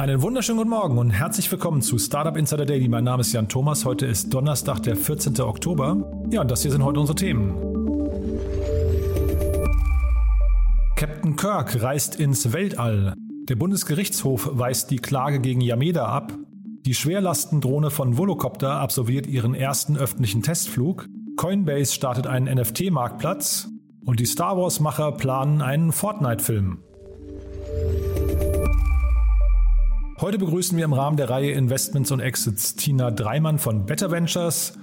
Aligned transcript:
Einen 0.00 0.22
wunderschönen 0.22 0.56
guten 0.56 0.70
Morgen 0.70 0.96
und 0.96 1.10
herzlich 1.10 1.52
willkommen 1.52 1.82
zu 1.82 1.98
Startup 1.98 2.34
Insider 2.34 2.64
Daily. 2.64 2.88
Mein 2.88 3.04
Name 3.04 3.20
ist 3.20 3.34
Jan 3.34 3.50
Thomas. 3.50 3.84
Heute 3.84 4.06
ist 4.06 4.32
Donnerstag, 4.32 4.82
der 4.82 4.96
14. 4.96 5.38
Oktober. 5.42 6.10
Ja, 6.30 6.40
und 6.40 6.50
das 6.50 6.62
hier 6.62 6.70
sind 6.70 6.82
heute 6.82 7.00
unsere 7.00 7.16
Themen. 7.16 7.52
Captain 10.96 11.36
Kirk 11.36 11.82
reist 11.82 12.18
ins 12.18 12.54
Weltall. 12.54 13.12
Der 13.50 13.56
Bundesgerichtshof 13.56 14.48
weist 14.54 14.90
die 14.90 15.00
Klage 15.00 15.38
gegen 15.38 15.60
Yameda 15.60 16.06
ab. 16.06 16.32
Die 16.86 16.94
Schwerlastendrohne 16.94 17.90
von 17.90 18.16
Volocopter 18.16 18.80
absolviert 18.80 19.26
ihren 19.26 19.52
ersten 19.54 19.98
öffentlichen 19.98 20.42
Testflug. 20.42 21.08
Coinbase 21.36 21.92
startet 21.92 22.26
einen 22.26 22.46
NFT-Marktplatz. 22.46 23.68
Und 24.06 24.18
die 24.18 24.24
Star 24.24 24.56
Wars-Macher 24.56 25.12
planen 25.12 25.60
einen 25.60 25.92
Fortnite-Film. 25.92 26.78
Heute 30.20 30.36
begrüßen 30.36 30.76
wir 30.76 30.84
im 30.84 30.92
Rahmen 30.92 31.16
der 31.16 31.30
Reihe 31.30 31.52
Investments 31.52 32.10
und 32.10 32.20
Exits 32.20 32.76
Tina 32.76 33.10
Dreimann 33.10 33.58
von 33.58 33.86
Better 33.86 34.10
Ventures. 34.10 34.74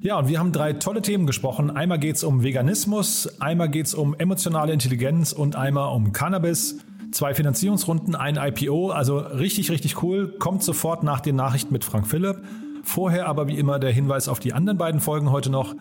Ja, 0.00 0.18
und 0.18 0.28
wir 0.28 0.38
haben 0.38 0.52
drei 0.52 0.74
tolle 0.74 1.00
Themen 1.00 1.26
gesprochen. 1.26 1.70
Einmal 1.70 1.98
geht 1.98 2.16
es 2.16 2.22
um 2.22 2.42
Veganismus, 2.42 3.40
einmal 3.40 3.70
geht 3.70 3.86
es 3.86 3.94
um 3.94 4.12
emotionale 4.12 4.74
Intelligenz 4.74 5.32
und 5.32 5.56
einmal 5.56 5.96
um 5.96 6.12
Cannabis. 6.12 6.80
Zwei 7.12 7.32
Finanzierungsrunden, 7.32 8.14
ein 8.14 8.36
IPO, 8.36 8.90
also 8.90 9.16
richtig, 9.16 9.70
richtig 9.70 10.02
cool. 10.02 10.36
Kommt 10.38 10.62
sofort 10.62 11.02
nach 11.02 11.20
den 11.20 11.36
Nachrichten 11.36 11.72
mit 11.72 11.82
Frank 11.82 12.06
Philipp. 12.06 12.42
Vorher 12.82 13.26
aber 13.26 13.48
wie 13.48 13.58
immer 13.58 13.78
der 13.78 13.90
Hinweis 13.90 14.28
auf 14.28 14.38
die 14.38 14.52
anderen 14.52 14.76
beiden 14.76 15.00
Folgen 15.00 15.30
heute 15.30 15.48
noch. 15.48 15.74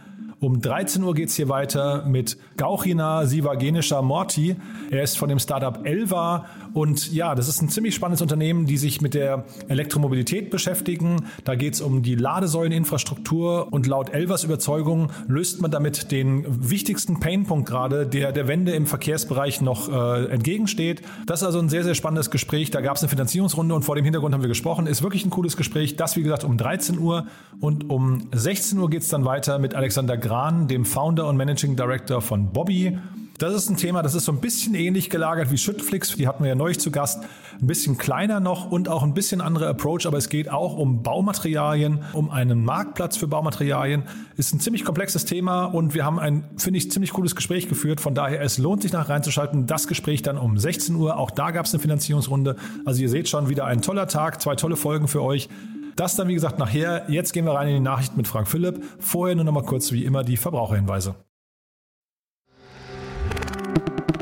Um 0.44 0.60
13 0.60 1.02
Uhr 1.04 1.14
geht 1.14 1.30
es 1.30 1.36
hier 1.36 1.48
weiter 1.48 2.04
mit 2.06 2.38
Gauchina 2.58 3.26
Sivagenischer 3.26 4.02
Morti. 4.02 4.58
Er 4.92 5.02
ist 5.02 5.18
von 5.18 5.30
dem 5.30 5.40
Startup 5.40 5.86
Elva 5.86 6.48
und 6.74 7.14
ja, 7.14 7.34
das 7.34 7.48
ist 7.48 7.62
ein 7.62 7.70
ziemlich 7.70 7.96
spannendes 7.96 8.22
Unternehmen, 8.22 8.66
die 8.66 8.76
sich 8.76 9.00
mit 9.00 9.14
der 9.14 9.46
Elektromobilität 9.70 10.50
beschäftigen. 10.50 11.28
Da 11.46 11.56
geht 11.56 11.76
es 11.76 11.82
um 11.82 12.04
die 12.04 12.16
Ladesäuleninfrastruktur 12.16 13.72
und 13.72 13.88
laut 13.88 14.10
Elvas 14.10 14.44
Überzeugung 14.44 15.12
löst 15.28 15.62
man 15.62 15.72
damit 15.72 16.12
den 16.12 16.44
wichtigsten 16.70 17.22
Painpunkt 17.22 17.70
gerade, 17.70 18.06
der 18.06 18.34
der 18.34 18.50
Wende 18.50 18.74
im 18.74 18.86
Verkehrsbereich 18.86 19.62
noch 19.62 19.88
äh, 19.88 20.26
entgegensteht. 20.26 21.04
Das 21.26 21.42
ist 21.42 21.46
also 21.46 21.60
ein 21.60 21.70
sehr, 21.70 21.86
sehr 21.86 21.96
spannendes 21.96 22.32
Gespräch. 22.32 22.70
Da 22.70 22.82
gab 22.82 22.98
es 22.98 23.02
eine 23.02 23.10
Finanzierungsrunde 23.10 23.74
und 23.76 23.84
vor 23.84 23.96
dem 23.96 24.04
Hintergrund 24.04 24.34
haben 24.34 24.42
wir 24.42 24.50
gesprochen. 24.50 24.88
Ist 24.88 25.04
wirklich 25.04 25.24
ein 25.24 25.30
cooles 25.30 25.56
Gespräch. 25.56 25.96
Das, 25.96 26.18
wie 26.18 26.24
gesagt, 26.24 26.44
um 26.44 26.58
13 26.58 27.00
Uhr 27.00 27.28
und 27.62 27.90
um 27.90 28.28
16 28.34 28.78
Uhr 28.78 28.90
geht 28.90 29.04
es 29.04 29.08
dann 29.08 29.24
weiter 29.24 29.58
mit 29.58 29.74
Alexander 29.74 30.18
Graf 30.18 30.33
Gran, 30.34 30.68
dem 30.68 30.84
Founder 30.84 31.28
und 31.28 31.38
Managing 31.38 31.76
Director 31.76 32.20
von 32.20 32.52
Bobby. 32.54 32.98
Das 33.38 33.54
ist 33.54 33.70
ein 33.70 33.78
Thema, 33.78 34.02
das 34.02 34.16
ist 34.16 34.26
so 34.26 34.32
ein 34.32 34.40
bisschen 34.40 34.74
ähnlich 34.74 35.12
gelagert 35.12 35.52
wie 35.52 35.60
Schüttflix. 35.60 36.16
Die 36.16 36.28
hatten 36.28 36.44
wir 36.44 36.50
ja 36.50 36.56
neulich 36.56 36.80
zu 36.80 36.90
Gast. 36.90 37.24
Ein 37.62 37.68
bisschen 37.68 38.00
kleiner 38.00 38.40
noch 38.40 38.72
und 38.72 38.90
auch 38.90 39.04
ein 39.04 39.14
bisschen 39.14 39.42
anderer 39.42 39.68
Approach, 39.68 40.08
aber 40.08 40.18
es 40.18 40.30
geht 40.30 40.50
auch 40.50 40.76
um 40.76 41.04
Baumaterialien, 41.04 42.00
um 42.14 42.32
einen 42.32 42.66
Marktplatz 42.66 43.16
für 43.16 43.28
Baumaterialien. 43.28 44.06
Ist 44.36 44.56
ein 44.56 44.60
ziemlich 44.60 44.84
komplexes 44.84 45.26
Thema 45.26 45.66
und 45.66 45.94
wir 45.94 46.04
haben 46.04 46.18
ein, 46.18 46.46
finde 46.58 46.80
ich, 46.80 46.90
ziemlich 46.90 47.14
cooles 47.14 47.36
Gespräch 47.36 47.70
geführt. 47.70 48.02
Von 48.02 48.16
daher, 48.16 48.42
es 48.42 48.58
lohnt 48.58 48.82
sich 48.82 48.92
nach 48.92 49.10
reinzuschalten. 49.10 49.68
Das 49.68 49.88
Gespräch 49.88 50.24
dann 50.24 50.40
um 50.40 50.58
16 50.58 50.96
Uhr. 50.96 51.16
Auch 51.18 51.30
da 51.30 51.52
gab 51.52 51.68
es 51.68 51.76
eine 51.76 51.80
Finanzierungsrunde. 51.80 52.56
Also 52.86 53.04
ihr 53.04 53.10
seht 53.10 53.30
schon 53.30 53.50
wieder 53.50 53.66
ein 53.66 53.84
toller 53.84 54.08
Tag, 54.08 54.42
zwei 54.42 54.56
tolle 54.56 54.78
Folgen 54.78 55.08
für 55.08 55.22
euch. 55.22 55.48
Das 55.96 56.16
dann, 56.16 56.28
wie 56.28 56.34
gesagt, 56.34 56.60
nachher. 56.60 57.06
Jetzt 57.10 57.34
gehen 57.34 57.46
wir 57.46 57.54
rein 57.54 57.68
in 57.68 57.76
die 57.76 57.80
Nachrichten 57.80 58.18
mit 58.18 58.28
Frank 58.28 58.48
Philipp. 58.48 58.84
Vorher 59.00 59.36
nur 59.36 59.46
noch 59.46 59.54
mal 59.54 59.64
kurz 59.64 59.92
wie 59.92 60.06
immer 60.06 60.24
die 60.24 60.38
Verbraucherhinweise. 60.38 61.16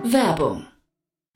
Werbung. 0.04 0.66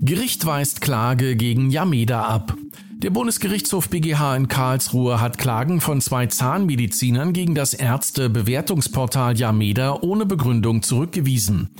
Gericht 0.00 0.44
weist 0.44 0.82
Klage 0.82 1.36
gegen 1.36 1.70
Yameda 1.70 2.22
ab. 2.22 2.54
Der 2.98 3.10
Bundesgerichtshof 3.10 3.88
BGH 3.88 4.36
in 4.36 4.48
Karlsruhe 4.48 5.20
hat 5.20 5.38
Klagen 5.38 5.80
von 5.80 6.02
zwei 6.02 6.26
Zahnmedizinern 6.26 7.32
gegen 7.32 7.54
das 7.54 7.72
Ärztebewertungsportal 7.72 9.38
Yameda 9.38 9.98
ohne 10.02 10.26
Begründung 10.26 10.82
zurückgewiesen. 10.82 11.70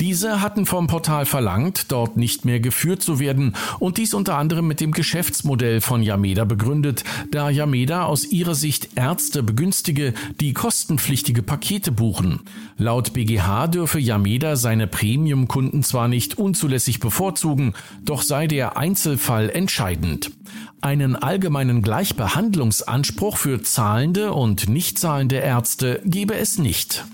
Diese 0.00 0.40
hatten 0.40 0.66
vom 0.66 0.88
Portal 0.88 1.24
verlangt, 1.24 1.92
dort 1.92 2.16
nicht 2.16 2.44
mehr 2.44 2.58
geführt 2.58 3.00
zu 3.00 3.20
werden 3.20 3.54
und 3.78 3.96
dies 3.96 4.12
unter 4.12 4.36
anderem 4.36 4.66
mit 4.66 4.80
dem 4.80 4.90
Geschäftsmodell 4.90 5.80
von 5.80 6.02
Yameda 6.02 6.44
begründet, 6.44 7.04
da 7.30 7.48
Yameda 7.48 8.04
aus 8.04 8.24
ihrer 8.24 8.56
Sicht 8.56 8.90
Ärzte 8.96 9.42
begünstige, 9.42 10.12
die 10.40 10.52
kostenpflichtige 10.52 11.42
Pakete 11.42 11.92
buchen. 11.92 12.40
Laut 12.76 13.12
BGH 13.12 13.68
dürfe 13.68 14.00
Yameda 14.00 14.56
seine 14.56 14.88
Premium-Kunden 14.88 15.84
zwar 15.84 16.08
nicht 16.08 16.38
unzulässig 16.38 16.98
bevorzugen, 16.98 17.74
doch 18.04 18.22
sei 18.22 18.48
der 18.48 18.76
Einzelfall 18.76 19.48
entscheidend. 19.48 20.32
Einen 20.80 21.16
allgemeinen 21.16 21.82
Gleichbehandlungsanspruch 21.82 23.36
für 23.36 23.62
zahlende 23.62 24.32
und 24.32 24.68
nicht 24.68 24.98
zahlende 24.98 25.36
Ärzte 25.36 26.02
gebe 26.04 26.34
es 26.34 26.58
nicht. 26.58 27.04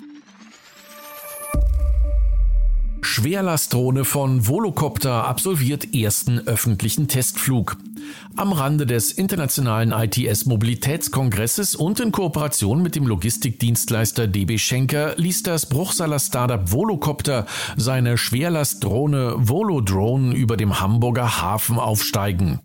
Schwerlastdrohne 3.02 4.04
von 4.04 4.46
Volocopter 4.46 5.26
absolviert 5.26 5.94
ersten 5.94 6.38
öffentlichen 6.46 7.08
Testflug. 7.08 7.76
Am 8.36 8.52
Rande 8.52 8.86
des 8.86 9.12
internationalen 9.12 9.92
ITS 9.92 10.46
Mobilitätskongresses 10.46 11.74
und 11.74 12.00
in 12.00 12.12
Kooperation 12.12 12.82
mit 12.82 12.96
dem 12.96 13.06
Logistikdienstleister 13.06 14.26
DB 14.26 14.58
Schenker 14.58 15.14
ließ 15.16 15.42
das 15.42 15.66
Bruchsaler 15.66 16.18
Startup 16.18 16.70
Volocopter 16.70 17.46
seine 17.76 18.18
Schwerlastdrohne 18.18 19.34
Volodrone 19.36 20.34
über 20.34 20.56
dem 20.56 20.80
Hamburger 20.80 21.40
Hafen 21.40 21.78
aufsteigen. 21.78 22.60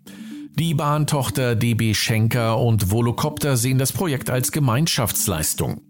Die 0.58 0.74
Bahntochter 0.74 1.54
DB 1.54 1.92
Schenker 1.92 2.58
und 2.58 2.90
Volocopter 2.90 3.56
sehen 3.56 3.78
das 3.78 3.92
Projekt 3.92 4.30
als 4.30 4.52
Gemeinschaftsleistung. 4.52 5.82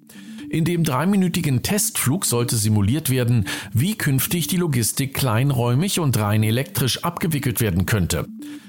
In 0.56 0.64
dem 0.64 0.84
dreiminütigen 0.84 1.62
Testflug 1.62 2.24
sollte 2.24 2.56
simuliert 2.56 3.10
werden, 3.10 3.46
wie 3.74 3.94
künftig 3.94 4.46
die 4.46 4.56
Logistik 4.56 5.12
kleinräumig 5.12 6.00
und 6.00 6.18
rein 6.18 6.42
elektrisch 6.42 7.04
abgewickelt 7.04 7.60
werden 7.60 7.84
könnte. 7.84 8.26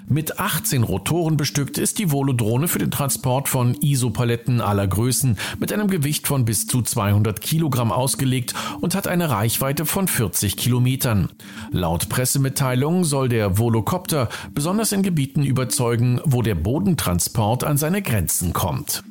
Mit 0.09 0.37
18 0.37 0.83
Rotoren 0.83 1.37
bestückt 1.37 1.77
ist 1.77 1.97
die 1.97 2.11
Volodrone 2.11 2.67
für 2.67 2.79
den 2.79 2.91
Transport 2.91 3.47
von 3.47 3.73
ISO-Paletten 3.73 4.59
aller 4.59 4.85
Größen 4.85 5.37
mit 5.61 5.71
einem 5.71 5.87
Gewicht 5.87 6.27
von 6.27 6.43
bis 6.43 6.67
zu 6.67 6.81
200 6.81 7.39
Kilogramm 7.39 7.93
ausgelegt 7.93 8.53
und 8.81 8.93
hat 8.93 9.07
eine 9.07 9.29
Reichweite 9.29 9.85
von 9.85 10.09
40 10.09 10.57
Kilometern. 10.57 11.29
Laut 11.71 12.09
Pressemitteilung 12.09 13.05
soll 13.05 13.29
der 13.29 13.57
Volocopter 13.59 14.27
besonders 14.53 14.91
in 14.91 15.03
Gebieten 15.03 15.45
überzeugen, 15.45 16.19
wo 16.25 16.41
der 16.41 16.55
Bodentransport 16.55 17.63
an 17.63 17.77
seine 17.77 18.01
Grenzen 18.01 18.51
kommt. 18.51 19.05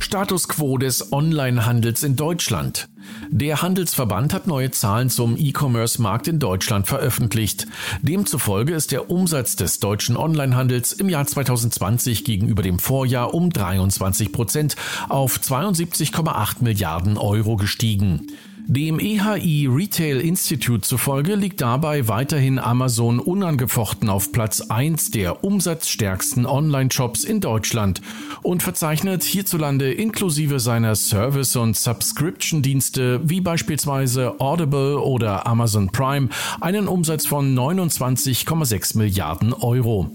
Status 0.00 0.48
quo 0.48 0.78
des 0.78 1.12
Onlinehandels 1.12 2.02
in 2.02 2.16
Deutschland. 2.16 2.88
Der 3.30 3.62
Handelsverband 3.62 4.32
hat 4.32 4.46
neue 4.46 4.70
Zahlen 4.70 5.10
zum 5.10 5.36
E-Commerce-Markt 5.38 6.28
in 6.28 6.38
Deutschland 6.38 6.86
veröffentlicht. 6.86 7.66
Demzufolge 8.02 8.74
ist 8.74 8.90
der 8.92 9.10
Umsatz 9.10 9.56
des 9.56 9.80
deutschen 9.80 10.16
Onlinehandels 10.16 10.92
im 10.92 11.08
Jahr 11.08 11.26
2020 11.26 12.24
gegenüber 12.24 12.62
dem 12.62 12.78
Vorjahr 12.78 13.34
um 13.34 13.50
23 13.50 14.32
Prozent 14.32 14.76
auf 15.08 15.38
72,8 15.38 16.56
Milliarden 16.60 17.18
Euro 17.18 17.56
gestiegen. 17.56 18.28
Dem 18.70 19.00
EHI 19.00 19.66
Retail 19.66 20.20
Institute 20.20 20.82
zufolge 20.82 21.36
liegt 21.36 21.62
dabei 21.62 22.06
weiterhin 22.06 22.58
Amazon 22.58 23.18
unangefochten 23.18 24.10
auf 24.10 24.30
Platz 24.30 24.60
1 24.60 25.10
der 25.10 25.42
umsatzstärksten 25.42 26.44
Online-Shops 26.44 27.24
in 27.24 27.40
Deutschland 27.40 28.02
und 28.42 28.62
verzeichnet 28.62 29.22
hierzulande 29.22 29.90
inklusive 29.90 30.60
seiner 30.60 30.96
Service- 30.96 31.56
und 31.56 31.78
Subscription-Dienste 31.78 32.97
wie 32.98 33.40
beispielsweise 33.40 34.40
Audible 34.40 34.98
oder 35.00 35.46
Amazon 35.46 35.88
Prime 35.88 36.28
einen 36.60 36.88
Umsatz 36.88 37.26
von 37.26 37.54
29,6 37.54 38.98
Milliarden 38.98 39.52
Euro. 39.52 40.10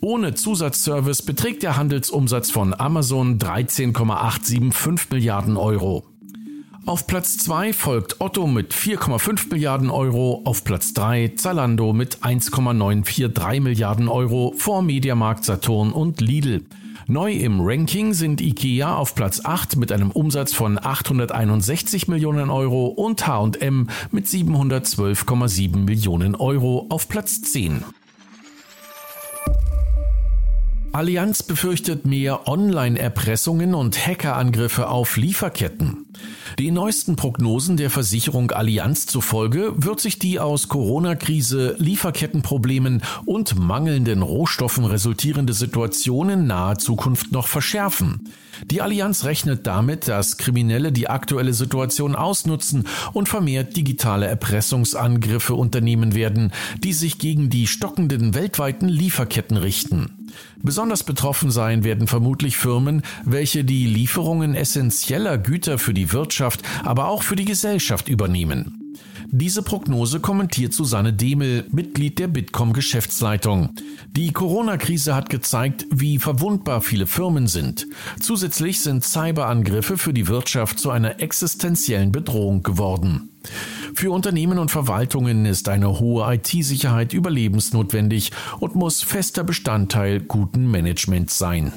Ohne 0.00 0.34
Zusatzservice 0.34 1.22
beträgt 1.22 1.62
der 1.62 1.76
Handelsumsatz 1.76 2.50
von 2.50 2.72
Amazon 2.72 3.38
13,875 3.38 5.10
Milliarden 5.10 5.56
Euro. 5.56 6.04
Auf 6.86 7.06
Platz 7.06 7.36
2 7.38 7.72
folgt 7.72 8.20
Otto 8.20 8.46
mit 8.46 8.72
4,5 8.72 9.50
Milliarden 9.50 9.90
Euro, 9.90 10.40
auf 10.44 10.64
Platz 10.64 10.94
3 10.94 11.32
Zalando 11.36 11.92
mit 11.92 12.22
1,943 12.22 13.60
Milliarden 13.60 14.08
Euro 14.08 14.54
vor 14.56 14.82
Mediamarkt 14.82 15.44
Saturn 15.44 15.92
und 15.92 16.20
Lidl. 16.20 16.64
Neu 17.10 17.32
im 17.32 17.62
Ranking 17.62 18.12
sind 18.12 18.42
IKEA 18.42 18.94
auf 18.94 19.14
Platz 19.14 19.40
8 19.42 19.76
mit 19.76 19.92
einem 19.92 20.10
Umsatz 20.10 20.52
von 20.52 20.76
861 20.76 22.06
Millionen 22.06 22.50
Euro 22.50 22.88
und 22.88 23.26
H&M 23.26 23.88
mit 24.10 24.26
712,7 24.26 25.78
Millionen 25.78 26.34
Euro 26.34 26.84
auf 26.90 27.08
Platz 27.08 27.40
10. 27.40 27.82
Allianz 30.92 31.42
befürchtet 31.42 32.06
mehr 32.06 32.48
Online-Erpressungen 32.48 33.74
und 33.74 34.06
Hackerangriffe 34.06 34.88
auf 34.88 35.16
Lieferketten. 35.16 36.06
Den 36.58 36.74
neuesten 36.74 37.14
Prognosen 37.14 37.76
der 37.76 37.90
Versicherung 37.90 38.50
Allianz 38.50 39.06
zufolge 39.06 39.72
wird 39.76 40.00
sich 40.00 40.18
die 40.18 40.40
aus 40.40 40.68
Corona-Krise, 40.68 41.76
Lieferkettenproblemen 41.78 43.02
und 43.26 43.58
mangelnden 43.58 44.22
Rohstoffen 44.22 44.86
resultierende 44.86 45.52
Situation 45.52 46.30
in 46.30 46.46
naher 46.46 46.78
Zukunft 46.78 47.32
noch 47.32 47.46
verschärfen. 47.46 48.32
Die 48.64 48.80
Allianz 48.80 49.24
rechnet 49.24 49.66
damit, 49.66 50.08
dass 50.08 50.36
Kriminelle 50.36 50.90
die 50.90 51.08
aktuelle 51.08 51.52
Situation 51.52 52.16
ausnutzen 52.16 52.88
und 53.12 53.28
vermehrt 53.28 53.76
digitale 53.76 54.26
Erpressungsangriffe 54.26 55.54
unternehmen 55.54 56.14
werden, 56.14 56.50
die 56.82 56.92
sich 56.92 57.18
gegen 57.18 57.50
die 57.50 57.66
stockenden 57.66 58.34
weltweiten 58.34 58.88
Lieferketten 58.88 59.58
richten. 59.58 60.17
Besonders 60.62 61.04
betroffen 61.04 61.50
sein 61.50 61.84
werden 61.84 62.06
vermutlich 62.06 62.56
Firmen, 62.56 63.02
welche 63.24 63.64
die 63.64 63.86
Lieferungen 63.86 64.54
essentieller 64.54 65.38
Güter 65.38 65.78
für 65.78 65.94
die 65.94 66.12
Wirtschaft, 66.12 66.62
aber 66.84 67.08
auch 67.08 67.22
für 67.22 67.36
die 67.36 67.44
Gesellschaft 67.44 68.08
übernehmen. 68.08 68.87
Diese 69.30 69.62
Prognose 69.62 70.20
kommentiert 70.20 70.72
Susanne 70.72 71.12
Demel, 71.12 71.66
Mitglied 71.70 72.18
der 72.18 72.28
Bitkom 72.28 72.72
Geschäftsleitung. 72.72 73.74
Die 74.16 74.32
Corona-Krise 74.32 75.14
hat 75.14 75.28
gezeigt, 75.28 75.84
wie 75.90 76.18
verwundbar 76.18 76.80
viele 76.80 77.06
Firmen 77.06 77.46
sind. 77.46 77.86
Zusätzlich 78.20 78.80
sind 78.80 79.04
Cyberangriffe 79.04 79.98
für 79.98 80.14
die 80.14 80.28
Wirtschaft 80.28 80.78
zu 80.78 80.90
einer 80.90 81.20
existenziellen 81.20 82.10
Bedrohung 82.10 82.62
geworden. 82.62 83.28
Für 83.94 84.12
Unternehmen 84.12 84.58
und 84.58 84.70
Verwaltungen 84.70 85.44
ist 85.44 85.68
eine 85.68 86.00
hohe 86.00 86.34
IT-Sicherheit 86.34 87.12
überlebensnotwendig 87.12 88.32
und 88.60 88.76
muss 88.76 89.02
fester 89.02 89.44
Bestandteil 89.44 90.20
guten 90.20 90.70
Managements 90.70 91.36
sein. 91.36 91.72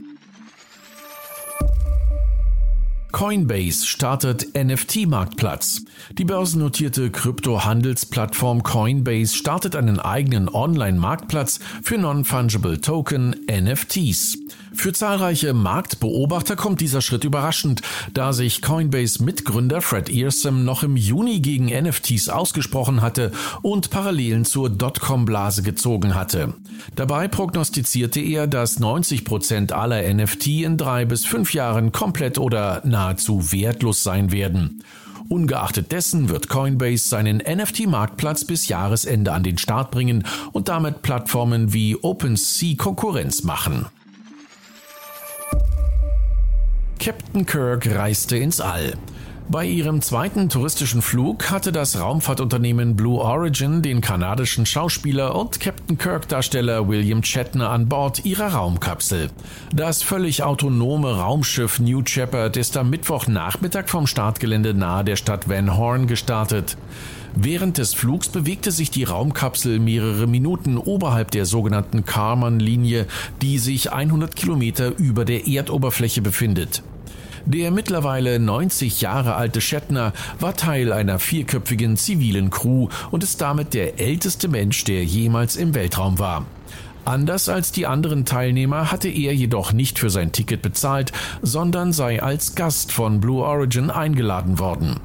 Coinbase 3.11 3.85
startet 3.85 4.55
NFT-Marktplatz. 4.55 5.83
Die 6.17 6.25
börsennotierte 6.25 7.11
Krypto-Handelsplattform 7.11 8.63
Coinbase 8.63 9.35
startet 9.35 9.75
einen 9.75 9.99
eigenen 9.99 10.49
Online-Marktplatz 10.49 11.59
für 11.83 11.97
Non-Fungible 11.97 12.79
Token 12.81 13.35
NFTs. 13.49 14.37
Für 14.81 14.93
zahlreiche 14.93 15.53
Marktbeobachter 15.53 16.55
kommt 16.55 16.81
dieser 16.81 17.01
Schritt 17.01 17.23
überraschend, 17.23 17.83
da 18.15 18.33
sich 18.33 18.63
Coinbase-Mitgründer 18.63 19.79
Fred 19.79 20.09
Earsom 20.09 20.65
noch 20.65 20.81
im 20.81 20.97
Juni 20.97 21.39
gegen 21.39 21.67
NFTs 21.67 22.29
ausgesprochen 22.29 23.03
hatte 23.03 23.31
und 23.61 23.91
Parallelen 23.91 24.43
zur 24.43 24.71
Dotcom-Blase 24.71 25.61
gezogen 25.61 26.15
hatte. 26.15 26.55
Dabei 26.95 27.27
prognostizierte 27.27 28.21
er, 28.21 28.47
dass 28.47 28.79
90 28.79 29.23
Prozent 29.23 29.71
aller 29.71 30.11
NFT 30.11 30.47
in 30.47 30.77
drei 30.77 31.05
bis 31.05 31.27
fünf 31.27 31.53
Jahren 31.53 31.91
komplett 31.91 32.39
oder 32.39 32.81
nahezu 32.83 33.51
wertlos 33.51 34.01
sein 34.01 34.31
werden. 34.31 34.83
Ungeachtet 35.29 35.91
dessen 35.91 36.29
wird 36.29 36.49
Coinbase 36.49 37.07
seinen 37.07 37.37
NFT-Marktplatz 37.37 38.45
bis 38.45 38.67
Jahresende 38.67 39.31
an 39.31 39.43
den 39.43 39.59
Start 39.59 39.91
bringen 39.91 40.25
und 40.53 40.69
damit 40.69 41.03
Plattformen 41.03 41.71
wie 41.71 41.97
OpenSea 41.97 42.73
Konkurrenz 42.77 43.43
machen. 43.43 43.85
Captain 47.03 47.47
Kirk 47.47 47.87
reiste 47.87 48.37
ins 48.37 48.61
All. 48.61 48.93
Bei 49.49 49.65
ihrem 49.65 50.03
zweiten 50.03 50.49
touristischen 50.49 51.01
Flug 51.01 51.49
hatte 51.49 51.71
das 51.71 51.99
Raumfahrtunternehmen 51.99 52.95
Blue 52.95 53.19
Origin 53.19 53.81
den 53.81 54.01
kanadischen 54.01 54.67
Schauspieler 54.67 55.35
und 55.35 55.59
Captain 55.59 55.97
Kirk-Darsteller 55.97 56.87
William 56.87 57.23
Shatner 57.23 57.71
an 57.71 57.89
Bord 57.89 58.23
ihrer 58.23 58.53
Raumkapsel. 58.53 59.31
Das 59.73 60.03
völlig 60.03 60.43
autonome 60.43 61.17
Raumschiff 61.17 61.79
New 61.79 62.03
Shepard 62.05 62.55
ist 62.55 62.77
am 62.77 62.91
Mittwochnachmittag 62.91 63.89
vom 63.89 64.05
Startgelände 64.05 64.75
nahe 64.75 65.03
der 65.03 65.15
Stadt 65.15 65.49
Van 65.49 65.75
Horn 65.75 66.05
gestartet. 66.05 66.77
Während 67.35 67.77
des 67.77 67.93
Flugs 67.93 68.29
bewegte 68.29 68.71
sich 68.71 68.91
die 68.91 69.05
Raumkapsel 69.05 69.79
mehrere 69.79 70.27
Minuten 70.27 70.77
oberhalb 70.77 71.31
der 71.31 71.45
sogenannten 71.45 72.05
Karman-Linie, 72.05 73.07
die 73.41 73.57
sich 73.57 73.91
100 73.91 74.35
Kilometer 74.35 74.97
über 74.97 75.25
der 75.25 75.47
Erdoberfläche 75.47 76.21
befindet. 76.21 76.83
Der 77.45 77.71
mittlerweile 77.71 78.39
90 78.39 79.01
Jahre 79.01 79.35
alte 79.35 79.61
Shatner 79.61 80.13
war 80.39 80.55
Teil 80.55 80.93
einer 80.93 81.19
vierköpfigen 81.19 81.97
zivilen 81.97 82.49
Crew 82.49 82.87
und 83.09 83.23
ist 83.23 83.41
damit 83.41 83.73
der 83.73 83.99
älteste 83.99 84.47
Mensch, 84.47 84.83
der 84.83 85.03
jemals 85.03 85.55
im 85.55 85.73
Weltraum 85.73 86.19
war. 86.19 86.45
Anders 87.03 87.49
als 87.49 87.71
die 87.71 87.87
anderen 87.87 88.25
Teilnehmer 88.25 88.91
hatte 88.91 89.09
er 89.09 89.33
jedoch 89.33 89.73
nicht 89.73 89.97
für 89.97 90.11
sein 90.11 90.31
Ticket 90.31 90.61
bezahlt, 90.61 91.11
sondern 91.41 91.93
sei 91.93 92.21
als 92.21 92.53
Gast 92.53 92.91
von 92.91 93.19
Blue 93.19 93.43
Origin 93.43 93.89
eingeladen 93.89 94.59
worden. 94.59 94.99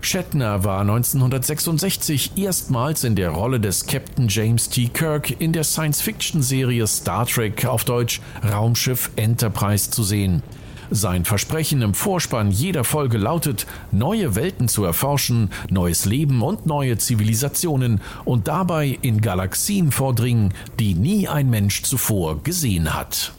Shatner 0.00 0.62
war 0.62 0.82
1966 0.82 2.32
erstmals 2.36 3.02
in 3.02 3.16
der 3.16 3.30
Rolle 3.30 3.58
des 3.60 3.86
Captain 3.86 4.28
James 4.28 4.68
T. 4.68 4.88
Kirk 4.88 5.40
in 5.40 5.52
der 5.52 5.64
Science-Fiction-Serie 5.64 6.86
Star 6.86 7.26
Trek 7.26 7.64
auf 7.64 7.84
Deutsch 7.84 8.20
Raumschiff 8.44 9.10
Enterprise 9.16 9.90
zu 9.90 10.04
sehen. 10.04 10.42
Sein 10.90 11.24
Versprechen 11.24 11.82
im 11.82 11.92
Vorspann 11.92 12.50
jeder 12.50 12.82
Folge 12.82 13.18
lautet, 13.18 13.66
neue 13.92 14.34
Welten 14.34 14.68
zu 14.68 14.84
erforschen, 14.84 15.50
neues 15.70 16.06
Leben 16.06 16.42
und 16.42 16.66
neue 16.66 16.96
Zivilisationen 16.96 18.00
und 18.24 18.48
dabei 18.48 18.98
in 19.02 19.20
Galaxien 19.20 19.92
vordringen, 19.92 20.54
die 20.78 20.94
nie 20.94 21.28
ein 21.28 21.50
Mensch 21.50 21.82
zuvor 21.82 22.42
gesehen 22.42 22.94
hat. 22.94 23.32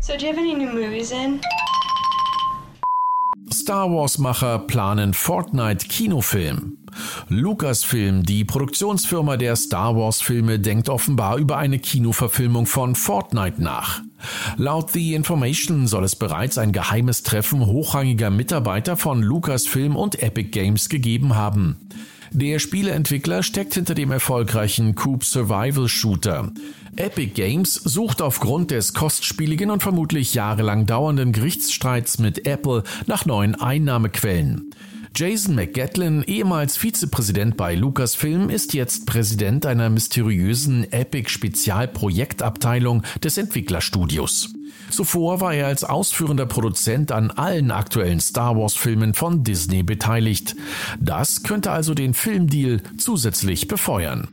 So, 0.00 0.14
do 0.16 0.26
you 0.26 0.32
have 0.32 0.38
any 0.38 0.54
new 0.54 0.72
movies 0.72 1.12
in? 1.12 1.40
Star 3.52 3.90
Wars-Macher 3.90 4.60
planen 4.60 5.14
Fortnite-Kinofilm. 5.14 6.81
Lucasfilm, 7.28 8.24
die 8.24 8.44
Produktionsfirma 8.44 9.36
der 9.36 9.56
Star 9.56 9.96
Wars-Filme, 9.96 10.58
denkt 10.58 10.88
offenbar 10.88 11.38
über 11.38 11.58
eine 11.58 11.78
Kinoverfilmung 11.78 12.66
von 12.66 12.94
Fortnite 12.94 13.62
nach. 13.62 14.02
Laut 14.56 14.90
The 14.92 15.14
Information 15.14 15.86
soll 15.86 16.04
es 16.04 16.16
bereits 16.16 16.58
ein 16.58 16.72
geheimes 16.72 17.22
Treffen 17.22 17.66
hochrangiger 17.66 18.30
Mitarbeiter 18.30 18.96
von 18.96 19.22
Lucasfilm 19.22 19.96
und 19.96 20.22
Epic 20.22 20.50
Games 20.50 20.88
gegeben 20.88 21.34
haben. 21.34 21.76
Der 22.30 22.58
Spieleentwickler 22.58 23.42
steckt 23.42 23.74
hinter 23.74 23.94
dem 23.94 24.10
erfolgreichen 24.10 24.94
Coop 24.94 25.22
Survival 25.22 25.86
Shooter. 25.86 26.50
Epic 26.96 27.32
Games 27.34 27.74
sucht 27.74 28.22
aufgrund 28.22 28.70
des 28.70 28.94
kostspieligen 28.94 29.70
und 29.70 29.82
vermutlich 29.82 30.32
jahrelang 30.32 30.86
dauernden 30.86 31.32
Gerichtsstreits 31.32 32.18
mit 32.18 32.46
Apple 32.46 32.84
nach 33.06 33.26
neuen 33.26 33.54
Einnahmequellen. 33.54 34.70
Jason 35.14 35.54
McGatlin, 35.54 36.22
ehemals 36.22 36.78
Vizepräsident 36.78 37.58
bei 37.58 37.74
Lucasfilm, 37.74 38.48
ist 38.48 38.72
jetzt 38.72 39.04
Präsident 39.04 39.66
einer 39.66 39.90
mysteriösen 39.90 40.90
Epic-Spezialprojektabteilung 40.90 43.02
des 43.22 43.36
Entwicklerstudios. 43.36 44.54
Zuvor 44.90 45.40
war 45.40 45.52
er 45.52 45.66
als 45.66 45.84
ausführender 45.84 46.46
Produzent 46.46 47.12
an 47.12 47.30
allen 47.30 47.70
aktuellen 47.70 48.20
Star 48.20 48.56
Wars-Filmen 48.56 49.12
von 49.12 49.44
Disney 49.44 49.82
beteiligt. 49.82 50.56
Das 50.98 51.42
könnte 51.42 51.72
also 51.72 51.92
den 51.92 52.14
Filmdeal 52.14 52.80
zusätzlich 52.96 53.68
befeuern. 53.68 54.28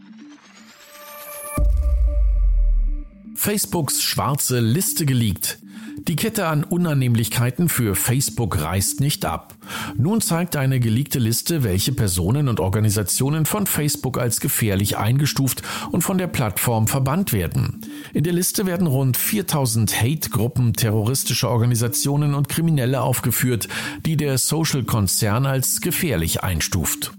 Facebooks 3.36 4.02
schwarze 4.02 4.60
Liste 4.60 5.06
geleakt. 5.06 5.60
Die 6.08 6.15
Kette 6.15 6.48
an 6.48 6.63
Unannehmlichkeiten 6.63 7.70
für 7.70 7.96
Facebook 7.96 8.62
reißt 8.62 9.00
nicht 9.00 9.25
ab. 9.25 9.56
Nun 9.96 10.22
zeigt 10.22 10.56
eine 10.56 10.79
geleakte 10.79 11.20
Liste, 11.20 11.63
welche 11.63 11.91
Personen 11.91 12.48
und 12.48 12.60
Organisationen 12.60 13.46
von 13.46 13.68
Facebook 13.68 14.18
als 14.18 14.39
gefährlich 14.39 14.98
eingestuft 14.98 15.62
und 15.91 16.01
von 16.01 16.18
der 16.18 16.27
Plattform 16.27 16.88
verbannt 16.88 17.34
werden. 17.34 17.82
In 18.13 18.24
der 18.24 18.34
Liste 18.34 18.65
werden 18.65 18.88
rund 18.88 19.18
4000 19.18 20.01
Hate-Gruppen 20.01 20.74
terroristischer 20.74 21.50
Organisationen 21.50 22.34
und 22.34 22.50
Kriminelle 22.50 23.01
aufgeführt, 23.01 23.68
die 24.06 24.18
der 24.18 24.38
Social-Konzern 24.38 25.46
als 25.46 25.82
gefährlich 25.82 26.44
einstuft. 26.44 27.12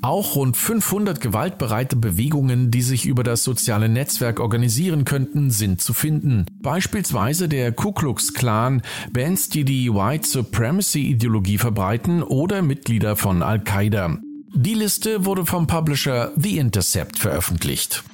Auch 0.00 0.36
rund 0.36 0.56
500 0.56 1.20
gewaltbereite 1.20 1.96
Bewegungen, 1.96 2.70
die 2.70 2.82
sich 2.82 3.04
über 3.04 3.24
das 3.24 3.42
soziale 3.42 3.88
Netzwerk 3.88 4.38
organisieren 4.38 5.04
könnten, 5.04 5.50
sind 5.50 5.82
zu 5.82 5.92
finden. 5.92 6.46
Beispielsweise 6.62 7.48
der 7.48 7.72
Ku 7.72 7.90
Klux 7.90 8.32
Klan, 8.32 8.82
Bands, 9.12 9.48
die 9.48 9.64
die 9.64 9.92
White 9.92 10.28
Supremacy 10.28 11.02
Ideologie 11.02 11.58
verbreiten 11.58 12.22
oder 12.22 12.62
Mitglieder 12.62 13.16
von 13.16 13.42
Al-Qaida. 13.42 14.18
Die 14.54 14.74
Liste 14.74 15.24
wurde 15.24 15.44
vom 15.44 15.66
Publisher 15.66 16.32
The 16.36 16.58
Intercept 16.58 17.18
veröffentlicht. 17.18 18.04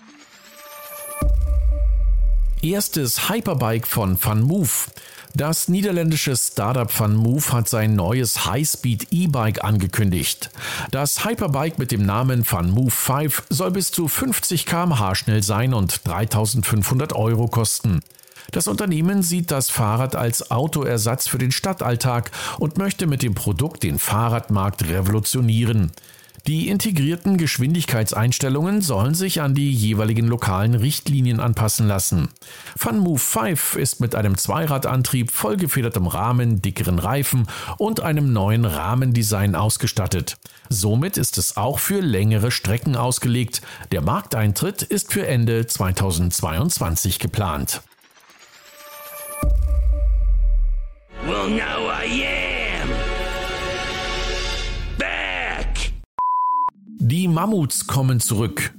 Erstes 2.63 3.29
Hyperbike 3.29 3.87
von 3.87 4.17
FunMove. 4.17 4.89
Das 5.37 5.67
niederländische 5.67 6.37
Startup 6.37 6.89
Van 6.97 7.17
Move 7.17 7.53
hat 7.53 7.69
sein 7.69 7.97
neues 7.97 8.47
High-Speed 8.47 9.09
E-Bike 9.11 9.65
angekündigt. 9.65 10.51
Das 10.93 11.25
Hyperbike 11.25 11.77
mit 11.77 11.91
dem 11.91 12.07
Namen 12.07 12.45
Van 12.49 12.71
Move 12.71 12.93
5 12.93 13.43
soll 13.51 13.73
bis 13.73 13.91
zu 13.91 14.07
50 14.07 14.65
km/h 14.65 15.17
schnell 15.17 15.43
sein 15.43 15.75
und 15.75 16.07
3500 16.07 17.15
Euro 17.15 17.49
kosten. 17.49 17.99
Das 18.53 18.69
Unternehmen 18.69 19.25
sieht 19.25 19.51
das 19.51 19.71
Fahrrad 19.71 20.15
als 20.15 20.53
Autoersatz 20.53 21.27
für 21.27 21.39
den 21.39 21.51
Stadtalltag 21.51 22.31
und 22.61 22.79
möchte 22.79 23.09
mit 23.09 23.25
dem 23.25 23.35
Produkt 23.35 23.83
den 23.83 23.99
Fahrradmarkt 23.99 24.85
revolutionieren. 24.85 25.91
Die 26.47 26.69
integrierten 26.69 27.39
Geschwindigkeitseinstellungen 27.39 28.83
sollen 28.83 29.15
sich 29.15 29.41
an 29.41 29.55
die 29.55 29.73
jeweiligen 29.73 30.27
lokalen 30.27 30.75
Richtlinien 30.75 31.41
anpassen 31.41 31.89
lassen. 31.89 32.29
FunMove 32.77 33.23
5 33.23 33.77
ist 33.77 34.01
mit 34.01 34.15
einem 34.15 34.37
Zweiradantrieb, 34.37 35.31
vollgefedertem 35.31 36.07
Rahmen, 36.07 36.61
dickeren 36.61 36.99
Reifen 36.99 37.47
und 37.79 38.01
einem 38.01 38.35
neuen 38.35 38.67
Rahmendesign 38.67 39.55
ausgestattet. 39.55 40.37
Somit 40.69 41.17
ist 41.17 41.39
es 41.39 41.57
auch 41.57 41.79
für 41.79 42.01
längere 42.01 42.51
Strecken 42.51 42.95
ausgelegt. 42.95 43.63
Der 43.91 44.03
Markteintritt 44.03 44.83
ist 44.83 45.15
für 45.15 45.27
Ende 45.27 45.67
2022 45.67 47.21
geplant. 47.21 47.81
Well, 51.27 51.49
now 51.49 51.89
I 51.89 52.27
am 52.83 53.04
Die 57.07 57.29
Mammuts 57.29 57.87
kommen 57.87 58.19
zurück. 58.19 58.73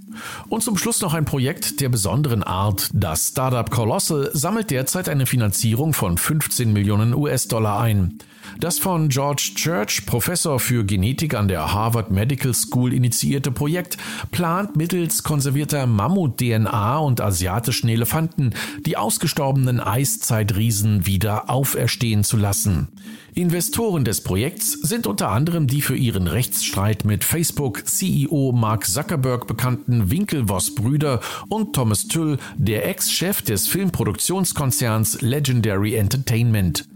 Und 0.49 0.63
zum 0.63 0.79
Schluss 0.79 0.99
noch 1.01 1.13
ein 1.13 1.25
Projekt 1.25 1.79
der 1.79 1.89
besonderen 1.89 2.41
Art. 2.41 2.89
Das 2.91 3.27
Startup 3.27 3.69
Colossal 3.69 4.31
sammelt 4.33 4.71
derzeit 4.71 5.09
eine 5.09 5.27
Finanzierung 5.27 5.93
von 5.93 6.17
15 6.17 6.73
Millionen 6.73 7.13
US-Dollar 7.13 7.81
ein. 7.81 8.17
Das 8.59 8.79
von 8.79 9.09
George 9.09 9.51
Church, 9.55 10.05
Professor 10.05 10.59
für 10.59 10.85
Genetik 10.85 11.33
an 11.33 11.47
der 11.47 11.73
Harvard 11.73 12.11
Medical 12.11 12.53
School 12.53 12.93
initiierte 12.93 13.51
Projekt 13.51 13.97
plant 14.31 14.75
mittels 14.75 15.23
konservierter 15.23 15.85
Mammut-DNA 15.87 16.97
und 16.97 17.21
asiatischen 17.21 17.89
Elefanten 17.89 18.51
die 18.85 18.97
ausgestorbenen 18.97 19.79
Eiszeitriesen 19.79 21.05
wieder 21.05 21.49
auferstehen 21.49 22.23
zu 22.23 22.37
lassen. 22.37 22.89
Investoren 23.35 24.05
des 24.05 24.21
Projekts 24.21 24.71
sind 24.81 25.07
unter 25.07 25.29
anderem 25.29 25.67
die 25.67 25.81
für 25.81 25.97
ihren 25.97 26.27
Rechtsstreit 26.27 27.03
mit 27.03 27.25
Facebook 27.25 27.85
CEO 27.85 28.53
Mark 28.53 28.87
Zuckerberg 28.87 29.45
bekannten 29.45 30.09
Winkelvoss-Brüder 30.09 31.19
und 31.49 31.73
Thomas 31.75 32.07
Tüll, 32.07 32.37
der 32.55 32.87
Ex-Chef 32.87 33.41
des 33.41 33.67
Filmproduktionskonzerns 33.67 35.21
Legendary 35.21 35.95
Entertainment. 35.95 36.87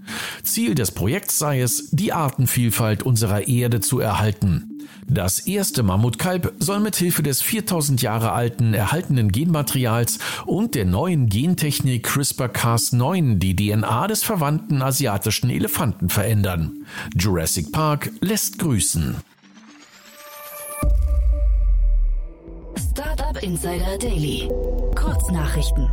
Ziel 0.43 0.75
des 0.75 0.91
Projekts 0.91 1.38
sei 1.39 1.61
es, 1.61 1.89
die 1.91 2.13
Artenvielfalt 2.13 3.03
unserer 3.03 3.47
Erde 3.47 3.79
zu 3.79 3.99
erhalten. 3.99 4.79
Das 5.07 5.39
erste 5.39 5.81
Mammutkalb 5.81 6.53
soll 6.59 6.79
mit 6.79 6.95
Hilfe 6.95 7.23
des 7.23 7.41
4000 7.41 8.01
Jahre 8.01 8.31
alten 8.31 8.75
erhaltenen 8.75 9.31
Genmaterials 9.31 10.19
und 10.45 10.75
der 10.75 10.85
neuen 10.85 11.29
Gentechnik 11.29 12.07
CRISPR-Cas9 12.07 13.39
die 13.39 13.55
DNA 13.55 14.07
des 14.07 14.23
verwandten 14.23 14.83
asiatischen 14.83 15.49
Elefanten 15.49 16.09
verändern. 16.09 16.85
Jurassic 17.15 17.71
Park 17.71 18.11
lässt 18.21 18.59
grüßen. 18.59 19.15
Startup 22.91 23.41
Insider 23.41 23.97
Daily. 23.97 24.47
Kurznachrichten. 24.93 25.89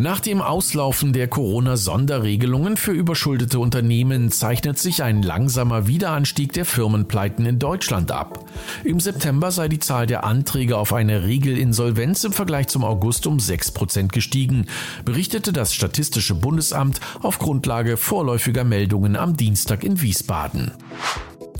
Nach 0.00 0.18
dem 0.18 0.40
Auslaufen 0.40 1.12
der 1.12 1.28
Corona-Sonderregelungen 1.28 2.78
für 2.78 2.92
überschuldete 2.92 3.58
Unternehmen 3.58 4.30
zeichnet 4.30 4.78
sich 4.78 5.02
ein 5.02 5.22
langsamer 5.22 5.88
Wiederanstieg 5.88 6.54
der 6.54 6.64
Firmenpleiten 6.64 7.44
in 7.44 7.58
Deutschland 7.58 8.10
ab. 8.10 8.46
Im 8.82 8.98
September 8.98 9.50
sei 9.50 9.68
die 9.68 9.78
Zahl 9.78 10.06
der 10.06 10.24
Anträge 10.24 10.78
auf 10.78 10.94
eine 10.94 11.24
Regelinsolvenz 11.24 12.24
im 12.24 12.32
Vergleich 12.32 12.68
zum 12.68 12.82
August 12.82 13.26
um 13.26 13.36
6% 13.36 14.08
gestiegen, 14.08 14.68
berichtete 15.04 15.52
das 15.52 15.74
Statistische 15.74 16.34
Bundesamt 16.34 16.98
auf 17.20 17.38
Grundlage 17.38 17.98
vorläufiger 17.98 18.64
Meldungen 18.64 19.16
am 19.16 19.36
Dienstag 19.36 19.84
in 19.84 20.00
Wiesbaden. 20.00 20.72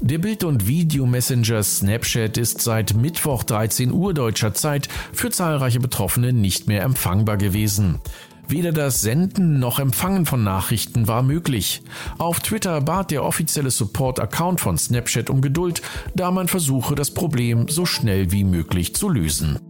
Der 0.02 0.16
Bild- 0.16 0.44
und 0.44 0.66
Videomessenger 0.66 1.62
Snapchat 1.62 2.38
ist 2.38 2.62
seit 2.62 2.94
Mittwoch 2.94 3.44
13 3.44 3.92
Uhr 3.92 4.14
deutscher 4.14 4.54
Zeit 4.54 4.88
für 5.12 5.28
zahlreiche 5.28 5.78
Betroffene 5.78 6.32
nicht 6.32 6.68
mehr 6.68 6.84
empfangbar 6.84 7.36
gewesen. 7.36 8.00
Weder 8.50 8.72
das 8.72 9.00
Senden 9.00 9.60
noch 9.60 9.78
Empfangen 9.78 10.26
von 10.26 10.42
Nachrichten 10.42 11.06
war 11.06 11.22
möglich. 11.22 11.82
Auf 12.18 12.40
Twitter 12.40 12.80
bat 12.80 13.12
der 13.12 13.24
offizielle 13.24 13.70
Support-Account 13.70 14.60
von 14.60 14.76
Snapchat 14.76 15.30
um 15.30 15.40
Geduld, 15.40 15.82
da 16.16 16.32
man 16.32 16.48
versuche, 16.48 16.96
das 16.96 17.14
Problem 17.14 17.68
so 17.68 17.86
schnell 17.86 18.32
wie 18.32 18.42
möglich 18.42 18.92
zu 18.96 19.08
lösen. 19.08 19.60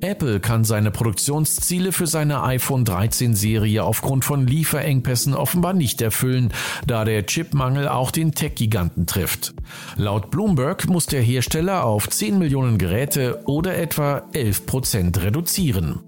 Apple 0.00 0.40
kann 0.40 0.64
seine 0.64 0.90
Produktionsziele 0.90 1.92
für 1.92 2.08
seine 2.08 2.42
iPhone 2.42 2.84
13 2.84 3.36
Serie 3.36 3.84
aufgrund 3.84 4.24
von 4.24 4.48
Lieferengpässen 4.48 5.32
offenbar 5.32 5.72
nicht 5.72 6.02
erfüllen, 6.02 6.52
da 6.84 7.04
der 7.04 7.24
Chipmangel 7.24 7.86
auch 7.86 8.10
den 8.10 8.32
Tech-Giganten 8.32 9.06
trifft. 9.06 9.54
Laut 9.94 10.32
Bloomberg 10.32 10.88
muss 10.88 11.06
der 11.06 11.22
Hersteller 11.22 11.84
auf 11.84 12.08
10 12.08 12.36
Millionen 12.36 12.78
Geräte 12.78 13.42
oder 13.46 13.78
etwa 13.78 14.24
11 14.32 14.66
Prozent 14.66 15.22
reduzieren. 15.22 16.00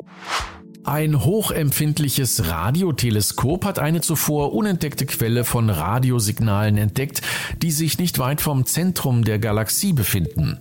Ein 0.85 1.25
hochempfindliches 1.25 2.47
Radioteleskop 2.47 3.65
hat 3.65 3.79
eine 3.79 4.03
zuvor 4.03 4.53
unentdeckte 4.53 5.07
Quelle 5.07 5.45
von 5.45 5.71
Radiosignalen 5.71 6.77
entdeckt, 6.77 7.23
die 7.63 7.71
sich 7.71 7.99
nicht 7.99 8.19
weit 8.19 8.43
vom 8.43 8.67
Zentrum 8.67 9.25
der 9.25 9.39
Galaxie 9.39 9.95
befinden. 9.95 10.59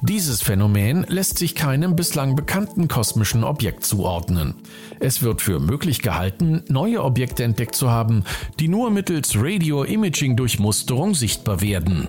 Dieses 0.00 0.40
Phänomen 0.40 1.04
lässt 1.08 1.36
sich 1.36 1.54
keinem 1.54 1.94
bislang 1.94 2.36
bekannten 2.36 2.88
kosmischen 2.88 3.44
Objekt 3.44 3.84
zuordnen. 3.84 4.54
Es 4.98 5.22
wird 5.22 5.42
für 5.42 5.60
möglich 5.60 6.00
gehalten, 6.00 6.62
neue 6.68 7.04
Objekte 7.04 7.44
entdeckt 7.44 7.74
zu 7.74 7.90
haben, 7.90 8.24
die 8.58 8.68
nur 8.68 8.90
mittels 8.90 9.36
Radio-Imaging-Durchmusterung 9.36 11.14
sichtbar 11.14 11.60
werden. 11.60 12.08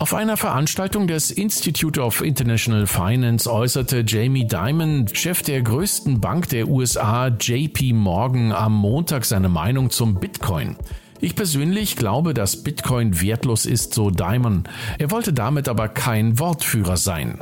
Auf 0.00 0.14
einer 0.14 0.36
Veranstaltung 0.36 1.08
des 1.08 1.32
Institute 1.32 2.00
of 2.00 2.20
International 2.20 2.86
Finance 2.86 3.52
äußerte 3.52 4.04
Jamie 4.06 4.46
Dimon, 4.46 5.08
Chef 5.12 5.42
der 5.42 5.60
größten 5.60 6.20
Bank 6.20 6.48
der 6.50 6.68
USA, 6.68 7.26
JP 7.26 7.94
Morgan, 7.94 8.52
am 8.52 8.76
Montag 8.76 9.24
seine 9.24 9.48
Meinung 9.48 9.90
zum 9.90 10.20
Bitcoin. 10.20 10.76
Ich 11.20 11.34
persönlich 11.34 11.96
glaube, 11.96 12.32
dass 12.32 12.62
Bitcoin 12.62 13.20
wertlos 13.20 13.66
ist, 13.66 13.92
so 13.92 14.10
Dimon. 14.10 14.64
Er 14.98 15.10
wollte 15.10 15.32
damit 15.32 15.68
aber 15.68 15.88
kein 15.88 16.38
Wortführer 16.38 16.96
sein. 16.96 17.40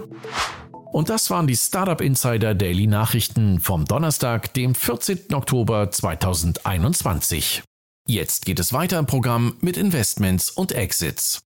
Und 0.92 1.10
das 1.10 1.28
waren 1.28 1.46
die 1.46 1.56
Startup 1.56 2.00
Insider 2.00 2.54
Daily 2.54 2.86
Nachrichten 2.86 3.60
vom 3.60 3.84
Donnerstag, 3.84 4.54
dem 4.54 4.74
14. 4.74 5.34
Oktober 5.34 5.90
2021. 5.90 7.62
Jetzt 8.08 8.46
geht 8.46 8.60
es 8.60 8.72
weiter 8.72 8.98
im 8.98 9.04
Programm 9.04 9.56
mit 9.60 9.76
Investments 9.76 10.48
und 10.48 10.72
Exits. 10.72 11.45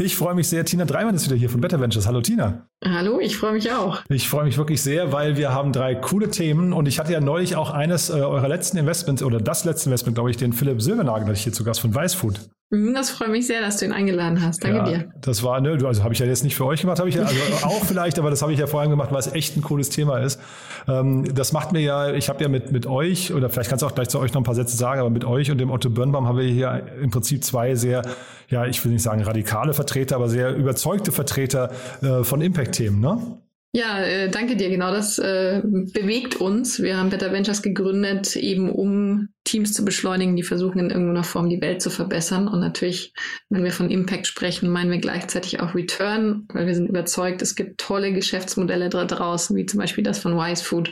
Ich 0.00 0.16
freue 0.16 0.34
mich 0.34 0.48
sehr. 0.48 0.64
Tina 0.64 0.84
Dreimann 0.84 1.16
ist 1.16 1.26
wieder 1.26 1.34
hier 1.34 1.50
von 1.50 1.60
Better 1.60 1.80
Ventures. 1.80 2.06
Hallo 2.06 2.20
Tina. 2.20 2.68
Hallo, 2.84 3.18
ich 3.18 3.36
freue 3.36 3.54
mich 3.54 3.72
auch. 3.72 4.00
Ich 4.08 4.28
freue 4.28 4.44
mich 4.44 4.56
wirklich 4.56 4.80
sehr, 4.80 5.12
weil 5.12 5.36
wir 5.36 5.52
haben 5.52 5.72
drei 5.72 5.96
coole 5.96 6.30
Themen 6.30 6.72
und 6.72 6.86
ich 6.86 7.00
hatte 7.00 7.12
ja 7.12 7.20
neulich 7.20 7.56
auch 7.56 7.70
eines 7.70 8.08
äh, 8.08 8.12
eurer 8.12 8.46
letzten 8.46 8.76
Investments 8.76 9.24
oder 9.24 9.40
das 9.40 9.64
letzte 9.64 9.88
Investment, 9.88 10.14
glaube 10.14 10.30
ich, 10.30 10.36
den 10.36 10.52
Philipp 10.52 10.80
Silbernagel, 10.80 11.34
hier 11.34 11.52
zu 11.52 11.64
Gast 11.64 11.80
von 11.80 11.92
Weißfood. 11.92 12.48
Mhm, 12.70 12.94
das 12.94 13.10
freut 13.10 13.30
mich 13.30 13.46
sehr, 13.46 13.60
dass 13.60 13.78
du 13.78 13.86
ihn 13.86 13.92
eingeladen 13.92 14.40
hast. 14.40 14.62
Danke 14.62 14.76
ja, 14.76 14.84
dir. 14.84 15.12
Das 15.20 15.42
war, 15.42 15.60
ne, 15.60 15.76
also 15.84 16.04
habe 16.04 16.12
ich 16.12 16.20
ja 16.20 16.26
jetzt 16.26 16.44
nicht 16.44 16.54
für 16.54 16.66
euch 16.66 16.82
gemacht, 16.82 16.98
habe 16.98 17.08
ich 17.08 17.14
ja, 17.16 17.22
also 17.22 17.40
auch 17.62 17.84
vielleicht, 17.84 18.18
aber 18.18 18.30
das 18.30 18.42
habe 18.42 18.52
ich 18.52 18.58
ja 18.60 18.66
vor 18.66 18.80
allem 18.80 18.90
gemacht, 18.90 19.10
weil 19.10 19.20
es 19.20 19.32
echt 19.32 19.56
ein 19.56 19.62
cooles 19.62 19.88
Thema 19.88 20.18
ist. 20.18 20.38
Ähm, 20.86 21.34
das 21.34 21.52
macht 21.52 21.72
mir 21.72 21.80
ja, 21.80 22.12
ich 22.12 22.28
habe 22.28 22.42
ja 22.42 22.48
mit, 22.48 22.70
mit 22.70 22.86
euch, 22.86 23.32
oder 23.32 23.48
vielleicht 23.48 23.70
kannst 23.70 23.82
du 23.82 23.86
auch 23.86 23.94
gleich 23.94 24.10
zu 24.10 24.20
euch 24.20 24.32
noch 24.34 24.42
ein 24.42 24.44
paar 24.44 24.54
Sätze 24.54 24.76
sagen, 24.76 25.00
aber 25.00 25.10
mit 25.10 25.24
euch 25.24 25.50
und 25.50 25.58
dem 25.58 25.70
Otto 25.70 25.88
Birnbaum 25.90 26.28
haben 26.28 26.38
wir 26.38 26.44
hier 26.44 26.86
im 27.02 27.10
Prinzip 27.10 27.42
zwei 27.42 27.74
sehr, 27.74 28.02
ja, 28.48 28.66
ich 28.66 28.84
will 28.84 28.92
nicht 28.92 29.02
sagen 29.02 29.22
radikale 29.22 29.74
Vertreter, 29.74 30.16
aber 30.16 30.28
sehr 30.28 30.54
überzeugte 30.54 31.12
Vertreter 31.12 31.70
äh, 32.02 32.24
von 32.24 32.40
Impact-Themen, 32.40 33.00
ne? 33.00 33.40
Ja, 33.74 34.00
äh, 34.00 34.30
danke 34.30 34.56
dir. 34.56 34.70
Genau 34.70 34.90
das 34.90 35.18
äh, 35.18 35.60
bewegt 35.62 36.36
uns. 36.36 36.82
Wir 36.82 36.96
haben 36.96 37.10
Better 37.10 37.32
Ventures 37.32 37.60
gegründet, 37.60 38.34
eben 38.34 38.70
um 38.70 39.28
Teams 39.44 39.74
zu 39.74 39.84
beschleunigen, 39.84 40.36
die 40.36 40.42
versuchen 40.42 40.78
in 40.78 40.88
irgendeiner 40.88 41.22
Form 41.22 41.50
die 41.50 41.60
Welt 41.60 41.82
zu 41.82 41.90
verbessern. 41.90 42.48
Und 42.48 42.60
natürlich, 42.60 43.12
wenn 43.50 43.64
wir 43.64 43.70
von 43.70 43.90
Impact 43.90 44.26
sprechen, 44.26 44.70
meinen 44.70 44.90
wir 44.90 44.98
gleichzeitig 44.98 45.60
auch 45.60 45.74
Return, 45.74 46.48
weil 46.54 46.66
wir 46.66 46.74
sind 46.74 46.88
überzeugt, 46.88 47.42
es 47.42 47.54
gibt 47.54 47.78
tolle 47.78 48.14
Geschäftsmodelle 48.14 48.88
da 48.88 49.04
draußen, 49.04 49.54
wie 49.54 49.66
zum 49.66 49.80
Beispiel 49.80 50.02
das 50.02 50.18
von 50.18 50.34
Wise 50.34 50.64
Food, 50.64 50.90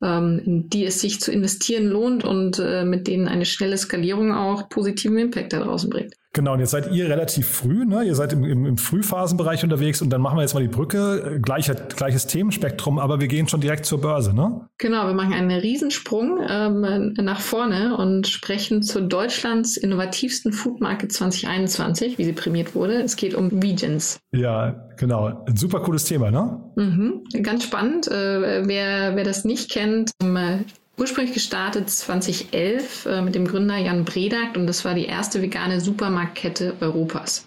ähm, 0.00 0.40
in 0.44 0.68
die 0.68 0.84
es 0.84 1.00
sich 1.00 1.20
zu 1.20 1.32
investieren 1.32 1.86
lohnt 1.86 2.22
und 2.22 2.58
mit 2.84 3.08
denen 3.08 3.26
eine 3.26 3.44
schnelle 3.44 3.76
Skalierung 3.76 4.32
auch 4.32 4.68
positiven 4.68 5.18
Impact 5.18 5.52
da 5.52 5.58
draußen 5.58 5.90
bringt. 5.90 6.14
Genau, 6.34 6.54
und 6.54 6.58
jetzt 6.58 6.72
seid 6.72 6.90
ihr 6.90 7.08
relativ 7.08 7.46
früh, 7.46 7.84
ne? 7.84 8.02
Ihr 8.02 8.16
seid 8.16 8.32
im, 8.32 8.42
im, 8.42 8.66
im 8.66 8.76
Frühphasenbereich 8.76 9.62
unterwegs 9.62 10.02
und 10.02 10.10
dann 10.10 10.20
machen 10.20 10.36
wir 10.36 10.42
jetzt 10.42 10.52
mal 10.52 10.60
die 10.60 10.68
Brücke, 10.68 11.38
Gleicher, 11.40 11.74
gleiches 11.74 12.26
Themenspektrum, 12.26 12.98
aber 12.98 13.20
wir 13.20 13.28
gehen 13.28 13.46
schon 13.46 13.60
direkt 13.60 13.86
zur 13.86 14.00
Börse, 14.00 14.34
ne? 14.34 14.68
Genau, 14.78 15.06
wir 15.06 15.14
machen 15.14 15.32
einen 15.32 15.52
Riesensprung 15.52 16.40
ähm, 16.46 17.14
nach 17.22 17.40
vorne 17.40 17.96
und 17.96 18.26
sprechen 18.26 18.82
zu 18.82 19.02
Deutschlands 19.02 19.76
innovativsten 19.76 20.52
Food 20.52 20.80
Market 20.80 21.12
2021, 21.12 22.18
wie 22.18 22.24
sie 22.24 22.32
prämiert 22.32 22.74
wurde. 22.74 23.00
Es 23.00 23.14
geht 23.14 23.34
um 23.34 23.62
Vegans. 23.62 24.18
Ja, 24.32 24.88
genau. 24.96 25.44
Ein 25.46 25.56
super 25.56 25.80
cooles 25.80 26.04
Thema, 26.04 26.32
ne? 26.32 26.60
Mhm, 26.74 27.42
ganz 27.44 27.62
spannend. 27.62 28.08
Äh, 28.08 28.66
wer, 28.66 29.14
wer 29.14 29.24
das 29.24 29.44
nicht 29.44 29.70
kennt, 29.70 30.10
ähm, 30.20 30.64
ursprünglich 30.96 31.34
gestartet 31.34 31.90
2011 31.90 33.06
äh, 33.06 33.22
mit 33.22 33.34
dem 33.34 33.46
Gründer 33.46 33.76
Jan 33.76 34.04
Bredagt 34.04 34.56
und 34.56 34.66
das 34.66 34.84
war 34.84 34.94
die 34.94 35.06
erste 35.06 35.42
vegane 35.42 35.80
Supermarktkette 35.80 36.74
Europas. 36.80 37.46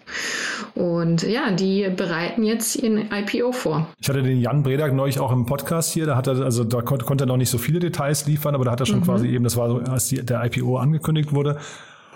Und 0.76 1.24
ja, 1.24 1.52
die 1.52 1.90
bereiten 1.90 2.44
jetzt 2.44 2.76
ihren 2.76 3.10
IPO 3.12 3.52
vor. 3.52 3.88
Ich 4.00 4.10
hatte 4.10 4.22
den 4.22 4.42
Jan 4.42 4.64
Bredagt 4.64 4.94
neulich 4.94 5.20
auch 5.20 5.32
im 5.32 5.46
Podcast 5.46 5.94
hier, 5.94 6.06
da 6.06 6.16
hat 6.16 6.28
er, 6.28 6.42
also 6.42 6.64
da 6.64 6.82
konnte, 6.82 7.06
konnte 7.06 7.24
er 7.24 7.28
noch 7.28 7.38
nicht 7.38 7.50
so 7.50 7.58
viele 7.58 7.80
Details 7.80 8.28
liefern, 8.28 8.54
aber 8.54 8.66
da 8.66 8.72
hat 8.72 8.80
er 8.82 8.86
schon 8.86 9.00
mhm. 9.00 9.06
quasi 9.06 9.28
eben, 9.28 9.44
das 9.44 9.56
war 9.56 9.70
so, 9.70 9.78
als 9.78 10.08
die, 10.08 10.24
der 10.26 10.44
IPO 10.44 10.78
angekündigt 10.78 11.34
wurde, 11.34 11.58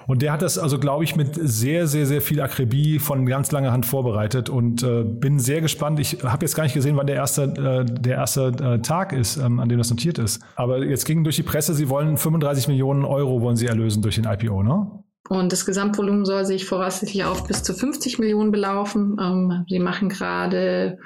und 0.08 0.22
der 0.22 0.32
hat 0.32 0.42
das 0.42 0.58
also, 0.58 0.80
glaube 0.80 1.04
ich, 1.04 1.16
mit 1.16 1.36
sehr, 1.36 1.88
sehr, 1.88 2.06
sehr 2.06 2.22
viel 2.22 2.42
Akribie 2.42 3.00
von 3.00 3.26
ganz 3.26 3.52
langer 3.52 3.72
Hand 3.72 3.86
vorbereitet 3.86 4.50
und 4.50 4.84
äh, 4.84 5.04
bin 5.04 5.40
sehr 5.40 5.62
gespannt. 5.62 6.00
Ich 6.00 6.24
habe 6.24 6.46
jetzt 6.46 6.56
gar 6.56 6.64
nicht 6.64 6.74
gesehen, 6.74 6.98
wann 6.98 7.08
der 7.08 7.16
erste, 7.16 7.44
äh, 7.44 7.86
der 7.86 8.18
erste 8.18 8.48
äh, 8.48 8.80
Tag 8.80 9.14
ist, 9.14 9.38
ähm, 9.38 9.60
an 9.60 9.70
dem 9.70 9.78
das 9.78 9.90
notiert 9.90 10.18
ist. 10.20 10.42
Aber 10.56 10.84
jetzt 10.84 11.06
ging 11.06 11.24
durch 11.24 11.36
die 11.36 11.44
Presse, 11.44 11.74
sie 11.74 11.90
wollen 11.90 12.18
35 12.18 12.68
Millionen 12.68 13.06
Euro 13.06 13.42
wollen 13.42 13.56
sie 13.56 13.68
erlösen 13.68 14.02
durch 14.02 14.16
den 14.16 14.26
IPO, 14.26 14.64
ne? 14.64 15.04
Und 15.30 15.54
das 15.54 15.66
Gesamtvolumen 15.66 16.26
soll 16.26 16.46
sich 16.46 16.66
voraussichtlich 16.66 17.24
auf 17.24 17.48
bis 17.48 17.64
zu 17.64 17.74
50 17.74 18.20
Millionen 18.20 18.52
belaufen. 18.52 19.18
Ähm, 19.22 19.66
sie 19.70 19.80
machen 19.80 20.10
gerade 20.10 20.98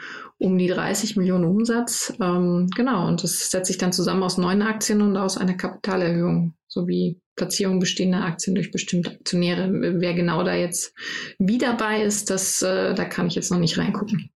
um 0.46 0.58
die 0.58 0.68
30 0.68 1.18
Millionen 1.18 1.46
Umsatz. 1.46 2.14
Ähm, 2.22 2.68
genau, 2.76 3.08
und 3.08 3.24
das 3.24 3.50
setzt 3.50 3.68
sich 3.68 3.78
dann 3.78 3.92
zusammen 3.92 4.24
aus 4.24 4.38
neuen 4.38 4.62
Aktien 4.62 5.02
und 5.02 5.18
aus 5.18 5.38
einer 5.38 5.56
Kapitalerhöhung 5.56 6.54
sowie 6.68 7.20
Platzierung 7.36 7.80
bestehender 7.80 8.24
Aktien 8.24 8.56
durch 8.56 8.72
bestimmte 8.72 9.12
Aktionäre. 9.12 9.70
Wer 9.72 10.14
genau 10.14 10.44
da 10.44 10.56
jetzt 10.56 10.94
wie 11.40 11.58
dabei 11.58 12.02
ist, 12.02 12.30
das, 12.30 12.62
äh, 12.62 12.94
da 12.94 13.06
kann 13.06 13.28
ich 13.28 13.36
jetzt 13.36 13.52
noch 13.52 13.60
nicht 13.60 13.78
reingucken. 13.78 14.30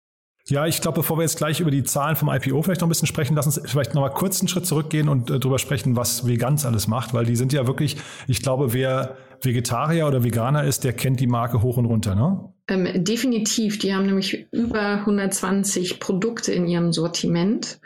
Ja, 0.47 0.67
ich 0.67 0.81
glaube, 0.81 1.01
bevor 1.01 1.19
wir 1.19 1.23
jetzt 1.23 1.37
gleich 1.37 1.61
über 1.61 1.71
die 1.71 1.85
Zahlen 1.85 2.17
vom 2.17 2.31
IPO 2.31 2.63
vielleicht 2.63 2.81
noch 2.81 2.89
ein 2.89 2.89
bisschen 2.89 3.07
sprechen, 3.07 3.37
lass 3.37 3.45
uns 3.45 3.61
vielleicht 3.67 3.95
noch 3.95 4.01
mal 4.01 4.09
kurz 4.09 4.41
einen 4.41 4.49
Schritt 4.49 4.65
zurückgehen 4.65 5.11
und 5.11 5.31
äh, 5.31 5.39
darüber 5.39 5.59
sprechen, 5.59 5.95
was 5.95 6.27
Veganz 6.27 6.65
alles 6.65 6.89
macht, 6.89 7.13
weil 7.13 7.27
die 7.27 7.37
sind 7.37 7.53
ja 7.53 7.67
wirklich, 7.67 7.99
ich 8.27 8.41
glaube, 8.43 8.73
wer 8.73 9.17
Vegetarier 9.43 10.07
oder 10.07 10.25
Veganer 10.25 10.65
ist, 10.65 10.85
der 10.85 10.95
kennt 10.95 11.21
die 11.21 11.27
Marke 11.27 11.61
hoch 11.61 11.77
und 11.77 11.85
runter, 11.85 12.15
ne? 12.15 12.53
Ähm, 12.69 13.03
definitiv. 13.03 13.79
Die 13.79 13.95
haben 13.95 14.07
nämlich 14.07 14.47
über 14.53 14.81
120 14.81 16.01
Produkte 16.01 16.53
in 16.53 16.69
ihrem 16.69 16.93
Sortiment 16.93 17.81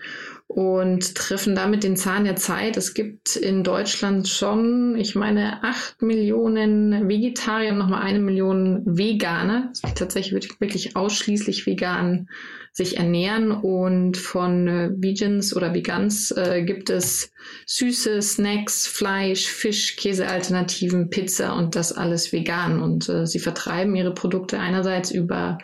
und 0.54 1.14
treffen 1.14 1.54
damit 1.54 1.82
den 1.82 1.96
Zahn 1.96 2.24
der 2.24 2.36
Zeit. 2.36 2.76
Es 2.76 2.92
gibt 2.92 3.36
in 3.36 3.64
Deutschland 3.64 4.28
schon, 4.28 4.96
ich 4.96 5.14
meine, 5.14 5.62
acht 5.62 6.02
Millionen 6.02 7.08
Vegetarier 7.08 7.72
und 7.72 7.78
nochmal 7.78 8.02
eine 8.02 8.18
Million 8.18 8.82
Veganer, 8.84 9.72
die 9.86 9.94
tatsächlich 9.94 10.50
wirklich 10.60 10.94
ausschließlich 10.94 11.66
vegan 11.66 12.28
sich 12.72 12.98
ernähren. 12.98 13.50
Und 13.50 14.16
von 14.16 14.68
äh, 14.68 14.90
Vegans 14.94 15.54
oder 15.56 15.74
Vegans 15.74 16.32
äh, 16.32 16.62
gibt 16.62 16.90
es 16.90 17.32
süße 17.66 18.20
Snacks, 18.20 18.86
Fleisch, 18.86 19.46
Fisch, 19.46 19.96
Käsealternativen, 19.96 21.08
Pizza 21.08 21.54
und 21.54 21.76
das 21.76 21.92
alles 21.92 22.32
vegan. 22.32 22.82
Und 22.82 23.08
äh, 23.08 23.26
sie 23.26 23.38
vertreiben 23.38 23.94
ihre 23.94 24.14
Produkte 24.14 24.58
einerseits 24.58 25.10
über 25.10 25.58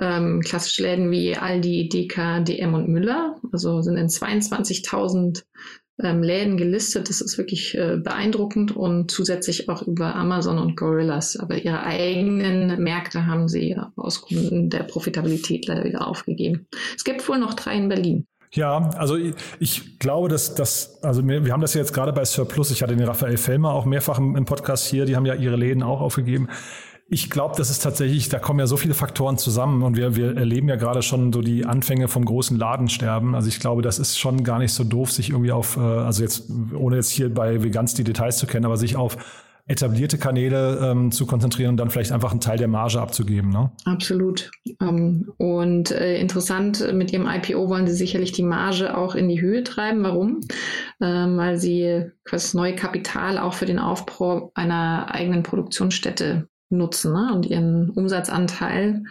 ähm, 0.00 0.40
klassische 0.40 0.82
Läden 0.82 1.10
wie 1.10 1.36
Aldi, 1.36 1.88
DK, 1.88 2.44
DM 2.44 2.74
und 2.74 2.88
Müller. 2.88 3.36
Also 3.52 3.82
sind 3.82 3.96
in 3.96 4.08
22.000 4.08 5.42
ähm, 6.02 6.22
Läden 6.22 6.56
gelistet. 6.56 7.08
Das 7.08 7.20
ist 7.20 7.38
wirklich 7.38 7.76
äh, 7.76 7.96
beeindruckend 7.96 8.76
und 8.76 9.10
zusätzlich 9.10 9.68
auch 9.68 9.82
über 9.82 10.14
Amazon 10.14 10.58
und 10.58 10.76
Gorillas. 10.76 11.36
Aber 11.38 11.56
ihre 11.56 11.82
eigenen 11.82 12.82
Märkte 12.82 13.26
haben 13.26 13.48
sie 13.48 13.76
aus 13.96 14.22
Gründen 14.22 14.68
der 14.70 14.82
Profitabilität 14.82 15.66
leider 15.66 15.84
wieder 15.84 16.06
aufgegeben. 16.06 16.66
Es 16.94 17.04
gibt 17.04 17.26
wohl 17.28 17.38
noch 17.38 17.54
drei 17.54 17.76
in 17.76 17.88
Berlin. 17.88 18.26
Ja, 18.52 18.90
also 18.96 19.16
ich 19.58 19.98
glaube, 19.98 20.28
dass 20.28 20.54
das, 20.54 21.02
also 21.02 21.26
wir, 21.26 21.44
wir 21.44 21.52
haben 21.52 21.60
das 21.60 21.74
jetzt 21.74 21.92
gerade 21.92 22.12
bei 22.12 22.24
Surplus, 22.24 22.70
ich 22.70 22.82
hatte 22.82 22.96
den 22.96 23.06
Raphael 23.06 23.36
Fellmer 23.36 23.72
auch 23.72 23.84
mehrfach 23.84 24.18
im, 24.18 24.36
im 24.36 24.44
Podcast 24.44 24.86
hier, 24.86 25.04
die 25.04 25.16
haben 25.16 25.26
ja 25.26 25.34
ihre 25.34 25.56
Läden 25.56 25.82
auch 25.82 26.00
aufgegeben. 26.00 26.48
Ich 27.08 27.30
glaube, 27.30 27.54
das 27.56 27.70
ist 27.70 27.84
tatsächlich, 27.84 28.28
da 28.30 28.40
kommen 28.40 28.58
ja 28.58 28.66
so 28.66 28.76
viele 28.76 28.94
Faktoren 28.94 29.38
zusammen 29.38 29.84
und 29.84 29.96
wir, 29.96 30.16
wir 30.16 30.36
erleben 30.36 30.68
ja 30.68 30.74
gerade 30.74 31.02
schon 31.02 31.32
so 31.32 31.40
die 31.40 31.64
Anfänge 31.64 32.08
vom 32.08 32.24
großen 32.24 32.58
Ladensterben. 32.58 33.36
Also 33.36 33.48
ich 33.48 33.60
glaube, 33.60 33.80
das 33.80 34.00
ist 34.00 34.18
schon 34.18 34.42
gar 34.42 34.58
nicht 34.58 34.72
so 34.72 34.82
doof, 34.82 35.12
sich 35.12 35.30
irgendwie 35.30 35.52
auf, 35.52 35.76
äh, 35.76 35.80
also 35.80 36.24
jetzt, 36.24 36.50
ohne 36.76 36.96
jetzt 36.96 37.10
hier 37.10 37.32
bei 37.32 37.62
Vegans 37.62 37.94
die 37.94 38.02
Details 38.02 38.38
zu 38.38 38.48
kennen, 38.48 38.64
aber 38.64 38.76
sich 38.76 38.96
auf 38.96 39.16
etablierte 39.68 40.18
Kanäle 40.18 40.78
ähm, 40.82 41.12
zu 41.12 41.26
konzentrieren 41.26 41.70
und 41.70 41.76
dann 41.76 41.90
vielleicht 41.90 42.10
einfach 42.10 42.32
einen 42.32 42.40
Teil 42.40 42.58
der 42.58 42.68
Marge 42.68 43.00
abzugeben. 43.00 43.50
Ne? 43.50 43.70
Absolut. 43.84 44.50
Ähm, 44.80 45.32
und 45.38 45.92
äh, 45.92 46.18
interessant, 46.18 46.92
mit 46.92 47.12
ihrem 47.12 47.28
IPO 47.28 47.68
wollen 47.68 47.86
sie 47.86 47.94
sicherlich 47.94 48.32
die 48.32 48.44
Marge 48.44 48.96
auch 48.96 49.14
in 49.14 49.28
die 49.28 49.40
Höhe 49.40 49.62
treiben. 49.62 50.02
Warum? 50.02 50.40
Ähm, 51.00 51.36
weil 51.36 51.58
sie 51.58 52.10
quasi 52.24 52.56
neue 52.56 52.74
Kapital 52.74 53.38
auch 53.38 53.54
für 53.54 53.66
den 53.66 53.78
Aufbau 53.78 54.52
einer 54.54 55.12
eigenen 55.12 55.42
Produktionsstätte 55.42 56.48
nutzen 56.70 57.12
ne? 57.12 57.32
und 57.32 57.46
ihren 57.46 57.90
Umsatzanteil 57.90 59.04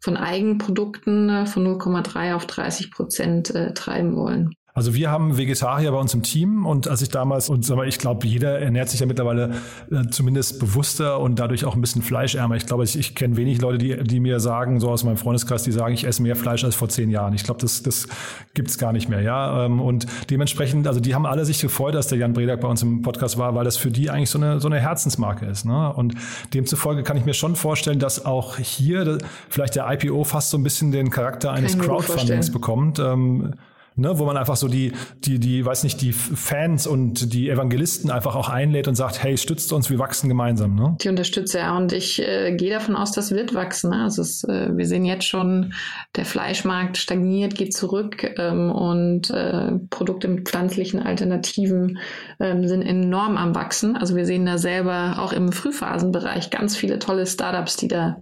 von 0.00 0.16
Eigenprodukten 0.16 1.28
äh, 1.28 1.46
von 1.46 1.66
0,3 1.66 2.34
auf 2.34 2.46
30 2.46 2.90
Prozent 2.90 3.54
äh, 3.54 3.72
treiben 3.72 4.16
wollen. 4.16 4.54
Also 4.74 4.94
wir 4.94 5.10
haben 5.10 5.36
Vegetarier 5.36 5.92
bei 5.92 5.98
uns 5.98 6.14
im 6.14 6.22
Team 6.22 6.64
und 6.64 6.88
als 6.88 7.02
ich 7.02 7.10
damals, 7.10 7.50
und 7.50 7.68
mal, 7.68 7.86
ich 7.86 7.98
glaube, 7.98 8.26
jeder 8.26 8.58
ernährt 8.58 8.88
sich 8.88 9.00
ja 9.00 9.06
mittlerweile 9.06 9.50
äh, 9.90 10.06
zumindest 10.10 10.60
bewusster 10.60 11.20
und 11.20 11.38
dadurch 11.38 11.66
auch 11.66 11.74
ein 11.74 11.82
bisschen 11.82 12.00
fleischärmer. 12.00 12.56
Ich 12.56 12.64
glaube, 12.64 12.84
ich, 12.84 12.98
ich 12.98 13.14
kenne 13.14 13.36
wenig 13.36 13.60
Leute, 13.60 13.76
die, 13.76 14.02
die 14.02 14.18
mir 14.18 14.40
sagen, 14.40 14.80
so 14.80 14.88
aus 14.88 15.04
meinem 15.04 15.18
Freundeskreis, 15.18 15.62
die 15.62 15.72
sagen, 15.72 15.92
ich 15.92 16.06
esse 16.06 16.22
mehr 16.22 16.36
Fleisch 16.36 16.64
als 16.64 16.74
vor 16.74 16.88
zehn 16.88 17.10
Jahren. 17.10 17.34
Ich 17.34 17.44
glaube, 17.44 17.60
das, 17.60 17.82
das 17.82 18.08
gibt's 18.54 18.78
gar 18.78 18.94
nicht 18.94 19.10
mehr, 19.10 19.20
ja. 19.20 19.66
Ähm, 19.66 19.78
und 19.78 20.06
dementsprechend, 20.30 20.86
also 20.86 21.00
die 21.00 21.14
haben 21.14 21.26
alle 21.26 21.44
sich 21.44 21.60
gefreut, 21.60 21.94
dass 21.94 22.06
der 22.06 22.16
Jan 22.16 22.32
Bredak 22.32 22.62
bei 22.62 22.68
uns 22.68 22.82
im 22.82 23.02
Podcast 23.02 23.36
war, 23.36 23.54
weil 23.54 23.64
das 23.64 23.76
für 23.76 23.90
die 23.90 24.08
eigentlich 24.08 24.30
so 24.30 24.38
eine, 24.38 24.58
so 24.58 24.68
eine 24.68 24.80
Herzensmarke 24.80 25.44
ist. 25.44 25.66
Ne? 25.66 25.92
Und 25.92 26.14
demzufolge 26.54 27.02
kann 27.02 27.18
ich 27.18 27.26
mir 27.26 27.34
schon 27.34 27.56
vorstellen, 27.56 27.98
dass 27.98 28.24
auch 28.24 28.56
hier 28.56 29.18
vielleicht 29.50 29.76
der 29.76 29.86
IPO 29.92 30.24
fast 30.24 30.48
so 30.48 30.56
ein 30.56 30.62
bisschen 30.62 30.92
den 30.92 31.10
Charakter 31.10 31.52
eines 31.52 31.78
Crowdfundings 31.78 32.50
bekommt. 32.50 32.98
Ähm, 32.98 33.52
ne, 33.96 34.18
wo 34.18 34.24
man 34.24 34.36
einfach 34.36 34.56
so 34.56 34.68
die, 34.68 34.92
die, 35.18 35.38
die, 35.38 35.64
weiß 35.64 35.84
nicht, 35.84 36.00
die 36.00 36.12
Fans 36.12 36.86
und 36.86 37.32
die 37.32 37.50
Evangelisten 37.50 38.10
einfach 38.10 38.34
auch 38.34 38.48
einlädt 38.48 38.88
und 38.88 38.94
sagt, 38.94 39.22
hey, 39.22 39.36
stützt 39.36 39.72
uns, 39.72 39.90
wir 39.90 39.98
wachsen 39.98 40.28
gemeinsam. 40.28 40.74
Ne? 40.74 40.96
Die 41.00 41.08
unterstütze 41.08 41.58
ja 41.58 41.76
und 41.76 41.92
ich 41.92 42.20
äh, 42.20 42.54
gehe 42.56 42.70
davon 42.70 42.96
aus, 42.96 43.12
das 43.12 43.32
wird 43.32 43.54
wachsen. 43.54 43.90
Ne? 43.90 44.02
Also 44.02 44.22
es, 44.22 44.44
äh, 44.44 44.70
wir 44.76 44.86
sehen 44.86 45.04
jetzt 45.04 45.26
schon, 45.26 45.74
der 46.16 46.24
Fleischmarkt 46.24 46.96
stagniert, 46.96 47.54
geht 47.54 47.74
zurück 47.74 48.32
ähm, 48.38 48.70
und 48.70 49.30
äh, 49.30 49.72
Produkte 49.90 50.28
mit 50.28 50.48
pflanzlichen 50.48 51.00
Alternativen 51.00 51.98
ähm, 52.40 52.66
sind 52.66 52.82
enorm 52.82 53.36
am 53.36 53.54
Wachsen. 53.54 53.96
Also 53.96 54.16
wir 54.16 54.26
sehen 54.26 54.46
da 54.46 54.58
selber 54.58 55.16
auch 55.18 55.32
im 55.32 55.52
Frühphasenbereich 55.52 56.50
ganz 56.50 56.76
viele 56.76 56.98
tolle 56.98 57.26
Startups, 57.26 57.76
die 57.76 57.88
da 57.88 58.18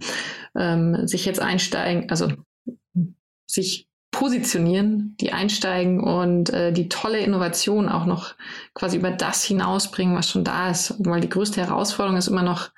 ähm, 0.55 1.07
sich 1.07 1.25
jetzt 1.25 1.39
einsteigen, 1.39 2.09
also 2.09 2.29
sich 3.47 3.90
positionieren, 4.21 5.15
die 5.19 5.33
einsteigen 5.33 5.99
und 5.99 6.51
äh, 6.51 6.71
die 6.71 6.89
tolle 6.89 7.17
Innovation 7.17 7.89
auch 7.89 8.05
noch 8.05 8.35
quasi 8.75 8.97
über 8.97 9.09
das 9.09 9.43
hinausbringen, 9.43 10.15
was 10.15 10.29
schon 10.29 10.43
da 10.43 10.69
ist. 10.69 10.93
Weil 10.99 11.21
die 11.21 11.29
größte 11.29 11.59
Herausforderung 11.59 12.17
ist 12.17 12.27
immer 12.27 12.43
noch 12.43 12.69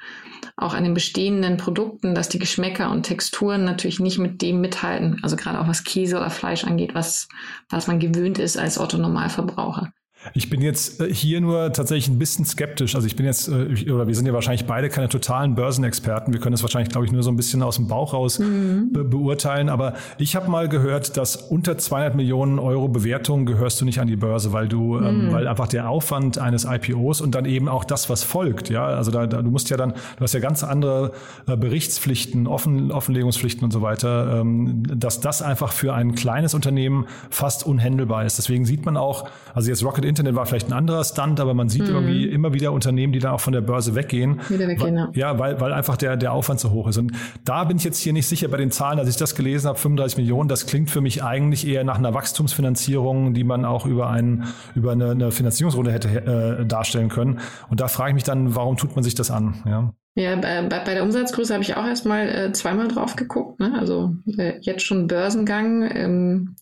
auch 0.56 0.73
an 0.73 0.86
den 0.86 0.93
bestehenden 0.93 1.58
Produkten, 1.58 2.15
dass 2.15 2.29
die 2.29 2.39
Geschmäcker 2.39 2.89
und 2.91 3.03
Texturen 3.03 3.65
natürlich 3.65 3.99
nicht 3.99 4.19
mit 4.19 4.41
dem 4.41 4.62
mithalten. 4.62 5.19
Also 5.21 5.36
gerade 5.36 5.60
auch 5.60 5.67
was 5.67 5.84
Käse 5.84 6.15
oder 6.15 6.29
Fleisch 6.29 6.63
angeht, 6.63 6.95
was, 6.95 7.27
was 7.69 7.88
man 7.88 7.99
gewöhnt 7.99 8.39
ist 8.39 8.58
als 8.58 8.79
Otto-Normalverbraucher. 8.79 9.91
Ich 10.33 10.49
bin 10.49 10.62
jetzt 10.62 11.01
äh, 11.01 11.13
hier 11.13 11.41
nur 11.41 11.73
tatsächlich 11.73 12.07
ein 12.09 12.19
bisschen 12.19 12.45
skeptisch. 12.45 12.95
Also 12.95 13.07
ich 13.07 13.15
bin 13.15 13.25
jetzt, 13.25 13.47
äh, 13.47 13.91
oder 13.91 14.07
wir 14.07 14.15
sind 14.15 14.25
ja 14.25 14.33
wahrscheinlich 14.33 14.65
beide 14.65 14.89
keine 14.89 15.09
totalen 15.09 15.55
Börsenexperten. 15.55 16.33
Wir 16.33 16.39
können 16.39 16.53
das 16.53 16.63
wahrscheinlich, 16.63 16.89
glaube 16.89 17.05
ich, 17.05 17.12
nur 17.12 17.23
so 17.23 17.31
ein 17.31 17.36
bisschen 17.36 17.62
aus 17.63 17.75
dem 17.75 17.88
Bauch 17.88 18.13
raus 18.13 18.39
mhm. 18.39 18.91
be 18.91 19.03
beurteilen. 19.03 19.69
Aber 19.69 19.93
ich 20.17 20.36
habe 20.36 20.49
mal 20.49 20.69
gehört, 20.69 21.17
dass 21.17 21.36
unter 21.36 21.77
200 21.77 22.15
Millionen 22.15 22.59
Euro 22.59 22.88
Bewertung 22.88 23.45
gehörst 23.45 23.81
du 23.81 23.86
nicht 23.86 23.99
an 23.99 24.07
die 24.07 24.15
Börse, 24.15 24.53
weil 24.53 24.67
du, 24.67 24.97
ähm, 24.97 25.03
mhm. 25.03 25.27
ähm, 25.27 25.33
weil 25.33 25.47
einfach 25.47 25.67
der 25.67 25.89
Aufwand 25.89 26.38
eines 26.38 26.65
IPOs 26.65 27.21
und 27.21 27.36
dann 27.36 27.45
eben 27.45 27.67
auch 27.67 27.83
das, 27.83 28.09
was 28.09 28.23
folgt, 28.23 28.69
ja, 28.69 28.86
also 28.86 29.12
da, 29.12 29.27
da 29.27 29.41
du 29.41 29.49
musst 29.49 29.69
ja 29.69 29.77
dann, 29.77 29.91
du 29.91 30.21
hast 30.21 30.33
ja 30.33 30.39
ganz 30.39 30.63
andere 30.63 31.12
äh, 31.47 31.57
Berichtspflichten, 31.57 32.47
Offen, 32.47 32.91
Offenlegungspflichten 32.91 33.63
und 33.63 33.71
so 33.71 33.81
weiter, 33.81 34.39
ähm, 34.39 34.83
dass 34.88 35.19
das 35.19 35.41
einfach 35.41 35.71
für 35.71 35.93
ein 35.93 36.15
kleines 36.15 36.53
Unternehmen 36.53 37.05
fast 37.29 37.65
unhändelbar 37.65 38.25
ist. 38.25 38.38
Deswegen 38.38 38.65
sieht 38.65 38.86
man 38.86 38.97
auch, 38.97 39.29
also 39.53 39.69
jetzt 39.69 39.83
Rocket 39.83 40.05
Internet 40.13 40.36
war 40.36 40.45
vielleicht 40.45 40.67
ein 40.67 40.73
anderer 40.73 41.04
Stunt, 41.04 41.39
aber 41.39 41.54
man 41.54 41.69
sieht 41.69 41.84
mhm. 41.84 41.95
irgendwie 41.95 42.26
immer 42.26 42.54
wieder 42.54 42.71
Unternehmen, 42.71 43.13
die 43.13 43.19
dann 43.19 43.32
auch 43.32 43.39
von 43.39 43.54
der 43.54 43.62
Börse 43.62 43.95
weggehen. 43.95 44.39
Wieder 44.49 44.67
weggehen, 44.67 44.95
ja. 44.95 45.10
Ja, 45.13 45.39
weil, 45.39 45.60
weil 45.60 45.73
einfach 45.73 45.97
der, 45.97 46.17
der 46.17 46.34
Aufwand 46.34 46.60
so 46.60 46.71
hoch 46.71 46.88
ist. 46.88 46.97
Und 46.97 47.13
da 47.43 47.63
bin 47.63 47.78
ich 47.78 47.84
jetzt 47.84 47.99
hier 47.99 48.13
nicht 48.13 48.28
sicher 48.28 48.47
bei 48.47 48.58
den 48.58 48.71
Zahlen, 48.71 48.99
als 48.99 49.10
ich 49.10 49.17
das 49.17 49.36
gelesen 49.36 49.67
habe, 49.67 49.80
35 49.80 50.17
Millionen, 50.17 50.49
das 50.49 50.65
klingt 50.65 50.89
für 50.89 51.02
mich 51.02 51.23
eigentlich 51.23 51.67
eher 51.67 51.84
nach 51.84 51.97
einer 51.97 52.13
Wachstumsfinanzierung, 52.13 53.34
die 53.34 53.43
man 53.43 53.65
auch 53.65 53.86
über, 53.86 54.10
ein, 54.10 54.45
über 54.76 54.91
eine, 54.91 55.12
eine 55.12 55.32
Finanzierungsrunde 55.32 55.91
hätte 55.91 56.60
äh, 56.62 56.65
darstellen 56.65 57.10
können. 57.10 57.39
Und 57.69 57.80
da 57.80 57.88
frage 57.88 58.12
ich 58.12 58.15
mich 58.15 58.23
dann, 58.23 58.56
warum 58.56 58.78
tut 58.78 58.95
man 58.95 59.04
sich 59.04 59.15
das 59.15 59.32
an? 59.32 59.56
Ja. 59.65 59.93
Ja, 60.15 60.36
bei, 60.36 60.62
bei 60.62 60.93
der 60.93 61.02
Umsatzgröße 61.02 61.54
habe 61.54 61.63
ich 61.63 61.76
auch 61.76 61.86
erstmal 61.86 62.30
äh, 62.30 62.52
zweimal 62.52 62.88
drauf 62.88 63.15
geguckt. 63.15 63.60
Ne? 63.60 63.73
Also 63.80 64.13
äh, 64.38 64.60
jetzt 64.62 64.84
schon 64.84 65.08
Börsengang. 65.08 65.89
Ähm, 65.91 66.56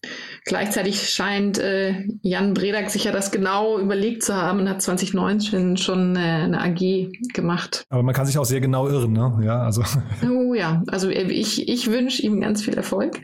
gleichzeitig 0.46 1.10
scheint 1.10 1.58
äh, 1.58 2.08
Jan 2.22 2.54
Bredak 2.54 2.90
sich 2.90 3.04
ja 3.04 3.12
das 3.12 3.30
genau 3.30 3.78
überlegt 3.78 4.24
zu 4.24 4.36
haben 4.36 4.62
und 4.62 4.70
hat 4.70 4.82
2019 4.82 5.76
schon 5.76 6.16
äh, 6.16 6.20
eine 6.20 6.62
AG 6.62 7.12
gemacht. 7.34 7.84
Aber 7.90 8.04
man 8.04 8.16
kann 8.16 8.26
sich 8.26 8.38
auch 8.38 8.46
sehr 8.46 8.62
genau 8.62 8.88
irren, 8.88 9.12
ne? 9.12 9.42
Ja, 9.44 9.64
also. 9.64 9.84
Oh 10.24 10.54
ja, 10.54 10.84
also 10.88 11.10
äh, 11.10 11.24
ich, 11.24 11.68
ich 11.68 11.92
wünsche 11.92 12.22
ihm 12.22 12.40
ganz 12.40 12.64
viel 12.64 12.76
Erfolg 12.76 13.20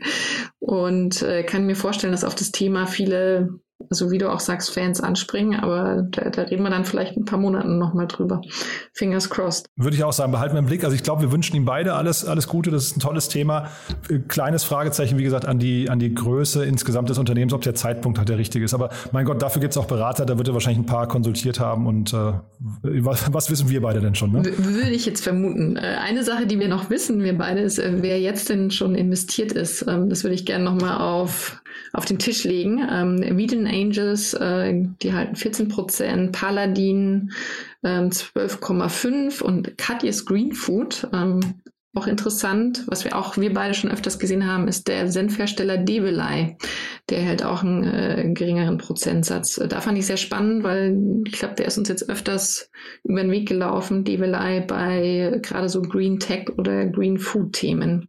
und 0.58 1.22
äh, 1.22 1.42
kann 1.42 1.64
mir 1.64 1.76
vorstellen, 1.76 2.12
dass 2.12 2.24
auf 2.24 2.34
das 2.34 2.52
Thema 2.52 2.86
viele 2.86 3.60
also 3.90 4.10
wie 4.10 4.18
du 4.18 4.30
auch 4.30 4.40
sagst, 4.40 4.70
Fans 4.70 5.00
anspringen, 5.00 5.58
aber 5.60 6.02
da, 6.10 6.30
da 6.30 6.42
reden 6.42 6.64
wir 6.64 6.70
dann 6.70 6.84
vielleicht 6.84 7.16
ein 7.16 7.24
paar 7.24 7.38
Monaten 7.38 7.78
nochmal 7.78 8.08
drüber. 8.08 8.42
Fingers 8.92 9.30
crossed. 9.30 9.66
Würde 9.76 9.96
ich 9.96 10.02
auch 10.02 10.12
sagen, 10.12 10.32
behalten 10.32 10.54
wir 10.54 10.58
im 10.58 10.66
Blick. 10.66 10.82
Also 10.82 10.96
ich 10.96 11.02
glaube, 11.02 11.22
wir 11.22 11.32
wünschen 11.32 11.54
ihm 11.56 11.64
beide 11.64 11.94
alles, 11.94 12.24
alles 12.24 12.48
Gute. 12.48 12.70
Das 12.70 12.84
ist 12.84 12.96
ein 12.96 13.00
tolles 13.00 13.28
Thema. 13.28 13.68
Kleines 14.26 14.64
Fragezeichen, 14.64 15.16
wie 15.16 15.22
gesagt, 15.22 15.46
an 15.46 15.58
die, 15.58 15.88
an 15.88 16.00
die 16.00 16.12
Größe 16.12 16.64
insgesamt 16.64 17.08
des 17.08 17.18
Unternehmens, 17.18 17.52
ob 17.52 17.62
der 17.62 17.74
Zeitpunkt 17.74 18.18
halt 18.18 18.28
der 18.28 18.38
richtige 18.38 18.64
ist. 18.64 18.74
Aber 18.74 18.90
mein 19.12 19.24
Gott, 19.24 19.40
dafür 19.40 19.60
gibt 19.60 19.72
es 19.74 19.78
auch 19.78 19.86
Berater, 19.86 20.26
da 20.26 20.36
wird 20.38 20.48
er 20.48 20.54
wahrscheinlich 20.54 20.80
ein 20.80 20.86
paar 20.86 21.06
konsultiert 21.06 21.60
haben. 21.60 21.86
Und 21.86 22.12
äh, 22.12 22.32
was, 22.82 23.32
was 23.32 23.50
wissen 23.50 23.70
wir 23.70 23.80
beide 23.80 24.00
denn 24.00 24.16
schon? 24.16 24.32
Ne? 24.32 24.42
Würde 24.44 24.90
ich 24.90 25.06
jetzt 25.06 25.22
vermuten. 25.22 25.76
Äh, 25.76 25.98
eine 26.02 26.24
Sache, 26.24 26.46
die 26.46 26.58
wir 26.58 26.68
noch 26.68 26.90
wissen, 26.90 27.22
wir 27.22 27.38
beide, 27.38 27.60
ist, 27.60 27.78
äh, 27.78 28.02
wer 28.02 28.20
jetzt 28.20 28.50
denn 28.50 28.72
schon 28.72 28.96
investiert 28.96 29.52
ist. 29.52 29.86
Ähm, 29.86 30.10
das 30.10 30.24
würde 30.24 30.34
ich 30.34 30.44
gerne 30.44 30.64
nochmal 30.64 30.98
auf 30.98 31.62
auf 31.92 32.04
den 32.04 32.18
Tisch 32.18 32.44
legen. 32.44 32.86
Ähm, 32.90 33.36
Vegan 33.36 33.66
Angels, 33.66 34.34
äh, 34.34 34.74
die 35.02 35.12
halten 35.12 35.36
14 35.36 35.68
Prozent, 35.68 36.32
Paladin 36.32 37.32
ähm, 37.82 38.10
12,5 38.10 39.42
und 39.42 39.78
Katjes 39.78 40.24
Green 40.24 40.52
Food. 40.52 41.08
Ähm, 41.12 41.40
auch 41.98 42.06
interessant, 42.06 42.84
was 42.86 43.04
wir 43.04 43.16
auch, 43.16 43.38
wir 43.38 43.52
beide 43.52 43.74
schon 43.74 43.90
öfters 43.90 44.18
gesehen 44.18 44.46
haben, 44.46 44.68
ist 44.68 44.88
der 44.88 45.10
Senfhersteller 45.10 45.78
Develei. 45.78 46.56
Der 47.08 47.20
hält 47.20 47.42
auch 47.42 47.62
einen 47.62 47.82
äh, 47.82 48.30
geringeren 48.34 48.78
Prozentsatz. 48.78 49.60
Da 49.68 49.80
fand 49.80 49.98
ich 49.98 50.06
sehr 50.06 50.18
spannend, 50.18 50.62
weil 50.62 50.96
ich 51.26 51.32
glaube, 51.32 51.54
der 51.54 51.66
ist 51.66 51.78
uns 51.78 51.88
jetzt 51.88 52.08
öfters 52.08 52.70
über 53.04 53.22
den 53.22 53.32
Weg 53.32 53.48
gelaufen, 53.48 54.04
Develei 54.04 54.60
bei 54.60 55.40
gerade 55.42 55.68
so 55.68 55.82
Green 55.82 56.20
Tech 56.20 56.50
oder 56.56 56.86
Green 56.86 57.18
Food 57.18 57.54
Themen. 57.54 58.08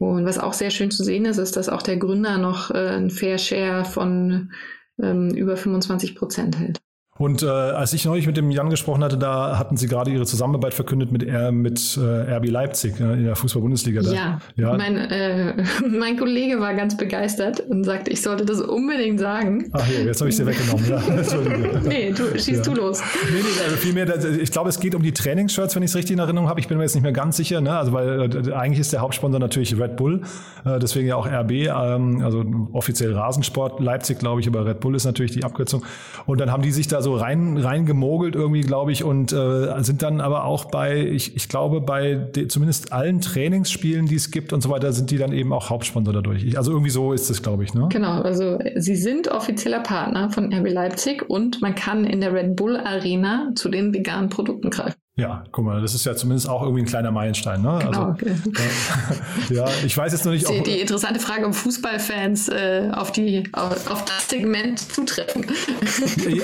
Und 0.00 0.24
was 0.24 0.38
auch 0.38 0.54
sehr 0.54 0.70
schön 0.70 0.90
zu 0.90 1.04
sehen 1.04 1.26
ist, 1.26 1.36
ist, 1.36 1.58
dass 1.58 1.68
auch 1.68 1.82
der 1.82 1.98
Gründer 1.98 2.38
noch 2.38 2.70
äh, 2.70 2.96
ein 2.96 3.10
Fair 3.10 3.36
Share 3.36 3.84
von 3.84 4.50
ähm, 4.98 5.28
über 5.34 5.58
25 5.58 6.14
Prozent 6.14 6.58
hält. 6.58 6.80
Und 7.20 7.42
äh, 7.42 7.48
als 7.48 7.92
ich 7.92 8.06
neulich 8.06 8.26
mit 8.26 8.38
dem 8.38 8.50
Jan 8.50 8.70
gesprochen 8.70 9.04
hatte, 9.04 9.18
da 9.18 9.58
hatten 9.58 9.76
sie 9.76 9.88
gerade 9.88 10.10
ihre 10.10 10.24
Zusammenarbeit 10.24 10.72
verkündet 10.72 11.12
mit, 11.12 11.22
R, 11.22 11.52
mit 11.52 11.98
äh, 11.98 12.36
RB 12.36 12.48
Leipzig 12.48 12.98
äh, 12.98 13.12
in 13.12 13.24
der 13.24 13.36
Fußball-Bundesliga. 13.36 14.00
Ja, 14.00 14.40
ja. 14.56 14.74
Mein, 14.74 14.96
äh, 14.96 15.52
mein 15.86 16.16
Kollege 16.16 16.60
war 16.60 16.72
ganz 16.72 16.96
begeistert 16.96 17.60
und 17.68 17.84
sagte, 17.84 18.10
ich 18.10 18.22
sollte 18.22 18.46
das 18.46 18.62
unbedingt 18.62 19.20
sagen. 19.20 19.68
Ach 19.72 19.86
ja, 19.86 20.00
jetzt 20.00 20.22
habe 20.22 20.30
ich 20.30 20.36
sie 20.36 20.46
weggenommen. 20.46 20.88
Ja, 20.88 20.98
nee, 21.86 22.10
du, 22.10 22.38
schießt 22.38 22.66
ja. 22.66 22.72
du 22.72 22.80
los. 22.80 23.02
Nee, 23.30 23.40
nee, 23.42 23.64
also 23.66 23.76
vielmehr, 23.76 24.40
ich 24.40 24.50
glaube, 24.50 24.70
es 24.70 24.80
geht 24.80 24.94
um 24.94 25.02
die 25.02 25.12
Trainingsshirts, 25.12 25.76
wenn 25.76 25.82
ich 25.82 25.90
es 25.90 25.96
richtig 25.96 26.14
in 26.14 26.20
Erinnerung 26.20 26.48
habe. 26.48 26.58
Ich 26.58 26.68
bin 26.68 26.78
mir 26.78 26.84
jetzt 26.84 26.94
nicht 26.94 27.02
mehr 27.02 27.12
ganz 27.12 27.36
sicher, 27.36 27.60
ne? 27.60 27.76
also 27.76 27.92
weil 27.92 28.48
äh, 28.48 28.52
eigentlich 28.54 28.80
ist 28.80 28.94
der 28.94 29.02
Hauptsponsor 29.02 29.40
natürlich 29.40 29.78
Red 29.78 29.98
Bull, 29.98 30.22
äh, 30.64 30.78
deswegen 30.78 31.08
ja 31.08 31.16
auch 31.16 31.26
RB, 31.26 31.50
ähm, 31.50 32.22
also 32.24 32.42
offiziell 32.72 33.12
Rasensport 33.12 33.78
Leipzig, 33.78 34.20
glaube 34.20 34.40
ich, 34.40 34.48
aber 34.48 34.64
Red 34.64 34.80
Bull 34.80 34.94
ist 34.94 35.04
natürlich 35.04 35.32
die 35.32 35.44
Abkürzung. 35.44 35.84
Und 36.24 36.40
dann 36.40 36.50
haben 36.50 36.62
die 36.62 36.72
sich 36.72 36.88
da 36.88 37.02
so 37.02 37.09
so 37.10 37.16
rein, 37.16 37.56
rein 37.56 37.86
gemogelt 37.86 38.34
irgendwie, 38.34 38.60
glaube 38.60 38.92
ich, 38.92 39.02
und 39.02 39.32
äh, 39.32 39.82
sind 39.82 40.02
dann 40.02 40.20
aber 40.20 40.44
auch 40.44 40.66
bei, 40.66 40.96
ich, 40.96 41.34
ich 41.34 41.48
glaube, 41.48 41.80
bei 41.80 42.14
de, 42.14 42.46
zumindest 42.48 42.92
allen 42.92 43.20
Trainingsspielen, 43.20 44.06
die 44.06 44.14
es 44.14 44.30
gibt 44.30 44.52
und 44.52 44.62
so 44.62 44.70
weiter, 44.70 44.92
sind 44.92 45.10
die 45.10 45.18
dann 45.18 45.32
eben 45.32 45.52
auch 45.52 45.70
Hauptsponsor 45.70 46.14
dadurch. 46.14 46.44
Ich, 46.44 46.56
also 46.56 46.70
irgendwie 46.70 46.90
so 46.90 47.12
ist 47.12 47.30
es, 47.30 47.42
glaube 47.42 47.64
ich. 47.64 47.74
Ne? 47.74 47.88
Genau, 47.90 48.20
also 48.20 48.58
sie 48.76 48.96
sind 48.96 49.28
offizieller 49.28 49.80
Partner 49.80 50.30
von 50.30 50.52
RB 50.52 50.70
Leipzig 50.70 51.28
und 51.28 51.60
man 51.60 51.74
kann 51.74 52.04
in 52.04 52.20
der 52.20 52.32
Red 52.32 52.56
Bull 52.56 52.76
Arena 52.76 53.50
zu 53.54 53.68
den 53.68 53.92
veganen 53.92 54.30
Produkten 54.30 54.70
greifen. 54.70 54.96
Ja, 55.16 55.44
guck 55.52 55.64
mal, 55.64 55.82
das 55.82 55.94
ist 55.94 56.06
ja 56.06 56.14
zumindest 56.14 56.48
auch 56.48 56.62
irgendwie 56.62 56.82
ein 56.82 56.86
kleiner 56.86 57.10
Meilenstein. 57.10 57.60
Ne? 57.60 57.78
Genau, 57.82 57.88
also, 57.88 58.02
okay. 58.12 58.30
äh, 59.50 59.54
ja, 59.54 59.66
ich 59.84 59.94
weiß 59.96 60.12
jetzt 60.12 60.24
noch 60.24 60.32
nicht. 60.32 60.48
Die, 60.48 60.62
die 60.62 60.80
interessante 60.80 61.20
Frage, 61.20 61.46
ob 61.46 61.54
Fußballfans 61.54 62.48
äh, 62.48 62.90
auf, 62.94 63.12
die, 63.12 63.42
auf, 63.52 63.90
auf, 63.90 64.04
das 64.04 64.30
Segment 64.30 64.78
zutreffen. 64.78 65.44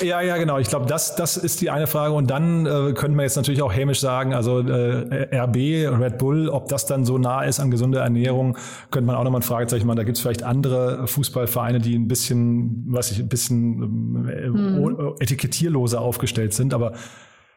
ja, 0.03 0.21
ja, 0.21 0.37
genau. 0.37 0.59
Ich 0.59 0.69
glaube, 0.69 0.87
das, 0.87 1.15
das 1.17 1.37
ist 1.39 1.61
die 1.61 1.71
eine 1.71 1.87
Frage. 1.87 2.13
Und 2.13 2.29
dann 2.29 2.67
äh, 2.67 2.93
könnte 2.93 3.17
man 3.17 3.21
jetzt 3.21 3.37
natürlich 3.37 3.63
auch 3.63 3.75
hämisch 3.75 4.01
sagen, 4.01 4.35
also 4.35 4.61
äh, 4.61 5.35
RB, 5.35 5.57
Red 5.99 6.19
Bull, 6.19 6.49
ob 6.49 6.69
das 6.69 6.85
dann 6.87 7.07
so 7.07 7.17
nah 7.19 7.45
ist 7.45 7.61
an 7.61 7.71
gesunder 7.71 8.03
Ernährung, 8.03 8.59
könnte 8.91 9.07
man 9.07 9.17
auch 9.17 9.25
nochmal 9.25 9.41
ein 9.41 9.45
Fragezeichen 9.45 9.87
machen. 9.87 9.97
Da 9.97 10.05
gibt 10.05 10.19
es 10.19 10.23
vielleicht 10.23 10.43
andere 10.43 11.07
Fußballvereine, 11.07 11.79
die 11.79 11.97
ein 11.97 12.09
bisschen, 12.09 12.85
weiß 12.89 13.13
ich, 13.13 13.21
ein 13.21 13.29
bisschen 13.29 14.29
äh, 14.29 14.47
hm. 14.49 15.15
etikettierloser 15.21 16.01
aufgestellt 16.01 16.53
sind. 16.53 16.75
Aber 16.75 16.93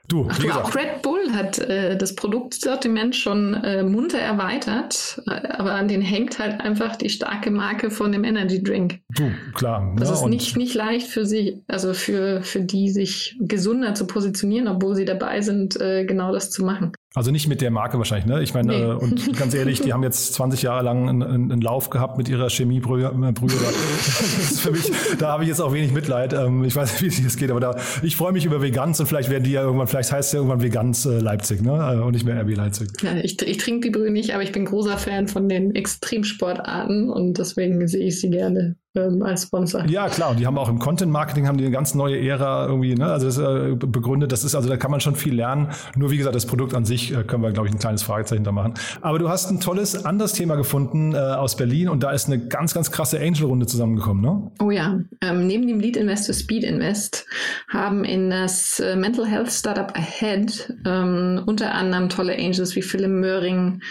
Du, 0.10 0.26
Ach, 0.28 0.40
du 0.40 0.52
auch 0.52 0.74
Red 0.74 1.04
Bull 1.04 1.19
hat 1.32 1.60
äh, 1.60 1.98
das 1.98 2.16
Produktsortiment 2.16 3.16
schon 3.16 3.54
äh, 3.54 3.84
munter 3.84 4.20
erweitert, 4.20 5.22
äh, 5.28 5.48
aber 5.50 5.74
an 5.74 5.88
den 5.88 6.02
hängt 6.02 6.40
halt 6.40 6.62
einfach 6.62 6.96
die 6.96 7.10
starke 7.10 7.52
Marke 7.52 7.92
von 7.92 8.12
dem 8.12 8.24
Energy 8.24 8.62
Drink. 8.64 9.00
Du, 9.16 9.32
klar. 9.54 9.94
Das 9.98 10.10
ja, 10.10 10.16
ist 10.16 10.26
nicht, 10.26 10.58
nicht 10.58 10.76
leicht 10.76 11.08
für 11.08 11.26
sie, 11.26 11.64
also 11.68 11.94
für, 11.94 12.42
für 12.42 12.62
die 12.62 12.90
sich 12.90 13.38
gesunder 13.40 13.94
zu 13.94 14.08
positionieren, 14.08 14.68
obwohl 14.68 14.96
sie 14.96 15.06
dabei 15.06 15.42
sind, 15.42 15.80
äh, 15.80 16.06
genau 16.06 16.32
das 16.32 16.52
zu 16.52 16.64
machen. 16.64 16.92
Also 17.16 17.32
nicht 17.32 17.48
mit 17.48 17.60
der 17.60 17.72
Marke 17.72 17.98
wahrscheinlich, 17.98 18.28
ne? 18.28 18.44
Ich 18.44 18.54
meine, 18.54 18.68
nee. 18.68 18.82
äh, 18.84 18.94
und 18.94 19.36
ganz 19.38 19.56
ehrlich, 19.56 19.82
die 19.82 19.94
haben 19.94 20.04
jetzt 20.04 20.36
20 20.36 20.62
Jahre 20.62 20.84
lang 20.84 21.10
einen, 21.10 21.24
einen 21.24 21.62
Lauf 21.62 21.90
gehabt 21.90 22.20
mit 22.20 22.30
ihrer 22.30 22.50
Chemiebrühe. 22.50 23.10
für 23.42 24.72
mich, 24.72 24.92
da 25.18 25.32
habe 25.32 25.42
ich 25.44 25.50
jetzt 25.50 25.60
auch 25.60 25.74
wenig 25.74 25.92
Mitleid. 25.92 26.34
Ähm, 26.34 26.64
ich 26.64 26.76
weiß 26.76 27.02
nicht, 27.02 27.22
wie 27.22 27.26
es 27.26 27.36
geht, 27.36 27.50
aber 27.50 27.60
da, 27.60 27.76
ich 28.04 28.16
freue 28.16 28.32
mich 28.32 28.46
über 28.46 28.62
Veganz 28.62 29.00
und 29.00 29.08
vielleicht 29.08 29.32
werden 29.32 29.44
die 29.44 29.52
ja 29.52 29.64
irgendwann, 29.64 29.88
vielleicht 29.88 30.12
heißt 30.12 30.28
es 30.28 30.34
ja 30.34 30.38
irgendwann 30.38 30.62
Veganz 30.62 31.06
äh, 31.06 31.19
Leipzig, 31.22 31.62
ne? 31.62 31.72
Äh, 31.72 32.02
und 32.02 32.14
nicht 32.14 32.26
mehr 32.26 32.42
RB 32.42 32.56
Leipzig. 32.56 32.90
Ja, 33.02 33.16
ich, 33.18 33.42
ich 33.42 33.58
trinke 33.58 33.88
die 33.88 33.92
Brühe 33.92 34.12
nicht, 34.12 34.34
aber 34.34 34.44
ich 34.44 34.52
bin 34.52 34.66
großer 34.66 34.98
Fan 34.98 35.28
von 35.28 35.50
den 35.50 35.76
Extremsportarten 35.76 37.10
und 37.10 37.38
deswegen 37.38 37.88
sehe 37.88 38.08
ich 38.08 38.20
sie 38.20 38.30
gerne 38.30 38.76
ähm, 38.96 39.22
als 39.22 39.44
Sponsor. 39.44 39.86
Ja, 39.88 40.10
klar. 40.10 40.32
Und 40.32 40.40
die 40.40 40.48
haben 40.48 40.58
auch 40.58 40.70
im 40.70 40.80
Content 40.80 41.12
Marketing 41.12 41.48
haben 41.48 41.58
die 41.58 41.66
eine 41.66 41.74
ganz 41.74 41.94
neue 41.96 42.20
Ära 42.20 42.66
irgendwie, 42.66 42.96
ne? 42.96 43.06
Also 43.06 43.28
das 43.28 43.38
äh, 43.38 43.76
begründet. 43.76 44.32
Das 44.32 44.44
ist 44.44 44.56
also 44.56 44.68
da 44.70 44.78
kann 44.78 44.92
man 44.92 45.00
schon 45.00 45.16
viel 45.16 45.36
lernen. 45.36 45.70
Nur 45.96 46.12
wie 46.12 46.18
gesagt, 46.18 46.36
das 46.36 46.46
Produkt 46.46 46.74
an 46.74 46.86
sich 46.86 47.14
äh, 47.14 47.24
können 47.24 47.44
wir 47.44 47.52
glaube 47.52 47.68
ich 47.68 47.74
ein 47.74 47.80
kleines 47.80 48.04
Fragezeichen 48.04 48.44
da 48.44 48.52
machen. 48.52 48.74
Aber 49.02 49.20
du 49.20 49.30
hast 49.30 49.50
ein 49.52 49.60
tolles 49.60 50.06
anderes 50.06 50.34
Thema 50.34 50.56
gefunden 50.56 51.14
äh, 51.14 51.18
aus 51.18 51.56
Berlin 51.56 51.90
und 51.90 52.04
da 52.04 52.12
ist 52.12 52.28
eine 52.28 52.40
ganz 52.40 52.74
ganz 52.74 52.92
krasse 52.92 53.20
Angel 53.20 53.46
Runde 53.46 53.66
zusammengekommen, 53.68 54.24
ne? 54.24 54.52
Oh 54.60 54.72
ja. 54.72 55.00
Ähm, 55.22 55.48
neben 55.48 55.68
dem 55.68 55.80
Lead 55.80 55.98
Investor 55.98 56.34
Speed 56.34 56.64
Invest 56.64 57.26
haben 57.68 58.04
in 58.04 58.30
das 58.30 58.80
äh, 58.80 58.96
Mental 58.96 59.26
Health 59.26 59.52
Startup 59.52 59.96
Ahead 59.96 60.74
ähm, 60.86 61.44
unter 61.46 61.74
anderem 61.74 62.10
tolle 62.10 62.34
Angels 62.36 62.76
wie 62.76 62.82
Philipp 62.82 63.10
Möhring, 63.10 63.82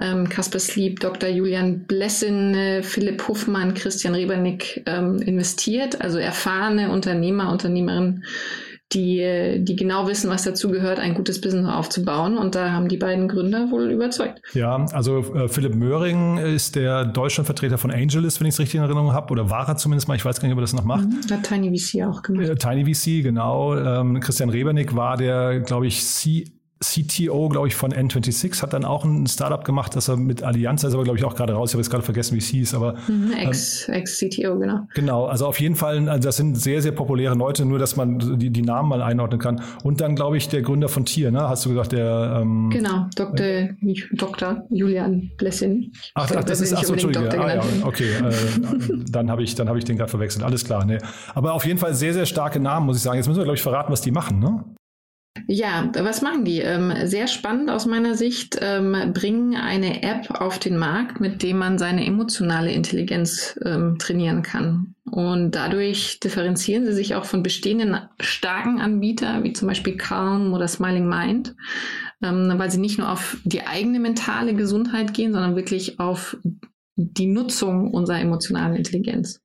ähm, 0.00 0.28
Kasper 0.28 0.58
Sleep, 0.58 1.00
Dr. 1.00 1.28
Julian 1.28 1.86
Blessin, 1.86 2.54
äh, 2.54 2.82
Philipp 2.82 3.26
Huffmann, 3.28 3.74
Christian 3.74 4.14
Rebernick 4.14 4.57
ähm, 4.86 5.20
investiert, 5.22 6.00
also 6.00 6.18
erfahrene 6.18 6.90
Unternehmer, 6.90 7.50
Unternehmerinnen, 7.50 8.24
die, 8.92 9.58
die 9.58 9.76
genau 9.76 10.08
wissen, 10.08 10.30
was 10.30 10.44
dazu 10.44 10.70
gehört, 10.70 10.98
ein 10.98 11.12
gutes 11.14 11.40
Business 11.40 11.68
aufzubauen. 11.68 12.38
Und 12.38 12.54
da 12.54 12.70
haben 12.70 12.88
die 12.88 12.96
beiden 12.96 13.28
Gründer 13.28 13.70
wohl 13.70 13.90
überzeugt. 13.90 14.40
Ja, 14.54 14.86
also 14.92 15.18
äh, 15.34 15.48
Philipp 15.48 15.74
Möhring 15.74 16.38
ist 16.38 16.74
der 16.74 17.04
Deutschlandvertreter 17.04 17.76
von 17.76 17.90
Angelist, 17.90 18.40
wenn 18.40 18.46
ich 18.46 18.54
es 18.54 18.60
richtig 18.60 18.76
in 18.76 18.82
Erinnerung 18.82 19.12
habe, 19.12 19.30
oder 19.32 19.50
war 19.50 19.68
er 19.68 19.76
zumindest 19.76 20.08
mal, 20.08 20.14
ich 20.14 20.24
weiß 20.24 20.40
gar 20.40 20.48
nicht, 20.48 20.54
ob 20.54 20.58
er 20.58 20.62
das 20.62 20.72
noch 20.72 20.84
macht. 20.84 21.04
Mhm, 21.04 21.20
hat 21.30 21.42
Tiny 21.42 21.78
VC 21.78 22.02
auch 22.06 22.22
gemacht. 22.22 22.48
Äh, 22.48 22.54
Tiny 22.54 22.94
VC, 22.94 23.22
genau. 23.22 23.76
Ähm, 23.76 24.20
Christian 24.20 24.48
Rebernick 24.48 24.96
war 24.96 25.18
der, 25.18 25.60
glaube 25.60 25.86
ich, 25.86 26.02
C 26.04 26.44
CTO, 26.80 27.48
glaube 27.48 27.68
ich, 27.68 27.74
von 27.74 27.92
N26 27.92 28.62
hat 28.62 28.72
dann 28.72 28.84
auch 28.84 29.04
ein 29.04 29.26
Startup 29.26 29.64
gemacht, 29.64 29.96
das 29.96 30.08
er 30.08 30.16
mit 30.16 30.42
Allianz, 30.44 30.84
ist 30.84 30.94
aber, 30.94 31.02
glaube 31.02 31.18
ich, 31.18 31.24
auch 31.24 31.34
gerade 31.34 31.52
raus. 31.52 31.70
Ich 31.70 31.74
habe 31.74 31.82
jetzt 31.82 31.90
gerade 31.90 32.04
vergessen, 32.04 32.34
wie 32.34 32.38
es 32.38 32.46
hieß, 32.46 32.74
aber. 32.74 32.94
Mhm, 33.08 33.32
Ex-CTO, 33.32 34.52
ähm, 34.52 34.60
genau. 34.60 34.86
Genau, 34.94 35.26
also 35.26 35.46
auf 35.46 35.60
jeden 35.60 35.74
Fall, 35.74 36.08
also 36.08 36.28
das 36.28 36.36
sind 36.36 36.56
sehr, 36.56 36.80
sehr 36.80 36.92
populäre 36.92 37.34
Leute, 37.34 37.64
nur 37.64 37.78
dass 37.78 37.96
man 37.96 38.38
die, 38.38 38.50
die 38.50 38.62
Namen 38.62 38.88
mal 38.88 39.02
einordnen 39.02 39.40
kann. 39.40 39.60
Und 39.82 40.00
dann, 40.00 40.14
glaube 40.14 40.36
ich, 40.36 40.48
der 40.48 40.62
Gründer 40.62 40.88
von 40.88 41.04
Tier, 41.04 41.30
ne? 41.30 41.48
Hast 41.48 41.64
du 41.64 41.70
gesagt, 41.70 41.92
der. 41.92 42.40
Ähm, 42.42 42.70
genau, 42.70 43.06
Dr. 43.16 43.46
Äh, 43.46 43.74
Dr. 44.12 44.64
Julian 44.70 45.30
Blessing. 45.36 45.92
Ach, 46.14 46.30
ach 46.34 46.44
das 46.44 46.60
ist, 46.60 46.74
ach 46.74 46.84
so, 46.84 46.92
Entschuldige. 46.92 47.28
Ah, 47.40 47.56
ja, 47.56 47.62
okay, 47.82 48.10
äh, 48.10 48.32
dann 49.10 49.30
habe 49.30 49.42
ich, 49.42 49.54
dann 49.54 49.68
hab 49.68 49.76
ich 49.76 49.84
den 49.84 49.96
gerade 49.96 50.10
verwechselt. 50.10 50.44
Alles 50.44 50.64
klar, 50.64 50.84
ne. 50.84 50.98
Aber 51.34 51.54
auf 51.54 51.66
jeden 51.66 51.78
Fall 51.78 51.94
sehr, 51.94 52.14
sehr 52.14 52.26
starke 52.26 52.60
Namen, 52.60 52.86
muss 52.86 52.98
ich 52.98 53.02
sagen. 53.02 53.16
Jetzt 53.16 53.26
müssen 53.26 53.38
wir, 53.38 53.44
glaube 53.44 53.56
ich, 53.56 53.62
verraten, 53.62 53.90
was 53.90 54.00
die 54.00 54.12
machen, 54.12 54.38
ne? 54.38 54.64
Ja, 55.46 55.90
was 55.94 56.22
machen 56.22 56.44
die? 56.44 56.60
Ähm, 56.60 56.92
sehr 57.04 57.26
spannend 57.26 57.70
aus 57.70 57.86
meiner 57.86 58.14
Sicht, 58.14 58.58
ähm, 58.60 59.12
bringen 59.12 59.54
eine 59.56 60.02
App 60.02 60.30
auf 60.30 60.58
den 60.58 60.76
Markt, 60.76 61.20
mit 61.20 61.42
dem 61.42 61.58
man 61.58 61.78
seine 61.78 62.06
emotionale 62.06 62.72
Intelligenz 62.72 63.58
ähm, 63.64 63.96
trainieren 63.98 64.42
kann. 64.42 64.94
Und 65.10 65.52
dadurch 65.52 66.20
differenzieren 66.20 66.84
sie 66.84 66.92
sich 66.92 67.14
auch 67.14 67.24
von 67.24 67.42
bestehenden 67.42 67.98
starken 68.20 68.80
Anbietern, 68.80 69.42
wie 69.42 69.52
zum 69.52 69.68
Beispiel 69.68 69.96
Calm 69.96 70.52
oder 70.52 70.68
Smiling 70.68 71.08
Mind, 71.08 71.54
weil 72.20 72.70
sie 72.70 72.78
nicht 72.78 72.98
nur 72.98 73.10
auf 73.10 73.38
die 73.44 73.66
eigene 73.66 74.00
mentale 74.00 74.54
Gesundheit 74.54 75.14
gehen, 75.14 75.32
sondern 75.32 75.56
wirklich 75.56 75.98
auf 75.98 76.36
die 76.96 77.26
Nutzung 77.26 77.92
unserer 77.92 78.20
emotionalen 78.20 78.76
Intelligenz. 78.76 79.40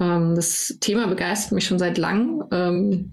Ähm, 0.00 0.34
das 0.34 0.78
Thema 0.80 1.06
begeistert 1.06 1.52
mich 1.52 1.66
schon 1.66 1.78
seit 1.78 1.98
langem. 1.98 2.42
Ähm, 2.50 3.12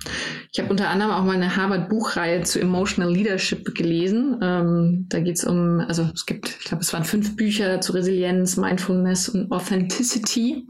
ich 0.52 0.60
habe 0.60 0.70
unter 0.70 0.90
anderem 0.90 1.12
auch 1.12 1.24
mal 1.24 1.36
eine 1.36 1.56
Harvard-Buchreihe 1.56 2.44
zu 2.44 2.60
Emotional 2.60 3.12
Leadership 3.12 3.76
gelesen. 3.76 4.40
Ähm, 4.42 5.06
da 5.10 5.20
geht 5.20 5.36
es 5.36 5.44
um, 5.44 5.82
also 5.82 6.10
es 6.14 6.26
gibt, 6.26 6.50
ich 6.60 6.66
glaube, 6.66 6.84
es 6.84 6.94
waren 6.94 7.04
fünf 7.04 7.36
Bücher 7.36 7.82
zu 7.82 7.92
Resilienz, 7.92 8.58
Mindfulness 8.58 9.30
und 9.30 9.52
Authenticity. 9.52 10.66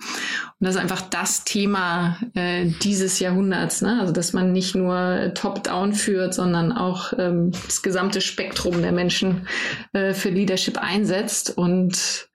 Und 0.59 0.65
das 0.65 0.75
ist 0.75 0.81
einfach 0.81 1.01
das 1.01 1.43
Thema 1.43 2.17
äh, 2.33 2.65
dieses 2.81 3.19
Jahrhunderts. 3.19 3.81
Ne? 3.81 3.99
Also 3.99 4.11
dass 4.11 4.33
man 4.33 4.51
nicht 4.51 4.75
nur 4.75 5.31
top-down 5.35 5.93
führt, 5.93 6.33
sondern 6.33 6.71
auch 6.71 7.13
das 7.13 7.81
gesamte 7.81 8.21
Spektrum 8.21 8.81
der 8.81 8.91
Menschen 8.91 9.47
äh, 9.93 10.13
für 10.13 10.29
Leadership 10.29 10.77
einsetzt 10.77 11.57
und 11.57 12.29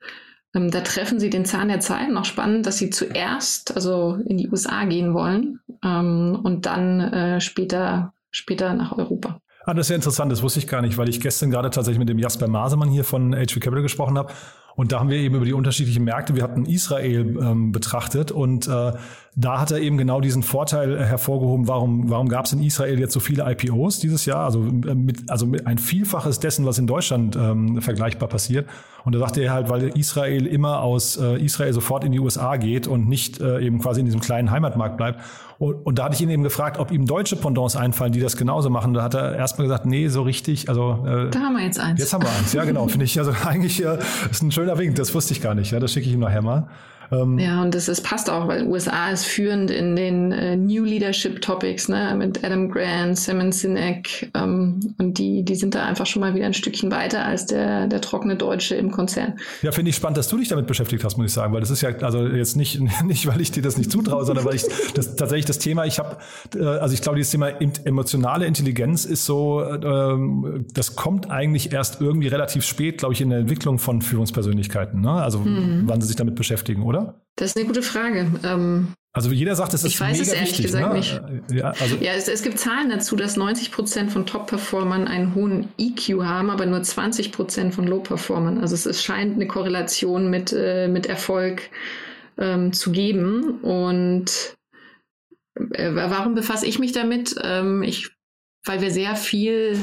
da 0.53 0.81
treffen 0.83 1.19
sie 1.19 1.31
den 1.31 1.45
Zahn 1.45 1.69
der 1.69 1.81
Zeit. 1.81 2.11
Noch 2.11 2.25
spannend, 2.25 2.67
dass 2.67 2.79
sie 2.79 2.91
zuerst 2.91 3.75
also 3.75 4.19
in 4.25 4.37
die 4.37 4.49
USA 4.51 4.85
gehen 4.85 5.15
wollen 5.15 5.61
ähm, 5.83 6.39
und 6.43 6.67
dann 6.67 7.01
äh, 7.01 7.41
später, 7.41 8.13
später 8.31 8.75
nach 8.75 8.97
Europa. 8.97 9.41
Ah, 9.65 9.75
das 9.75 9.87
ist 9.87 9.91
ja 9.91 9.97
interessant, 9.97 10.33
das 10.33 10.43
wusste 10.43 10.59
ich 10.59 10.67
gar 10.67 10.83
nicht, 10.83 10.99
weil 10.99 11.09
ich 11.09 11.21
gestern 11.21 11.51
gerade 11.51 11.71
tatsächlich 11.71 12.01
mit 12.01 12.09
dem 12.09 12.19
Jasper 12.19 12.49
Masemann 12.49 12.89
hier 12.89 13.05
von 13.05 13.33
HV 13.33 13.61
Capital 13.61 13.83
gesprochen 13.83 14.19
habe. 14.19 14.33
Und 14.75 14.93
da 14.93 15.01
haben 15.01 15.11
wir 15.11 15.19
eben 15.19 15.35
über 15.35 15.45
die 15.45 15.53
unterschiedlichen 15.53 16.05
Märkte, 16.05 16.35
wir 16.35 16.43
hatten 16.43 16.65
Israel 16.65 17.37
ähm, 17.41 17.73
betrachtet 17.73 18.31
und 18.33 18.69
äh, 18.69 18.93
da 19.35 19.61
hat 19.61 19.71
er 19.71 19.79
eben 19.79 19.97
genau 19.97 20.21
diesen 20.21 20.43
Vorteil 20.43 21.03
hervorgehoben, 21.03 21.67
warum, 21.67 22.11
warum 22.11 22.29
gab 22.29 22.45
es 22.45 22.53
in 22.53 22.63
Israel 22.63 22.99
jetzt 22.99 23.15
so 23.15 23.21
viele 23.21 23.51
IPOs 23.51 23.99
dieses 23.99 24.27
Jahr, 24.27 24.45
also, 24.45 24.61
äh, 24.61 24.95
mit, 24.95 25.31
also 25.31 25.47
mit 25.47 25.67
ein 25.67 25.79
Vielfaches 25.79 26.39
dessen, 26.39 26.67
was 26.67 26.79
in 26.79 26.87
Deutschland 26.87 27.35
ähm, 27.37 27.81
vergleichbar 27.81 28.29
passiert. 28.29 28.69
Und 29.05 29.15
da 29.15 29.19
sagte 29.19 29.43
er 29.43 29.53
halt, 29.53 29.71
weil 29.71 29.89
Israel 29.99 30.47
immer 30.47 30.83
aus 30.83 31.17
äh, 31.17 31.43
Israel 31.43 31.73
sofort 31.73 32.05
in 32.05 32.13
die 32.13 32.21
USA 32.21 32.57
geht 32.57 32.87
und 32.87 33.09
nicht 33.09 33.41
äh, 33.41 33.61
eben 33.61 33.81
quasi 33.81 34.01
in 34.01 34.07
diesem 34.07 34.21
kleinen 34.21 34.51
Heimatmarkt 34.51 34.97
bleibt. 34.97 35.21
Und, 35.59 35.75
und 35.87 35.99
da 35.99 36.05
hatte 36.05 36.15
ich 36.15 36.21
ihn 36.21 36.31
eben 36.31 36.43
gefragt, 36.43 36.79
ob 36.79 36.91
ihm 36.91 37.07
deutsche 37.07 37.37
Pendants 37.37 37.75
einfallen, 37.75 38.13
die 38.13 38.21
das 38.21 38.37
genauso 38.37 38.69
machen. 38.69 38.95
Da 38.95 39.03
hat 39.03 39.15
er 39.15 39.35
erstmal 39.37 39.67
gesagt, 39.67 39.87
nee, 39.87 40.09
so 40.09 40.23
richtig. 40.23 40.69
Also 40.69 41.05
äh, 41.07 41.31
da 41.31 41.41
haben 41.41 41.57
wir 41.57 41.65
jetzt 41.65 41.81
eins. 41.81 42.01
Jetzt 42.01 42.13
haben 42.13 42.23
wir 42.23 42.31
eins, 42.31 42.53
ja 42.53 42.65
genau. 42.65 42.87
Finde 42.87 43.05
ich 43.05 43.19
also 43.19 43.33
eigentlich 43.47 43.83
äh, 43.85 43.99
ist 44.31 44.43
ein 44.43 44.51
schöner 44.63 44.79
Wink. 44.79 44.95
Das 44.95 45.13
wusste 45.13 45.33
ich 45.33 45.41
gar 45.43 45.55
nicht. 45.55 45.73
Ja, 45.73 45.81
das 45.81 45.93
schicke 45.93 46.07
ich 46.07 46.15
ihm 46.15 46.21
nachher 46.21 46.43
mal. 46.43 46.69
Ähm, 47.13 47.39
ja, 47.39 47.63
und 47.63 47.75
das 47.75 47.89
ist, 47.89 48.03
passt 48.03 48.31
auch, 48.31 48.49
weil 48.49 48.67
USA 48.67 49.11
ist 49.11 49.27
führend 49.27 49.71
in 49.71 49.95
den 49.97 50.33
äh, 50.33 50.57
New 50.57 50.85
Leadership 50.85 51.43
Topics, 51.43 51.89
ne, 51.89 52.15
mit 52.17 52.43
Adam 52.43 52.71
Grant, 52.71 53.19
Simon 53.19 53.53
Sinek, 53.53 54.31
ähm, 54.35 54.95
und 54.99 55.19
die, 55.19 55.45
die 55.45 55.55
sind 55.55 55.75
da 55.75 55.85
einfach 55.85 56.07
schon 56.07 56.21
mal 56.21 56.35
wieder 56.35 56.47
ein 56.47 56.55
Stückchen 56.55 56.91
weiter 56.91 57.25
als 57.25 57.47
der, 57.47 57.87
der 57.87 58.01
trockene 58.01 58.37
Deutsche 58.37 58.77
im 58.77 58.91
Konzern. 58.91 59.35
Ja, 59.61 59.73
finde 59.73 59.91
ich 59.91 59.97
spannend, 59.97 60.17
dass 60.17 60.29
du 60.29 60.39
dich 60.39 60.49
damit 60.49 60.67
beschäftigt 60.67 61.05
hast, 61.05 61.19
muss 61.19 61.27
ich 61.27 61.33
sagen, 61.33 61.53
weil 61.53 61.61
das 61.61 61.71
ist 61.71 61.83
ja, 61.83 61.91
also 62.01 62.27
jetzt 62.27 62.57
nicht, 62.57 62.81
nicht 63.05 63.27
weil 63.27 63.41
ich 63.41 63.53
dir 63.53 63.63
das 63.63 63.77
nicht 63.77 63.93
zutraue, 63.93 64.25
sondern 64.25 64.47
weil 64.47 64.55
ich 64.55 64.65
das 64.95 65.15
tatsächlich 65.17 65.47
das 65.47 65.59
Thema, 65.59 65.85
ich 65.85 65.99
habe, 65.99 66.17
äh, 66.55 66.65
also 66.65 66.95
ich 66.95 67.03
glaube, 67.03 67.17
dieses 67.17 67.33
Thema 67.33 67.49
emotionale 67.85 68.47
Intelligenz 68.47 69.05
ist 69.05 69.27
so, 69.27 69.61
äh, 69.63 70.63
das 70.73 70.97
kommt 70.97 71.31
eigentlich 71.31 71.73
erst 71.73 72.01
irgendwie 72.01 72.29
relativ 72.29 72.65
spät, 72.65 72.99
glaube 72.99 73.13
ich, 73.13 73.21
in 73.21 73.29
der 73.29 73.41
Entwicklung 73.41 73.79
von 73.79 74.01
Führungspersönlichkeiten, 74.01 75.01
ne? 75.03 75.13
Also 75.13 75.41
mhm. 75.41 75.83
wann 75.87 76.01
sie 76.01 76.07
sich 76.07 76.17
damit 76.17 76.37
beschäftigen, 76.37 76.83
oder? 76.83 77.02
Das 77.37 77.51
ist 77.51 77.57
eine 77.57 77.67
gute 77.67 77.83
Frage. 77.83 78.31
Ähm, 78.45 78.95
also 79.15 79.31
jeder 79.31 79.55
sagt, 79.55 79.75
es 79.75 79.85
ist 79.85 79.93
ich 79.93 80.01
weiß 80.01 80.19
mega 80.19 80.31
es 80.31 80.37
ehrlich 80.37 80.51
wichtig, 80.51 80.67
gesagt 80.67 80.89
ne? 80.89 80.99
nicht. 80.99 81.21
Ja, 81.53 81.71
also 81.79 81.97
ja 81.97 82.13
es, 82.13 82.29
es, 82.29 82.43
gibt 82.43 82.59
Zahlen 82.59 82.89
dazu, 82.89 83.15
dass 83.15 83.37
90 83.37 83.71
Prozent 83.71 84.11
von 84.11 84.25
Top-Performern 84.25 85.07
einen 85.07 85.35
hohen 85.35 85.69
EQ 85.77 86.23
haben, 86.23 86.49
aber 86.49 86.65
nur 86.65 86.83
20 86.83 87.31
Prozent 87.31 87.75
von 87.75 87.87
Low-Performern. 87.87 88.59
Also 88.59 88.75
es, 88.75 88.87
es, 88.87 89.03
scheint 89.03 89.35
eine 89.35 89.47
Korrelation 89.47 90.31
mit, 90.31 90.55
äh, 90.57 90.89
mit 90.89 91.07
Erfolg 91.07 91.69
ähm, 92.39 92.73
zu 92.73 92.91
geben. 92.91 93.61
Und 93.61 94.57
äh, 95.73 95.91
warum 95.93 96.35
befasse 96.35 96.67
ich 96.67 96.79
mich 96.79 96.93
damit? 96.93 97.35
Ähm, 97.43 97.83
ich, 97.83 98.11
weil 98.65 98.81
wir 98.81 98.91
sehr 98.91 99.15
viel 99.17 99.79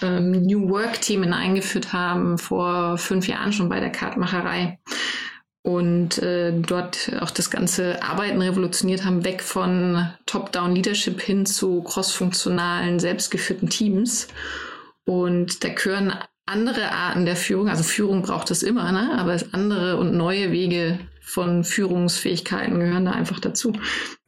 ähm, 0.00 0.30
New 0.30 0.70
Work-Themen 0.70 1.34
eingeführt 1.34 1.92
haben 1.92 2.38
vor 2.38 2.96
fünf 2.96 3.28
Jahren 3.28 3.52
schon 3.52 3.68
bei 3.68 3.80
der 3.80 3.90
Kartmacherei 3.90 4.78
und 5.62 6.18
äh, 6.18 6.52
dort 6.52 7.12
auch 7.20 7.30
das 7.30 7.50
ganze 7.50 8.02
Arbeiten 8.02 8.42
revolutioniert 8.42 9.04
haben, 9.04 9.24
weg 9.24 9.42
von 9.42 10.08
Top-Down-Leadership 10.26 11.20
hin 11.20 11.46
zu 11.46 11.82
crossfunktionalen, 11.82 12.98
selbstgeführten 12.98 13.68
Teams. 13.68 14.26
Und 15.04 15.62
da 15.62 15.68
gehören 15.68 16.14
andere 16.46 16.90
Arten 16.90 17.24
der 17.24 17.36
Führung, 17.36 17.68
also 17.68 17.84
Führung 17.84 18.22
braucht 18.22 18.50
es 18.50 18.62
immer, 18.62 18.90
ne? 18.90 19.16
aber 19.16 19.34
es 19.34 19.54
andere 19.54 19.96
und 19.96 20.14
neue 20.14 20.50
Wege 20.50 20.98
von 21.24 21.62
Führungsfähigkeiten 21.62 22.80
gehören 22.80 23.04
da 23.04 23.12
einfach 23.12 23.38
dazu. 23.38 23.72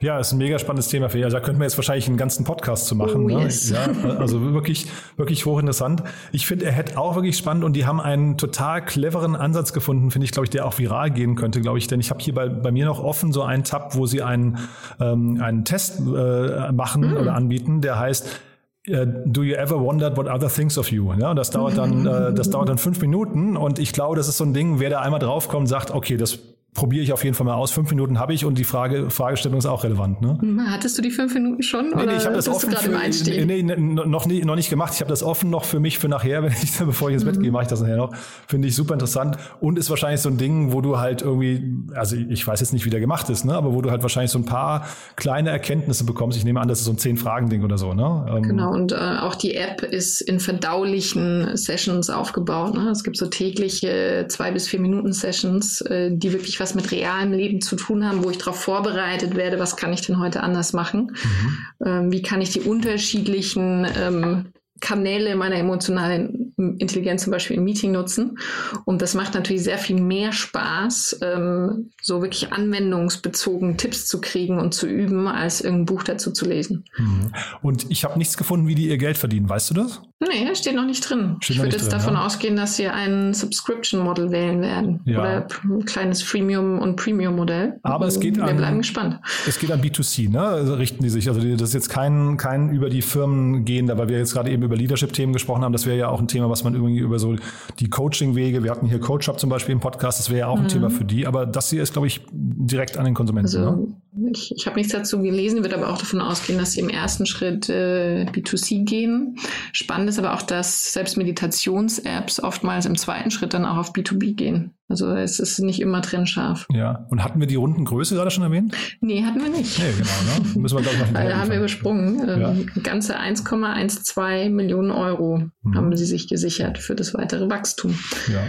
Ja, 0.01 0.19
ist 0.21 0.33
ein 0.33 0.39
mega 0.39 0.59
spannendes 0.59 0.89
Thema 0.89 1.09
für 1.09 1.17
dich. 1.17 1.25
Also 1.25 1.37
da 1.37 1.43
könnten 1.43 1.61
wir 1.61 1.65
jetzt 1.65 1.77
wahrscheinlich 1.77 2.07
einen 2.07 2.17
ganzen 2.17 2.45
Podcast 2.45 2.87
zu 2.87 2.95
machen. 2.95 3.25
Oh, 3.25 3.29
ne? 3.29 3.43
yes. 3.43 3.71
ja, 3.71 3.87
also 4.19 4.41
wirklich, 4.55 4.87
wirklich 5.17 5.45
hochinteressant. 5.45 6.05
Ich 6.31 6.47
finde, 6.47 6.67
er 6.67 6.73
hätte 6.73 6.97
auch 6.97 7.17
wirklich 7.17 7.37
spannend 7.37 7.65
und 7.65 7.75
die 7.75 7.85
haben 7.85 8.01
einen 8.01 8.39
total 8.39 8.85
cleveren 8.85 9.35
Ansatz 9.35 9.73
gefunden, 9.73 10.13
finde 10.13 10.25
ich, 10.25 10.31
glaube 10.31 10.45
ich, 10.47 10.51
der 10.51 10.67
auch 10.67 10.79
viral 10.79 11.11
gehen 11.11 11.35
könnte, 11.35 11.61
glaube 11.61 11.79
ich. 11.79 11.89
Denn 11.89 11.99
ich 11.99 12.11
habe 12.11 12.21
hier 12.21 12.33
bei, 12.33 12.49
bei 12.49 12.71
mir 12.71 12.87
noch 12.87 13.03
offen 13.03 13.33
so 13.33 13.43
einen 13.43 13.65
Tab, 13.65 13.97
wo 13.97 14.07
sie 14.07 14.23
einen, 14.23 14.59
ähm, 15.01 15.41
einen 15.43 15.65
Test 15.65 15.99
äh, 16.01 16.73
machen 16.73 17.13
mm. 17.13 17.17
oder 17.17 17.35
anbieten, 17.35 17.81
der 17.81 17.99
heißt, 17.99 18.41
Uh, 18.87 19.07
do 19.25 19.43
you 19.43 19.55
ever 19.55 19.81
wondered 19.81 20.15
what 20.15 20.29
other 20.29 20.51
thinks 20.51 20.77
of 20.77 20.91
you? 20.91 21.11
Ja, 21.15 21.31
und 21.31 21.37
das 21.37 21.49
dauert 21.49 21.79
dann, 21.79 22.07
äh, 22.07 22.35
das 22.35 22.51
dauert 22.51 22.69
dann 22.69 22.77
fünf 22.77 23.01
Minuten 23.01 23.57
und 23.57 23.79
ich 23.79 23.95
glaube, 23.95 24.15
das 24.15 24.29
ist 24.29 24.37
so 24.37 24.45
ein 24.45 24.53
Ding, 24.53 24.79
wer 24.79 24.91
da 24.91 25.01
einmal 25.01 25.21
draufkommt, 25.21 25.71
sagt, 25.71 25.91
okay, 25.91 26.19
das 26.19 26.39
probiere 26.75 27.05
ich 27.05 27.13
auf 27.13 27.23
jeden 27.23 27.35
Fall 27.35 27.47
mal 27.47 27.55
aus. 27.55 27.71
Fünf 27.71 27.91
Minuten 27.91 28.19
habe 28.19 28.35
ich 28.35 28.45
und 28.45 28.59
die 28.59 28.65
Frage, 28.65 29.09
Fragestellung 29.09 29.59
ist 29.59 29.67
auch 29.67 29.85
relevant. 29.85 30.21
Ne? 30.21 30.39
Hattest 30.69 30.99
du 30.99 31.03
die 31.03 31.11
fünf 31.11 31.33
Minuten 31.33 31.63
schon? 31.63 31.91
Nee, 31.91 32.07
nee 32.07 32.17
ich 32.17 32.25
habe 32.25 32.35
das 32.35 32.49
offen 32.49 32.73
für, 32.73 32.91
nee, 32.91 33.63
noch, 33.63 34.27
nie, 34.27 34.45
noch 34.45 34.57
nicht 34.57 34.71
gemacht. 34.71 34.93
Ich 34.95 35.01
habe 35.01 35.09
das 35.09 35.23
offen 35.23 35.51
noch 35.51 35.65
für 35.65 35.79
mich 35.79 35.99
für 35.99 36.09
nachher, 36.09 36.43
wenn 36.43 36.53
ich 36.53 36.77
bevor 36.79 37.09
ich 37.11 37.15
ins 37.15 37.25
Bett 37.25 37.37
mhm. 37.37 37.43
gehe, 37.43 37.53
mache 37.53 37.63
ich 37.63 37.69
das 37.69 37.81
nachher 37.81 37.97
noch. 37.97 38.15
Finde 38.49 38.69
ich 38.69 38.75
super 38.75 38.95
interessant 38.95 39.37
und 39.61 39.79
ist 39.79 39.89
wahrscheinlich 39.89 40.21
so 40.21 40.29
ein 40.29 40.37
Ding, 40.37 40.73
wo 40.73 40.81
du 40.81 40.99
halt 40.99 41.23
irgendwie, 41.23 41.63
also 41.95 42.17
ich 42.17 42.47
weiß 42.47 42.61
jetzt 42.61 42.73
nicht, 42.73 42.85
wie 42.85 42.91
der 42.91 43.01
gemacht 43.01 43.31
ist, 43.31 43.45
ne, 43.45 43.55
aber 43.55 43.73
wo 43.73 43.81
du 43.81 43.91
halt 43.91 44.03
wahrscheinlich 44.03 44.33
so 44.33 44.39
ein 44.39 44.45
paar 44.45 44.87
kleine 45.15 45.51
Erkenntnisse 45.51 46.05
bekommst. 46.05 46.37
Ich 46.37 46.45
nehme 46.45 46.61
an, 46.61 46.67
das 46.67 46.81
ist 46.81 46.87
so 46.87 46.93
ein 46.93 46.99
zehn 46.99 47.17
Fragen 47.17 47.49
Ding 47.49 47.63
oder 47.63 47.79
so. 47.79 47.95
Ne? 47.95 48.27
Ähm, 48.29 48.43
genau 48.43 48.73
und 48.73 48.93
äh, 48.93 48.97
auch 49.21 49.37
die 49.37 49.55
App 49.55 49.83
ist 49.83 50.21
in 50.21 50.41
verdaulichen 50.41 51.57
Sessions 51.57 52.11
aufgebaut. 52.11 52.75
Ne? 52.75 52.91
Es 52.91 53.05
gibt 53.05 53.17
so 53.17 53.27
tägliche 53.27 54.27
zwei 54.29 54.51
bis 54.51 54.67
vier 54.67 54.81
Minuten 54.81 55.13
Sessions, 55.13 55.81
äh, 55.83 56.11
die 56.11 56.33
wirklich 56.33 56.59
was 56.61 56.64
mit 56.73 56.91
realem 56.91 57.33
Leben 57.33 57.61
zu 57.61 57.77
tun 57.77 58.09
haben, 58.09 58.25
wo 58.25 58.31
ich 58.31 58.39
darauf 58.39 58.59
vorbereitet 58.59 59.37
werde, 59.37 59.59
was 59.59 59.77
kann 59.77 59.93
ich 59.93 60.01
denn 60.01 60.19
heute 60.19 60.43
anders 60.43 60.73
machen? 60.73 61.13
Mhm. 61.13 61.59
Ähm, 61.87 62.13
wie 62.13 62.23
kann 62.23 62.41
ich 62.41 62.51
die 62.51 62.61
unterschiedlichen 62.61 63.87
ähm, 63.99 64.54
Kanäle 64.85 65.35
meiner 65.35 65.57
emotionalen 65.57 66.53
Intelligenz 66.79 67.25
zum 67.25 67.31
Beispiel 67.31 67.57
im 67.57 67.65
Meeting 67.65 67.93
nutzen. 67.93 68.39
Und 68.85 69.01
das 69.01 69.15
macht 69.15 69.35
natürlich 69.35 69.63
sehr 69.63 69.79
viel 69.79 69.99
mehr 70.01 70.31
Spaß, 70.31 71.21
ähm, 71.23 71.91
so 72.03 72.21
wirklich 72.21 72.53
anwendungsbezogen 72.53 73.79
Tipps 73.79 74.07
zu 74.07 74.21
kriegen 74.21 74.59
und 74.59 74.75
zu 74.75 74.87
üben, 74.87 75.27
als 75.27 75.63
irgendein 75.63 75.87
Buch 75.87 76.03
dazu 76.03 76.33
zu 76.33 76.47
lesen. 76.47 76.85
Mhm. 76.99 77.33
Und 77.63 77.91
ich 77.91 78.05
habe 78.05 78.19
nichts 78.19 78.37
gefunden, 78.37 78.69
wie 78.69 78.75
die 78.75 78.89
ihr 78.89 78.99
Geld 78.99 79.17
verdienen. 79.17 79.49
Weißt 79.49 79.71
du 79.71 79.75
das? 79.75 80.03
Nee, 80.21 80.55
steht 80.55 80.75
noch 80.75 80.87
nicht 80.87 81.09
drin. 81.09 81.37
Steht 81.41 81.57
ich 81.57 81.63
würde 81.63 81.77
jetzt 81.77 81.91
drin, 81.91 81.99
davon 81.99 82.15
ja? 82.15 82.25
ausgehen, 82.25 82.57
dass 82.57 82.77
sie 82.77 82.87
ein 82.89 83.35
Subscription-Model 83.35 84.31
wählen 84.31 84.61
werden. 84.61 85.01
Ja. 85.05 85.21
Oder 85.21 85.47
ein 85.65 85.85
kleines 85.85 86.23
Freemium- 86.23 86.79
und 86.79 86.97
Premium-Modell. 86.97 87.79
Aber 87.83 88.07
es 88.07 88.21
geht 88.21 88.37
Wir 88.37 88.45
an, 88.45 88.57
bleiben 88.57 88.79
gespannt. 88.79 89.19
Es 89.47 89.59
geht 89.59 89.71
an 89.71 89.81
B2C, 89.81 90.31
ne? 90.31 90.41
Also 90.41 90.75
richten 90.75 91.03
die 91.03 91.11
sich. 91.11 91.29
Also 91.29 91.41
das 91.41 91.71
ist 91.71 91.75
jetzt 91.75 91.89
kein, 91.89 92.37
kein 92.37 92.71
über 92.71 92.91
die 92.91 93.03
Firmen 93.03 93.65
gehen, 93.65 93.89
weil 93.89 94.09
wir 94.09 94.19
jetzt 94.19 94.33
gerade 94.33 94.51
eben 94.51 94.63
über 94.63 94.74
Leadership-Themen 94.77 95.33
gesprochen 95.33 95.63
haben. 95.63 95.73
Das 95.73 95.87
wäre 95.87 95.97
ja 95.97 96.09
auch 96.09 96.21
ein 96.21 96.29
Thema, 96.29 96.51
was 96.51 96.65
man 96.65 96.75
irgendwie 96.75 96.99
über 96.99 97.19
so 97.19 97.37
die 97.79 97.89
Coaching-Wege, 97.89 98.63
wir 98.63 98.71
hatten 98.71 98.87
hier 98.87 99.01
Coach 99.01 99.29
Up 99.29 99.41
zum 99.41 99.51
Beispiel 99.51 99.73
im 99.73 99.81
Podcast, 99.81 100.19
das 100.19 100.31
wäre 100.31 100.41
ja 100.41 100.47
auch 100.49 100.59
ein 100.59 100.65
mhm. 100.65 100.69
Thema 100.69 100.91
für 100.91 101.05
die. 101.05 101.27
Aber 101.27 101.47
das 101.47 101.71
hier 101.71 101.83
ist, 101.83 101.93
glaube 101.93 102.07
ich, 102.07 102.21
direkt 102.33 102.97
an 102.97 103.05
den 103.05 103.15
Konsumenten. 103.15 103.47
Also, 103.47 103.71
ne? 103.71 104.31
Ich, 104.33 104.53
ich 104.57 104.67
habe 104.67 104.77
nichts 104.77 104.93
dazu 104.93 105.21
gelesen, 105.21 105.63
würde 105.63 105.77
aber 105.77 105.93
auch 105.93 105.99
davon 105.99 106.21
ausgehen, 106.21 106.59
dass 106.59 106.73
sie 106.73 106.81
im 106.81 106.89
ersten 106.89 107.27
Schritt 107.27 107.69
äh, 107.69 108.27
B2C 108.31 108.85
gehen. 108.85 109.37
Spannend 109.73 110.09
ist 110.09 110.19
aber 110.19 110.35
auch, 110.35 110.43
dass 110.43 110.93
selbst 110.93 111.17
Meditations-Apps 111.17 112.43
oftmals 112.43 112.87
im 112.87 112.97
zweiten 112.97 113.31
Schritt 113.31 113.55
dann 113.55 113.65
auch 113.65 113.77
auf 113.77 113.93
B2B 113.93 114.35
gehen. 114.35 114.74
Also 114.95 115.11
es 115.17 115.41
ist 115.41 115.59
nicht 115.59 115.81
immer 115.81 116.03
trennscharf. 116.03 116.69
Ja, 116.71 117.05
und 117.11 117.25
hatten 117.25 117.41
wir 117.41 117.49
die 117.49 117.57
Rundengröße 117.57 118.15
gerade 118.15 118.31
schon 118.31 118.45
erwähnt? 118.45 118.77
Nee, 119.01 119.25
hatten 119.25 119.43
wir 119.43 119.51
nicht. 119.51 119.77
Nee, 119.77 119.91
genau. 119.91 120.55
Ne? 120.55 120.55
Müssen 120.61 120.77
wir, 120.77 120.83
glaube 120.83 120.99
ich, 120.99 121.13
noch 121.13 121.21
Da 121.21 121.37
haben 121.37 121.51
wir 121.51 121.59
übersprungen. 121.59 122.29
Ähm, 122.29 122.41
ja. 122.41 122.81
Ganze 122.81 123.19
1,12 123.19 124.51
Millionen 124.51 124.93
Euro 124.93 125.43
mhm. 125.63 125.75
haben 125.75 125.97
sie 125.97 126.05
sich 126.05 126.29
gesichert 126.29 126.79
für 126.79 126.95
das 126.95 127.13
weitere 127.13 127.51
Wachstum. 127.51 127.99
Ja. 128.33 128.47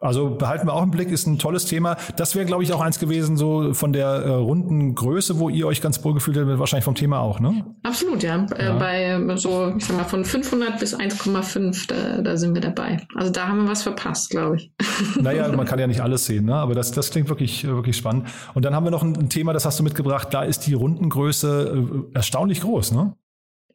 Also 0.00 0.30
behalten 0.30 0.66
wir 0.66 0.74
auch 0.74 0.82
im 0.82 0.90
Blick, 0.90 1.10
ist 1.10 1.26
ein 1.26 1.38
tolles 1.38 1.64
Thema. 1.64 1.96
Das 2.16 2.34
wäre, 2.34 2.44
glaube 2.44 2.62
ich, 2.62 2.72
auch 2.72 2.80
eins 2.80 2.98
gewesen, 2.98 3.36
so 3.36 3.72
von 3.72 3.92
der 3.92 4.06
äh, 4.06 4.30
runden 4.30 4.94
Größe, 4.94 5.38
wo 5.38 5.48
ihr 5.48 5.66
euch 5.66 5.80
ganz 5.80 6.04
wohl 6.04 6.14
gefühlt 6.14 6.36
habt, 6.36 6.58
wahrscheinlich 6.58 6.84
vom 6.84 6.94
Thema 6.94 7.20
auch, 7.20 7.40
ne? 7.40 7.64
Absolut, 7.82 8.22
ja. 8.22 8.46
Äh, 8.56 8.64
ja. 8.66 8.78
bei 8.78 9.36
so, 9.36 9.74
ich 9.76 9.84
sag 9.84 9.96
mal, 9.96 10.04
von 10.04 10.24
500 10.24 10.78
bis 10.78 10.94
1,5, 10.98 11.88
da, 11.88 12.22
da 12.22 12.36
sind 12.36 12.54
wir 12.54 12.60
dabei. 12.60 12.98
Also 13.14 13.30
da 13.30 13.48
haben 13.48 13.62
wir 13.62 13.70
was 13.70 13.82
verpasst, 13.82 14.30
glaube 14.30 14.56
ich. 14.56 14.72
Naja, 15.20 15.48
man 15.48 15.66
kann 15.66 15.78
ja 15.78 15.86
nicht 15.86 16.00
alles 16.00 16.26
sehen, 16.26 16.44
ne? 16.44 16.54
aber 16.54 16.74
das, 16.74 16.92
das 16.92 17.10
klingt 17.10 17.28
wirklich, 17.28 17.66
wirklich 17.66 17.96
spannend. 17.96 18.28
Und 18.54 18.64
dann 18.64 18.74
haben 18.74 18.84
wir 18.84 18.90
noch 18.90 19.02
ein, 19.02 19.16
ein 19.16 19.28
Thema, 19.28 19.52
das 19.52 19.64
hast 19.64 19.78
du 19.78 19.82
mitgebracht, 19.82 20.28
da 20.30 20.42
ist 20.42 20.66
die 20.66 20.74
Rundengröße 20.74 21.86
äh, 22.12 22.16
erstaunlich 22.16 22.60
groß, 22.60 22.92
ne? 22.92 23.14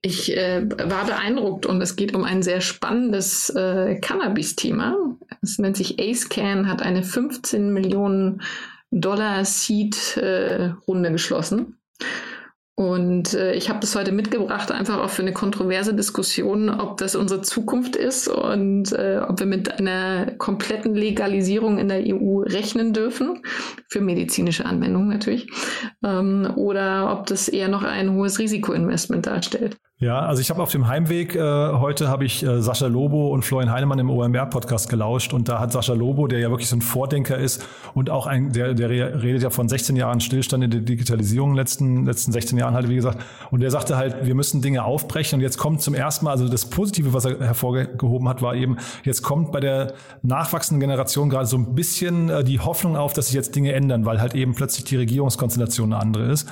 Ich 0.03 0.35
äh, 0.35 0.67
war 0.67 1.05
beeindruckt 1.05 1.67
und 1.67 1.79
es 1.81 1.95
geht 1.95 2.15
um 2.15 2.23
ein 2.23 2.41
sehr 2.41 2.61
spannendes 2.61 3.49
äh, 3.51 3.99
Cannabis-Thema. 3.99 4.95
Es 5.43 5.59
nennt 5.59 5.77
sich 5.77 5.99
AceCan, 5.99 6.67
hat 6.67 6.81
eine 6.81 7.03
15 7.03 7.71
Millionen 7.71 8.41
Dollar 8.89 9.45
Seed-Runde 9.45 11.09
äh, 11.09 11.11
geschlossen. 11.11 11.77
Und 12.75 13.35
äh, 13.35 13.53
ich 13.53 13.69
habe 13.69 13.79
das 13.79 13.95
heute 13.95 14.11
mitgebracht, 14.11 14.71
einfach 14.71 14.99
auch 14.99 15.09
für 15.11 15.21
eine 15.21 15.33
kontroverse 15.33 15.93
Diskussion, 15.93 16.69
ob 16.69 16.97
das 16.97 17.15
unsere 17.15 17.43
Zukunft 17.43 17.95
ist 17.95 18.27
und 18.27 18.91
äh, 18.93 19.19
ob 19.27 19.39
wir 19.39 19.45
mit 19.45 19.77
einer 19.77 20.31
kompletten 20.37 20.95
Legalisierung 20.95 21.77
in 21.77 21.89
der 21.89 22.01
EU 22.07 22.39
rechnen 22.39 22.91
dürfen, 22.91 23.43
für 23.87 24.01
medizinische 24.01 24.65
Anwendungen 24.65 25.09
natürlich, 25.09 25.47
ähm, 26.03 26.51
oder 26.55 27.11
ob 27.11 27.27
das 27.27 27.49
eher 27.49 27.67
noch 27.67 27.83
ein 27.83 28.13
hohes 28.13 28.39
Risikoinvestment 28.39 29.27
darstellt. 29.27 29.77
Ja, 30.01 30.21
also 30.21 30.41
ich 30.41 30.49
habe 30.49 30.63
auf 30.63 30.71
dem 30.71 30.87
Heimweg 30.87 31.35
äh, 31.35 31.39
heute 31.39 32.07
habe 32.07 32.25
ich 32.25 32.43
äh, 32.43 32.59
Sascha 32.63 32.87
Lobo 32.87 33.27
und 33.27 33.45
Florian 33.45 33.71
Heinemann 33.71 33.99
im 33.99 34.09
OMR 34.09 34.47
Podcast 34.47 34.89
gelauscht 34.89 35.31
und 35.31 35.47
da 35.47 35.59
hat 35.59 35.71
Sascha 35.71 35.93
Lobo, 35.93 36.25
der 36.25 36.39
ja 36.39 36.49
wirklich 36.49 36.69
so 36.69 36.75
ein 36.75 36.81
Vordenker 36.81 37.37
ist 37.37 37.63
und 37.93 38.09
auch 38.09 38.25
ein 38.25 38.51
der 38.51 38.73
der 38.73 38.89
redet 38.89 39.43
ja 39.43 39.51
von 39.51 39.69
16 39.69 39.95
Jahren 39.95 40.19
Stillstand 40.19 40.63
in 40.63 40.71
der 40.71 40.79
Digitalisierung 40.79 41.53
letzten 41.53 42.07
letzten 42.07 42.31
16 42.31 42.57
Jahren 42.57 42.73
halt 42.73 42.89
wie 42.89 42.95
gesagt 42.95 43.23
und 43.51 43.59
der 43.59 43.69
sagte 43.69 43.95
halt, 43.95 44.25
wir 44.25 44.33
müssen 44.33 44.63
Dinge 44.63 44.85
aufbrechen 44.85 45.37
und 45.37 45.43
jetzt 45.43 45.59
kommt 45.59 45.83
zum 45.83 45.93
ersten 45.93 46.25
Mal 46.25 46.31
also 46.31 46.49
das 46.49 46.65
Positive, 46.65 47.13
was 47.13 47.25
er 47.25 47.39
hervorgehoben 47.39 48.27
hat, 48.27 48.41
war 48.41 48.55
eben 48.55 48.77
jetzt 49.03 49.21
kommt 49.21 49.51
bei 49.51 49.59
der 49.59 49.93
nachwachsenden 50.23 50.79
Generation 50.79 51.29
gerade 51.29 51.45
so 51.45 51.57
ein 51.57 51.75
bisschen 51.75 52.29
äh, 52.29 52.43
die 52.43 52.59
Hoffnung 52.59 52.97
auf, 52.97 53.13
dass 53.13 53.27
sich 53.27 53.35
jetzt 53.35 53.55
Dinge 53.55 53.73
ändern, 53.73 54.03
weil 54.03 54.19
halt 54.19 54.33
eben 54.33 54.55
plötzlich 54.55 54.85
die 54.85 54.95
Regierungskonstellation 54.95 55.93
eine 55.93 56.01
andere 56.01 56.23
ist. 56.31 56.47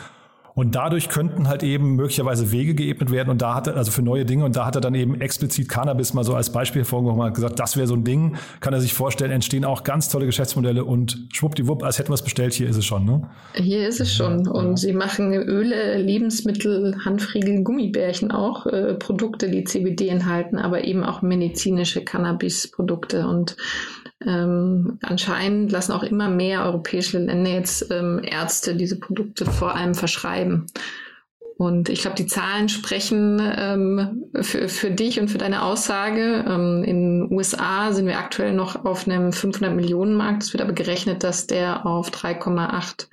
Und 0.60 0.76
dadurch 0.76 1.08
könnten 1.08 1.48
halt 1.48 1.63
eben 1.63 1.95
möglicherweise 1.95 2.52
Wege 2.52 2.76
geebnet 2.76 3.12
werden 3.12 3.30
und 3.30 3.41
da 3.41 3.56
hat 3.56 3.67
er, 3.67 3.78
also 3.78 3.91
für 3.91 4.02
neue 4.02 4.26
Dinge, 4.26 4.43
und 4.43 4.58
da 4.58 4.65
hat 4.65 4.76
er 4.76 4.82
dann 4.82 4.93
eben 4.93 5.22
explizit 5.22 5.69
Cannabis 5.69 6.13
mal 6.13 6.26
so 6.26 6.36
als 6.36 6.50
Beispiel 6.50 6.82
hervorgehoben 6.82 7.22
und 7.22 7.34
gesagt, 7.34 7.58
das 7.62 7.78
wäre 7.78 7.88
so 7.88 7.93
ein 7.93 8.04
Ding, 8.04 8.36
kann 8.60 8.74
er 8.74 8.82
sich 8.82 8.93
vorstellen, 8.93 9.32
entstehen 9.32 9.63
auch 9.63 9.86
ganz 9.86 10.10
tolle 10.10 10.26
Geschäftsmodelle 10.26 10.84
und 10.84 11.30
schwuppdiwupp, 11.32 11.82
als 11.82 11.98
hätten 11.98 12.10
wir 12.10 12.15
es 12.15 12.24
bestellt, 12.24 12.52
hier 12.52 12.67
ist 12.67 12.76
es 12.76 12.86
schon, 12.86 13.06
ne? 13.06 13.30
Hier 13.54 13.88
ist 13.88 14.02
es 14.02 14.13
schon. 14.13 14.50
Und 14.50 14.72
ja. 14.72 14.76
sie 14.76 14.91
machen 14.91 15.32
Öle, 15.32 15.98
Lebensmittel, 15.98 17.06
Handfriegel, 17.06 17.63
Gummibärchen 17.63 18.32
auch, 18.32 18.65
äh, 18.65 18.95
Produkte, 18.95 19.50
die 19.50 19.63
CBD 19.63 20.10
enthalten, 20.10 20.58
aber 20.58 20.84
eben 20.84 21.06
auch 21.06 21.22
medizinische 21.22 22.04
Cannabis-Produkte 22.04 23.30
und 23.30 23.56
ähm, 24.25 24.99
anscheinend 25.01 25.71
lassen 25.71 25.93
auch 25.93 26.03
immer 26.03 26.29
mehr 26.29 26.65
europäische 26.65 27.19
Länder 27.19 27.51
jetzt 27.51 27.89
ähm, 27.91 28.21
Ärzte 28.23 28.75
diese 28.75 28.99
Produkte 28.99 29.45
vor 29.45 29.75
allem 29.75 29.95
verschreiben. 29.95 30.67
Und 31.60 31.89
ich 31.89 32.00
glaube, 32.00 32.15
die 32.15 32.26
Zahlen 32.26 32.69
sprechen 32.69 33.38
ähm, 33.54 34.24
für, 34.39 34.69
für 34.69 34.91
dich 34.91 35.19
und 35.19 35.28
für 35.28 35.38
deine 35.38 35.62
Aussage. 35.62 36.45
Ähm, 36.48 36.86
in 36.86 37.28
den 37.28 37.32
USA 37.34 37.91
sind 37.91 38.06
wir 38.06 38.17
aktuell 38.17 38.54
noch 38.54 38.86
auf 38.86 39.06
einem 39.06 39.34
500 39.34 39.76
Millionen 39.76 40.15
Markt. 40.15 40.43
Es 40.43 40.54
wird 40.54 40.63
aber 40.63 40.72
gerechnet, 40.72 41.22
dass 41.22 41.48
der 41.48 41.86
auf 41.86 42.12
3,8 42.12 43.08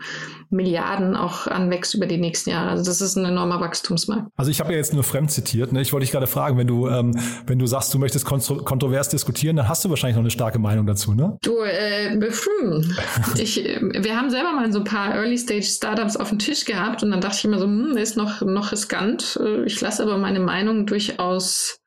Milliarden 0.51 1.17
auch 1.17 1.49
anwächst 1.49 1.95
über 1.95 2.07
die 2.07 2.19
nächsten 2.19 2.51
Jahre. 2.51 2.71
Also 2.71 2.85
das 2.85 3.01
ist 3.01 3.17
ein 3.17 3.25
enormer 3.25 3.59
Wachstumsmarkt. 3.59 4.31
Also 4.37 4.53
ich 4.53 4.61
habe 4.61 4.71
ja 4.71 4.79
jetzt 4.79 4.95
nur 4.95 5.03
fremd 5.03 5.33
zitiert. 5.33 5.73
Ne? 5.73 5.83
Ich 5.83 5.93
wollte 5.93 6.05
dich 6.05 6.13
gerade 6.13 6.29
fragen, 6.29 6.57
wenn 6.57 6.69
du, 6.69 6.87
ähm, 6.87 7.19
wenn 7.49 7.59
du 7.59 7.67
sagst, 7.67 7.93
du 7.95 7.99
möchtest 7.99 8.25
kontrovers 8.27 9.09
diskutieren, 9.09 9.57
dann 9.57 9.69
hast 9.69 9.85
du 9.85 9.91
wahrscheinlich 9.91 10.15
noch 10.15 10.23
eine 10.23 10.31
starke 10.31 10.61
Meinung 10.61 10.87
dazu, 10.87 11.15
ne? 11.15 11.37
Du, 11.43 11.65
äh, 11.65 12.11
hm, 12.13 12.97
ich, 13.39 13.57
wir 13.57 14.17
haben 14.17 14.31
selber 14.31 14.53
mal 14.53 14.73
so 14.73 14.79
ein 14.79 14.85
paar 14.85 15.17
Early-Stage-Startups 15.17 16.17
auf 16.17 16.29
dem 16.29 16.39
Tisch 16.39 16.65
gehabt 16.65 17.03
und 17.03 17.11
dann 17.11 17.21
dachte 17.21 17.39
ich 17.39 17.45
immer 17.45 17.59
so, 17.59 17.65
hm, 17.65 17.97
ist 17.97 18.17
noch, 18.17 18.36
noch 18.43 18.73
riskant. 18.73 19.39
Äh, 19.43 19.65
ich 19.65 19.81
lasse 19.81 20.03
aber 20.03 20.19
meine 20.19 20.41
Meinung 20.41 20.87
durchaus 20.87 21.81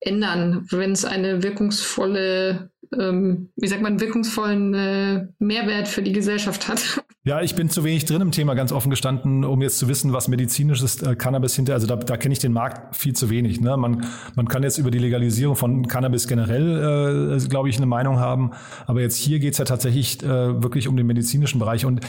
ändern, 0.00 0.66
wenn 0.70 0.92
es 0.92 1.04
eine 1.04 1.42
wirkungsvolle 1.42 2.70
ähm, 2.96 3.50
wie 3.56 3.66
sagt 3.66 3.82
man, 3.82 4.00
wirkungsvollen 4.00 4.74
äh, 4.74 5.26
Mehrwert 5.38 5.88
für 5.88 6.02
die 6.02 6.12
Gesellschaft 6.12 6.68
hat. 6.68 7.02
Ja, 7.24 7.42
ich 7.42 7.54
bin 7.54 7.68
zu 7.68 7.84
wenig 7.84 8.06
drin 8.06 8.22
im 8.22 8.30
Thema, 8.30 8.54
ganz 8.54 8.72
offen 8.72 8.88
gestanden, 8.88 9.44
um 9.44 9.60
jetzt 9.60 9.76
zu 9.76 9.86
wissen, 9.86 10.14
was 10.14 10.28
medizinisches 10.28 11.02
äh, 11.02 11.14
Cannabis 11.14 11.54
hinter, 11.54 11.74
also 11.74 11.86
da, 11.86 11.96
da 11.96 12.16
kenne 12.16 12.32
ich 12.32 12.38
den 12.38 12.52
Markt 12.52 12.96
viel 12.96 13.12
zu 13.12 13.28
wenig. 13.28 13.60
Ne? 13.60 13.76
Man, 13.76 14.06
man 14.34 14.48
kann 14.48 14.62
jetzt 14.62 14.78
über 14.78 14.90
die 14.90 14.98
Legalisierung 14.98 15.54
von 15.54 15.86
Cannabis 15.88 16.26
generell, 16.26 17.36
äh, 17.36 17.48
glaube 17.48 17.68
ich, 17.68 17.76
eine 17.76 17.84
Meinung 17.84 18.18
haben, 18.18 18.52
aber 18.86 19.02
jetzt 19.02 19.16
hier 19.16 19.40
geht's 19.40 19.58
ja 19.58 19.66
tatsächlich 19.66 20.22
äh, 20.22 20.62
wirklich 20.62 20.88
um 20.88 20.96
den 20.96 21.06
medizinischen 21.06 21.58
Bereich 21.58 21.84
und 21.84 22.00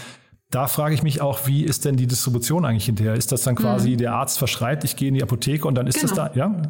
da 0.52 0.68
frage 0.68 0.96
ich 0.96 1.04
mich 1.04 1.22
auch, 1.22 1.46
wie 1.46 1.64
ist 1.64 1.86
denn 1.86 1.96
die 1.96 2.08
Distribution 2.08 2.66
eigentlich 2.66 2.86
hinterher? 2.86 3.14
Ist 3.14 3.32
das 3.32 3.44
dann 3.44 3.56
quasi, 3.56 3.92
mhm. 3.92 3.98
der 3.98 4.14
Arzt 4.14 4.40
verschreibt, 4.40 4.84
ich 4.84 4.96
gehe 4.96 5.10
in 5.10 5.14
die 5.14 5.24
Apotheke 5.24 5.68
und 5.68 5.76
dann 5.76 5.88
ist 5.88 6.00
genau. 6.00 6.16
das 6.16 6.34
da, 6.34 6.40
ja? 6.40 6.62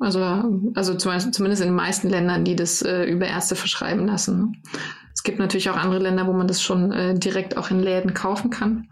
Also, 0.00 0.20
also 0.74 0.94
zumindest 0.94 1.60
in 1.60 1.68
den 1.68 1.74
meisten 1.74 2.08
Ländern, 2.08 2.44
die 2.44 2.54
das 2.54 2.82
äh, 2.82 3.04
über 3.04 3.26
Ärzte 3.26 3.56
verschreiben 3.56 4.06
lassen. 4.06 4.62
Es 5.12 5.24
gibt 5.24 5.40
natürlich 5.40 5.68
auch 5.70 5.76
andere 5.76 6.00
Länder, 6.00 6.28
wo 6.28 6.32
man 6.32 6.46
das 6.46 6.62
schon 6.62 6.92
äh, 6.92 7.18
direkt 7.18 7.56
auch 7.56 7.72
in 7.72 7.80
Läden 7.80 8.14
kaufen 8.14 8.50
kann. 8.50 8.86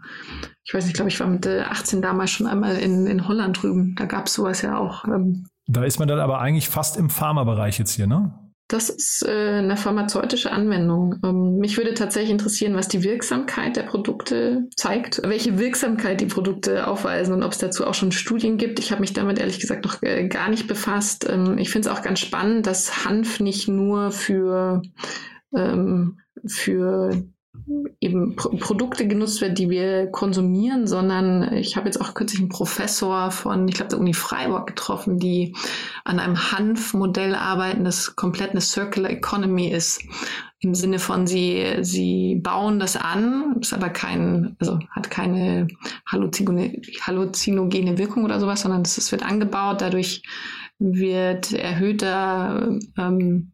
Ich 0.65 0.73
weiß 0.73 0.83
nicht, 0.83 0.91
ich 0.91 0.95
glaube, 0.95 1.09
ich 1.09 1.19
war 1.21 1.27
mit 1.27 1.45
äh, 1.45 1.61
18 1.61 2.01
damals 2.01 2.31
schon 2.31 2.47
einmal 2.47 2.75
in, 2.75 3.07
in 3.07 3.25
Holland 3.25 3.61
drüben. 3.61 3.95
Da 3.97 4.05
gab 4.05 4.27
es 4.27 4.33
sowas 4.33 4.61
ja 4.61 4.77
auch. 4.77 5.05
Ähm. 5.05 5.45
Da 5.67 5.85
ist 5.85 5.99
man 5.99 6.09
dann 6.09 6.19
aber 6.19 6.39
eigentlich 6.39 6.67
fast 6.67 6.97
im 6.97 7.09
Pharmabereich 7.09 7.79
jetzt 7.79 7.91
hier, 7.91 8.07
ne? 8.07 8.33
Das 8.69 8.89
ist 8.89 9.25
äh, 9.25 9.59
eine 9.59 9.77
pharmazeutische 9.77 10.51
Anwendung. 10.51 11.15
Ähm, 11.23 11.57
mich 11.57 11.77
würde 11.77 11.93
tatsächlich 11.93 12.31
interessieren, 12.31 12.75
was 12.75 12.89
die 12.89 13.03
Wirksamkeit 13.03 13.77
der 13.77 13.83
Produkte 13.83 14.67
zeigt, 14.75 15.21
welche 15.23 15.57
Wirksamkeit 15.57 16.19
die 16.19 16.25
Produkte 16.25 16.85
aufweisen 16.85 17.33
und 17.33 17.43
ob 17.43 17.53
es 17.53 17.59
dazu 17.59 17.87
auch 17.87 17.93
schon 17.93 18.11
Studien 18.11 18.57
gibt. 18.57 18.79
Ich 18.79 18.91
habe 18.91 18.99
mich 18.99 19.13
damit 19.13 19.39
ehrlich 19.39 19.61
gesagt 19.61 19.85
noch 19.85 20.01
äh, 20.03 20.27
gar 20.27 20.49
nicht 20.49 20.67
befasst. 20.67 21.29
Ähm, 21.29 21.57
ich 21.57 21.69
finde 21.69 21.89
es 21.89 21.95
auch 21.95 22.01
ganz 22.01 22.19
spannend, 22.19 22.67
dass 22.67 23.05
Hanf 23.05 23.39
nicht 23.39 23.69
nur 23.69 24.11
für 24.11 24.81
ähm, 25.55 26.19
für 26.45 27.23
eben 27.99 28.35
Pro 28.35 28.49
Produkte 28.49 29.07
genutzt 29.07 29.41
wird, 29.41 29.57
die 29.57 29.69
wir 29.69 30.07
konsumieren, 30.07 30.87
sondern 30.87 31.53
ich 31.53 31.75
habe 31.75 31.87
jetzt 31.87 31.99
auch 31.99 32.13
kürzlich 32.13 32.39
einen 32.39 32.49
Professor 32.49 33.31
von, 33.31 33.67
ich 33.67 33.75
glaube, 33.75 33.89
der 33.89 33.99
Uni 33.99 34.13
Freiburg 34.13 34.67
getroffen, 34.67 35.19
die 35.19 35.55
an 36.03 36.19
einem 36.19 36.51
Hanf-Modell 36.51 37.35
arbeiten, 37.35 37.83
das 37.83 38.15
komplett 38.15 38.51
eine 38.51 38.61
Circular 38.61 39.11
Economy 39.11 39.67
ist. 39.67 40.01
Im 40.59 40.73
Sinne 40.73 40.97
von, 40.97 41.27
sie, 41.27 41.77
sie 41.81 42.39
bauen 42.43 42.79
das 42.79 42.95
an, 42.95 43.57
ist 43.61 43.73
aber 43.73 43.89
kein, 43.89 44.55
also 44.59 44.79
hat 44.89 45.11
keine 45.11 45.67
halluzinogene, 46.11 46.81
halluzinogene 47.01 47.97
Wirkung 47.97 48.25
oder 48.25 48.39
sowas, 48.39 48.61
sondern 48.61 48.81
es 48.81 49.11
wird 49.11 49.23
angebaut, 49.23 49.81
dadurch 49.81 50.23
wird 50.79 51.53
erhöhter 51.53 52.77
ähm, 52.97 53.51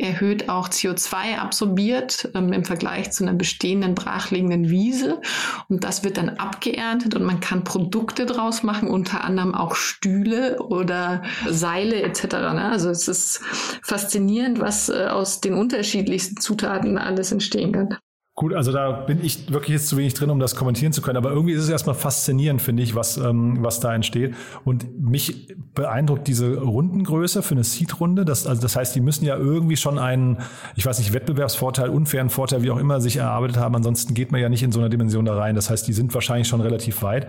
erhöht 0.00 0.48
auch 0.48 0.68
CO2 0.68 1.38
absorbiert 1.38 2.30
ähm, 2.34 2.52
im 2.52 2.64
Vergleich 2.64 3.12
zu 3.12 3.24
einer 3.24 3.34
bestehenden 3.34 3.94
brachliegenden 3.94 4.70
Wiese. 4.70 5.20
Und 5.68 5.84
das 5.84 6.04
wird 6.04 6.16
dann 6.16 6.30
abgeerntet 6.30 7.14
und 7.14 7.24
man 7.24 7.40
kann 7.40 7.64
Produkte 7.64 8.26
draus 8.26 8.62
machen, 8.62 8.88
unter 8.88 9.24
anderem 9.24 9.54
auch 9.54 9.74
Stühle 9.74 10.62
oder 10.62 11.22
Seile 11.48 12.02
etc. 12.02 12.24
Ne? 12.24 12.68
Also 12.70 12.90
es 12.90 13.08
ist 13.08 13.40
faszinierend, 13.82 14.60
was 14.60 14.88
äh, 14.88 15.06
aus 15.10 15.40
den 15.40 15.54
unterschiedlichsten 15.54 16.40
Zutaten 16.40 16.98
alles 16.98 17.32
entstehen 17.32 17.72
kann. 17.72 17.98
Gut, 18.40 18.54
also 18.54 18.72
da 18.72 18.92
bin 18.92 19.22
ich 19.22 19.52
wirklich 19.52 19.74
jetzt 19.74 19.88
zu 19.88 19.98
wenig 19.98 20.14
drin, 20.14 20.30
um 20.30 20.40
das 20.40 20.56
kommentieren 20.56 20.94
zu 20.94 21.02
können. 21.02 21.18
Aber 21.18 21.28
irgendwie 21.28 21.52
ist 21.52 21.62
es 21.62 21.68
erstmal 21.68 21.94
faszinierend, 21.94 22.62
finde 22.62 22.82
ich, 22.82 22.94
was, 22.94 23.18
ähm, 23.18 23.58
was 23.60 23.80
da 23.80 23.94
entsteht. 23.94 24.34
Und 24.64 24.98
mich 24.98 25.54
beeindruckt 25.74 26.26
diese 26.26 26.56
Rundengröße 26.56 27.42
für 27.42 27.52
eine 27.52 27.64
Seed-Runde. 27.64 28.24
Das, 28.24 28.46
also 28.46 28.62
das 28.62 28.76
heißt, 28.76 28.96
die 28.96 29.02
müssen 29.02 29.26
ja 29.26 29.36
irgendwie 29.36 29.76
schon 29.76 29.98
einen, 29.98 30.38
ich 30.74 30.86
weiß 30.86 31.00
nicht, 31.00 31.12
Wettbewerbsvorteil, 31.12 31.90
unfairen 31.90 32.30
Vorteil, 32.30 32.62
wie 32.62 32.70
auch 32.70 32.78
immer, 32.78 33.02
sich 33.02 33.18
erarbeitet 33.18 33.58
haben. 33.58 33.76
Ansonsten 33.76 34.14
geht 34.14 34.32
man 34.32 34.40
ja 34.40 34.48
nicht 34.48 34.62
in 34.62 34.72
so 34.72 34.80
einer 34.80 34.88
Dimension 34.88 35.26
da 35.26 35.36
rein. 35.36 35.54
Das 35.54 35.68
heißt, 35.68 35.86
die 35.86 35.92
sind 35.92 36.14
wahrscheinlich 36.14 36.48
schon 36.48 36.62
relativ 36.62 37.02
weit 37.02 37.26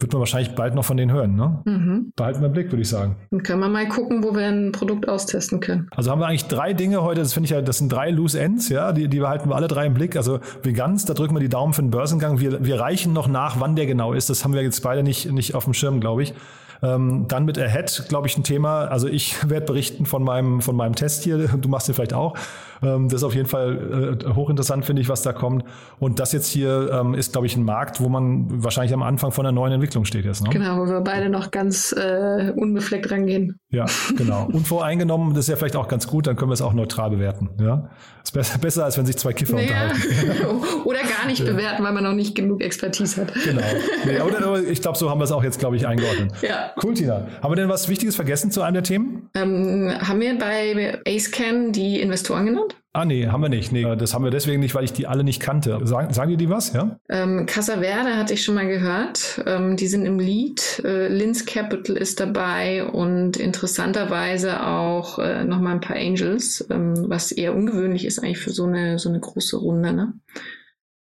wird 0.00 0.12
man 0.12 0.20
wahrscheinlich 0.20 0.54
bald 0.54 0.74
noch 0.74 0.84
von 0.84 0.96
denen 0.96 1.12
hören. 1.12 1.34
Ne? 1.34 1.60
Mhm. 1.64 2.12
Behalten 2.14 2.40
wir 2.40 2.46
im 2.46 2.52
Blick, 2.52 2.70
würde 2.70 2.82
ich 2.82 2.88
sagen. 2.88 3.16
Dann 3.30 3.42
können 3.42 3.60
wir 3.60 3.68
mal 3.68 3.88
gucken, 3.88 4.22
wo 4.22 4.34
wir 4.34 4.46
ein 4.46 4.70
Produkt 4.70 5.08
austesten 5.08 5.58
können. 5.58 5.88
Also 5.90 6.10
haben 6.10 6.20
wir 6.20 6.26
eigentlich 6.26 6.46
drei 6.46 6.72
Dinge 6.72 7.02
heute, 7.02 7.20
das 7.20 7.32
finde 7.32 7.46
ich 7.46 7.50
ja, 7.50 7.62
das 7.62 7.78
sind 7.78 7.92
drei 7.92 8.10
Loose 8.10 8.38
Ends, 8.38 8.68
ja, 8.68 8.92
die, 8.92 9.08
die 9.08 9.18
behalten 9.18 9.48
wir 9.48 9.56
alle 9.56 9.66
drei 9.66 9.86
im 9.86 9.94
Blick. 9.94 10.16
Also 10.16 10.38
Veganz, 10.62 11.04
da 11.04 11.14
drücken 11.14 11.34
wir 11.34 11.40
die 11.40 11.48
Daumen 11.48 11.72
für 11.72 11.82
den 11.82 11.90
Börsengang. 11.90 12.38
Wir, 12.38 12.64
wir 12.64 12.78
reichen 12.80 13.12
noch 13.12 13.26
nach, 13.26 13.58
wann 13.58 13.74
der 13.74 13.86
genau 13.86 14.12
ist. 14.12 14.30
Das 14.30 14.44
haben 14.44 14.54
wir 14.54 14.62
jetzt 14.62 14.82
beide 14.82 15.02
nicht, 15.02 15.32
nicht 15.32 15.54
auf 15.56 15.64
dem 15.64 15.74
Schirm, 15.74 16.00
glaube 16.00 16.22
ich. 16.22 16.34
Ähm, 16.80 17.26
dann 17.26 17.44
mit 17.44 17.58
Ahead, 17.58 18.06
glaube 18.08 18.28
ich, 18.28 18.38
ein 18.38 18.44
Thema. 18.44 18.84
Also 18.84 19.08
ich 19.08 19.48
werde 19.50 19.66
berichten 19.66 20.06
von 20.06 20.22
meinem, 20.22 20.60
von 20.60 20.76
meinem 20.76 20.94
Test 20.94 21.24
hier. 21.24 21.38
Du 21.48 21.68
machst 21.68 21.88
den 21.88 21.94
vielleicht 21.94 22.14
auch. 22.14 22.36
Ähm, 22.82 23.08
das 23.08 23.20
ist 23.20 23.24
auf 23.24 23.34
jeden 23.34 23.48
Fall 23.48 24.18
äh, 24.24 24.34
hochinteressant, 24.34 24.84
finde 24.84 25.02
ich, 25.02 25.08
was 25.08 25.22
da 25.22 25.32
kommt. 25.32 25.64
Und 25.98 26.20
das 26.20 26.32
jetzt 26.32 26.48
hier 26.48 26.90
ähm, 26.92 27.14
ist, 27.14 27.32
glaube 27.32 27.46
ich, 27.46 27.56
ein 27.56 27.64
Markt, 27.64 28.00
wo 28.00 28.08
man 28.08 28.62
wahrscheinlich 28.62 28.94
am 28.94 29.02
Anfang 29.02 29.32
von 29.32 29.46
einer 29.46 29.52
neuen 29.52 29.72
Entwicklung 29.72 30.04
steht 30.04 30.24
jetzt. 30.24 30.44
Ne? 30.44 30.50
Genau, 30.50 30.78
wo 30.78 30.86
wir 30.86 31.00
beide 31.00 31.28
noch 31.28 31.50
ganz 31.50 31.92
äh, 31.92 32.52
unbefleckt 32.54 33.10
rangehen. 33.10 33.58
Ja, 33.70 33.86
genau. 34.16 34.48
Unvoreingenommen, 34.52 35.34
das 35.34 35.44
ist 35.44 35.48
ja 35.48 35.56
vielleicht 35.56 35.76
auch 35.76 35.88
ganz 35.88 36.06
gut, 36.06 36.26
dann 36.26 36.36
können 36.36 36.50
wir 36.50 36.54
es 36.54 36.62
auch 36.62 36.72
neutral 36.72 37.10
bewerten. 37.10 37.50
Ja, 37.60 37.90
ist 38.22 38.32
besser, 38.32 38.58
besser 38.58 38.84
als 38.84 38.98
wenn 38.98 39.06
sich 39.06 39.16
zwei 39.16 39.32
Kiffer 39.32 39.54
naja. 39.54 39.90
unterhalten. 39.90 40.82
oder 40.84 41.00
gar 41.00 41.26
nicht 41.26 41.40
ja. 41.40 41.52
bewerten, 41.52 41.82
weil 41.82 41.92
man 41.92 42.04
noch 42.04 42.12
nicht 42.12 42.34
genug 42.34 42.62
Expertise 42.62 43.22
hat. 43.22 43.32
Genau. 43.34 43.62
Nee, 44.04 44.18
aber 44.18 44.62
ich 44.62 44.80
glaube, 44.80 44.98
so 44.98 45.10
haben 45.10 45.18
wir 45.20 45.24
es 45.24 45.32
auch 45.32 45.44
jetzt, 45.44 45.58
glaube 45.58 45.76
ich, 45.76 45.86
eingeordnet. 45.86 46.32
Ja. 46.42 46.72
Cool, 46.82 46.94
Tina. 46.94 47.26
Haben 47.42 47.52
wir 47.52 47.56
denn 47.56 47.68
was 47.68 47.88
Wichtiges 47.88 48.16
vergessen 48.16 48.50
zu 48.50 48.62
einem 48.62 48.74
der 48.74 48.82
Themen? 48.82 49.28
Ähm, 49.34 49.92
haben 50.00 50.20
wir 50.20 50.38
bei 50.38 51.00
AceCan 51.06 51.72
die 51.72 52.00
Investoren 52.00 52.46
genannt? 52.46 52.67
Ah, 52.98 53.04
nee, 53.04 53.28
haben 53.28 53.42
wir 53.42 53.48
nicht. 53.48 53.70
Nee, 53.70 53.84
das 53.94 54.12
haben 54.12 54.24
wir 54.24 54.32
deswegen 54.32 54.58
nicht, 54.58 54.74
weil 54.74 54.82
ich 54.82 54.92
die 54.92 55.06
alle 55.06 55.22
nicht 55.22 55.38
kannte. 55.38 55.78
Sagen, 55.84 56.12
sagen 56.12 56.30
dir 56.32 56.36
die 56.36 56.50
was, 56.50 56.72
ja? 56.72 56.98
Ähm, 57.08 57.46
Casa 57.46 57.78
Verde 57.78 58.16
hatte 58.16 58.34
ich 58.34 58.42
schon 58.42 58.56
mal 58.56 58.66
gehört. 58.66 59.40
Ähm, 59.46 59.76
die 59.76 59.86
sind 59.86 60.04
im 60.04 60.18
Lead. 60.18 60.82
Äh, 60.84 61.06
Linz 61.06 61.46
Capital 61.46 61.96
ist 61.96 62.18
dabei 62.18 62.84
und 62.84 63.36
interessanterweise 63.36 64.66
auch 64.66 65.20
äh, 65.20 65.44
nochmal 65.44 65.74
ein 65.74 65.80
paar 65.80 65.94
Angels, 65.94 66.66
ähm, 66.70 67.08
was 67.08 67.30
eher 67.30 67.54
ungewöhnlich 67.54 68.04
ist 68.04 68.18
eigentlich 68.18 68.40
für 68.40 68.50
so 68.50 68.64
eine, 68.64 68.98
so 68.98 69.10
eine 69.10 69.20
große 69.20 69.58
Runde. 69.58 69.92
Ne? 69.92 70.14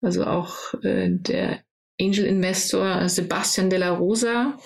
Also 0.01 0.25
auch 0.25 0.73
äh, 0.83 1.07
der 1.11 1.59
Angel 2.01 2.25
Investor 2.25 3.07
Sebastian 3.07 3.69
de 3.69 3.79
la 3.79 3.91
Rosa 3.91 4.57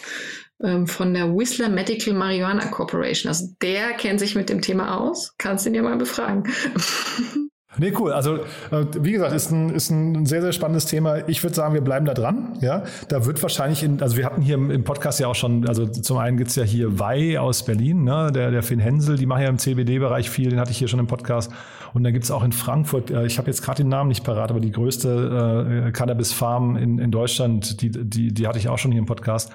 ähm, 0.64 0.88
von 0.88 1.14
der 1.14 1.36
Whistler 1.36 1.70
Medical 1.70 2.14
Marijuana 2.14 2.66
Corporation. 2.68 3.30
Also 3.30 3.48
der 3.62 3.92
kennt 3.94 4.20
sich 4.20 4.36
mit 4.36 4.50
dem 4.50 4.62
Thema 4.62 4.98
aus. 4.98 5.34
Kannst 5.38 5.66
ihn 5.66 5.74
ja 5.74 5.82
mal 5.82 5.98
befragen. 5.98 6.44
Nee, 7.80 7.94
cool. 7.98 8.12
Also, 8.12 8.38
äh, 8.72 8.86
wie 9.00 9.12
gesagt, 9.12 9.34
ist 9.34 9.52
ein, 9.52 9.70
ist 9.70 9.90
ein 9.90 10.26
sehr, 10.26 10.42
sehr 10.42 10.52
spannendes 10.52 10.86
Thema. 10.86 11.28
Ich 11.30 11.44
würde 11.44 11.56
sagen, 11.56 11.74
wir 11.74 11.82
bleiben 11.82 12.06
da 12.06 12.14
dran. 12.14 12.58
Ja, 12.62 12.84
da 13.08 13.26
wird 13.26 13.42
wahrscheinlich 13.42 13.84
in, 13.84 14.02
also 14.02 14.18
wir 14.18 14.26
hatten 14.26 14.42
hier 14.42 14.56
im, 14.56 14.84
Podcast 14.84 15.20
ja 15.20 15.28
auch 15.28 15.36
schon, 15.36 15.68
also 15.68 15.86
zum 15.86 16.18
einen 16.18 16.36
gibt's 16.38 16.56
ja 16.56 16.64
hier 16.64 17.00
Wei 17.00 17.40
aus 17.40 17.64
Berlin, 17.64 18.04
ne, 18.04 18.32
der, 18.34 18.52
der 18.52 18.64
Finn 18.64 18.80
Hensel, 18.80 19.18
die 19.18 19.26
machen 19.26 19.44
ja 19.44 19.50
im 19.50 19.60
CBD-Bereich 19.60 20.30
viel, 20.30 20.50
den 20.50 20.60
hatte 20.60 20.72
ich 20.72 20.78
hier 20.78 20.88
schon 20.88 21.00
im 21.00 21.08
Podcast. 21.08 21.52
Und 21.94 22.04
dann 22.04 22.14
gibt's 22.14 22.32
auch 22.32 22.44
in 22.44 22.52
Frankfurt, 22.52 23.12
äh, 23.12 23.26
ich 23.26 23.38
habe 23.38 23.48
jetzt 23.48 23.62
gerade 23.62 23.84
den 23.84 23.90
Namen 23.90 24.10
nicht 24.10 24.24
parat, 24.24 24.50
aber 24.52 24.60
die 24.60 24.72
größte 24.72 25.88
äh, 25.88 25.92
Cannabis-Farm 25.92 26.78
in, 26.78 27.00
in 27.00 27.12
Deutschland, 27.12 27.82
die, 27.82 27.92
die, 27.92 28.34
die 28.34 28.48
hatte 28.48 28.60
ich 28.60 28.70
auch 28.70 28.78
schon 28.78 28.92
hier 28.92 29.00
im 29.00 29.06
Podcast. 29.06 29.52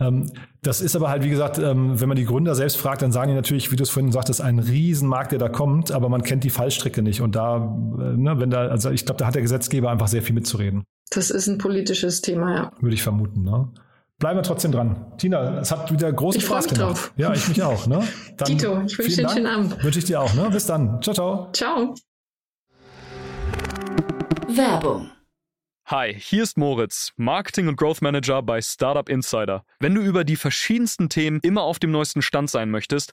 Ähm, 0.00 0.26
das 0.62 0.80
ist 0.80 0.96
aber 0.96 1.10
halt, 1.10 1.22
wie 1.22 1.30
gesagt, 1.30 1.58
ähm, 1.58 2.00
wenn 2.00 2.08
man 2.08 2.16
die 2.16 2.24
Gründer 2.24 2.54
selbst 2.54 2.76
fragt, 2.76 3.02
dann 3.02 3.12
sagen 3.12 3.28
die 3.28 3.34
natürlich, 3.34 3.70
wie 3.70 3.76
du 3.76 3.82
es 3.82 3.90
vorhin 3.90 4.12
sagtest, 4.12 4.40
ein 4.40 4.58
Riesenmarkt, 4.58 5.32
der 5.32 5.38
da 5.38 5.48
kommt, 5.48 5.92
aber 5.92 6.08
man 6.08 6.22
kennt 6.22 6.44
die 6.44 6.50
Fallstricke 6.50 7.02
nicht. 7.02 7.20
Und 7.20 7.36
da, 7.36 7.56
äh, 7.56 8.16
ne, 8.16 8.40
wenn 8.40 8.50
da, 8.50 8.68
also 8.68 8.90
ich 8.90 9.04
glaube, 9.04 9.18
da 9.18 9.26
hat 9.26 9.34
der 9.34 9.42
Gesetzgeber 9.42 9.90
einfach 9.90 10.08
sehr 10.08 10.22
viel 10.22 10.34
mitzureden. 10.34 10.84
Das 11.10 11.30
ist 11.30 11.48
ein 11.48 11.58
politisches 11.58 12.20
Thema, 12.22 12.54
ja. 12.54 12.72
Würde 12.80 12.94
ich 12.94 13.02
vermuten, 13.02 13.42
ne? 13.42 13.68
Bleiben 14.20 14.38
wir 14.38 14.42
trotzdem 14.42 14.70
dran. 14.70 15.06
Tina, 15.16 15.60
es 15.60 15.72
hat 15.72 15.90
wieder 15.90 16.12
großen 16.12 16.40
ich 16.40 16.46
Spaß 16.46 16.68
gemacht. 16.68 16.90
Drauf. 16.90 17.12
Ja, 17.16 17.32
ich 17.32 17.48
mich 17.48 17.62
auch. 17.62 17.86
Ne? 17.86 18.06
Dann 18.36 18.46
Tito, 18.46 18.82
ich 18.86 18.98
wünsche 18.98 19.16
dir 19.16 19.26
einen 19.26 19.34
schönen 19.34 19.46
Abend. 19.46 19.82
Wünsche 19.82 19.98
ich 19.98 20.04
dir 20.04 20.20
auch. 20.20 20.34
Ne? 20.34 20.50
Bis 20.50 20.66
dann. 20.66 21.00
Ciao, 21.00 21.14
ciao. 21.14 21.48
Ciao. 21.52 21.94
Werbung 24.46 25.10
Hi, 25.90 26.14
hier 26.16 26.44
ist 26.44 26.56
Moritz, 26.56 27.12
Marketing 27.16 27.66
und 27.66 27.76
Growth 27.76 28.00
Manager 28.00 28.42
bei 28.42 28.62
Startup 28.62 29.08
Insider. 29.08 29.64
Wenn 29.80 29.92
du 29.92 30.00
über 30.02 30.22
die 30.22 30.36
verschiedensten 30.36 31.08
Themen 31.08 31.40
immer 31.42 31.62
auf 31.62 31.80
dem 31.80 31.90
neuesten 31.90 32.22
Stand 32.22 32.48
sein 32.48 32.70
möchtest, 32.70 33.12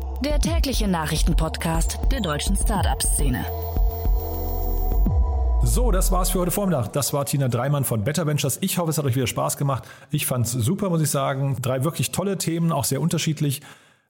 der 0.23 0.39
tägliche 0.39 0.87
Nachrichtenpodcast 0.87 1.97
der 2.11 2.21
deutschen 2.21 2.55
Startup-Szene. 2.55 3.43
So, 5.63 5.91
das 5.91 6.11
war's 6.11 6.29
für 6.29 6.39
heute 6.39 6.51
Vormittag. 6.51 6.93
Das 6.93 7.13
war 7.13 7.25
Tina 7.25 7.47
Dreimann 7.47 7.83
von 7.83 8.03
Better 8.03 8.27
Ventures. 8.27 8.59
Ich 8.61 8.77
hoffe, 8.77 8.91
es 8.91 8.97
hat 8.97 9.05
euch 9.05 9.15
wieder 9.15 9.27
Spaß 9.27 9.57
gemacht. 9.57 9.83
Ich 10.11 10.27
fand's 10.27 10.51
super, 10.51 10.89
muss 10.89 11.01
ich 11.01 11.09
sagen. 11.09 11.57
Drei 11.61 11.83
wirklich 11.83 12.11
tolle 12.11 12.37
Themen, 12.37 12.71
auch 12.71 12.83
sehr 12.83 13.01
unterschiedlich. 13.01 13.61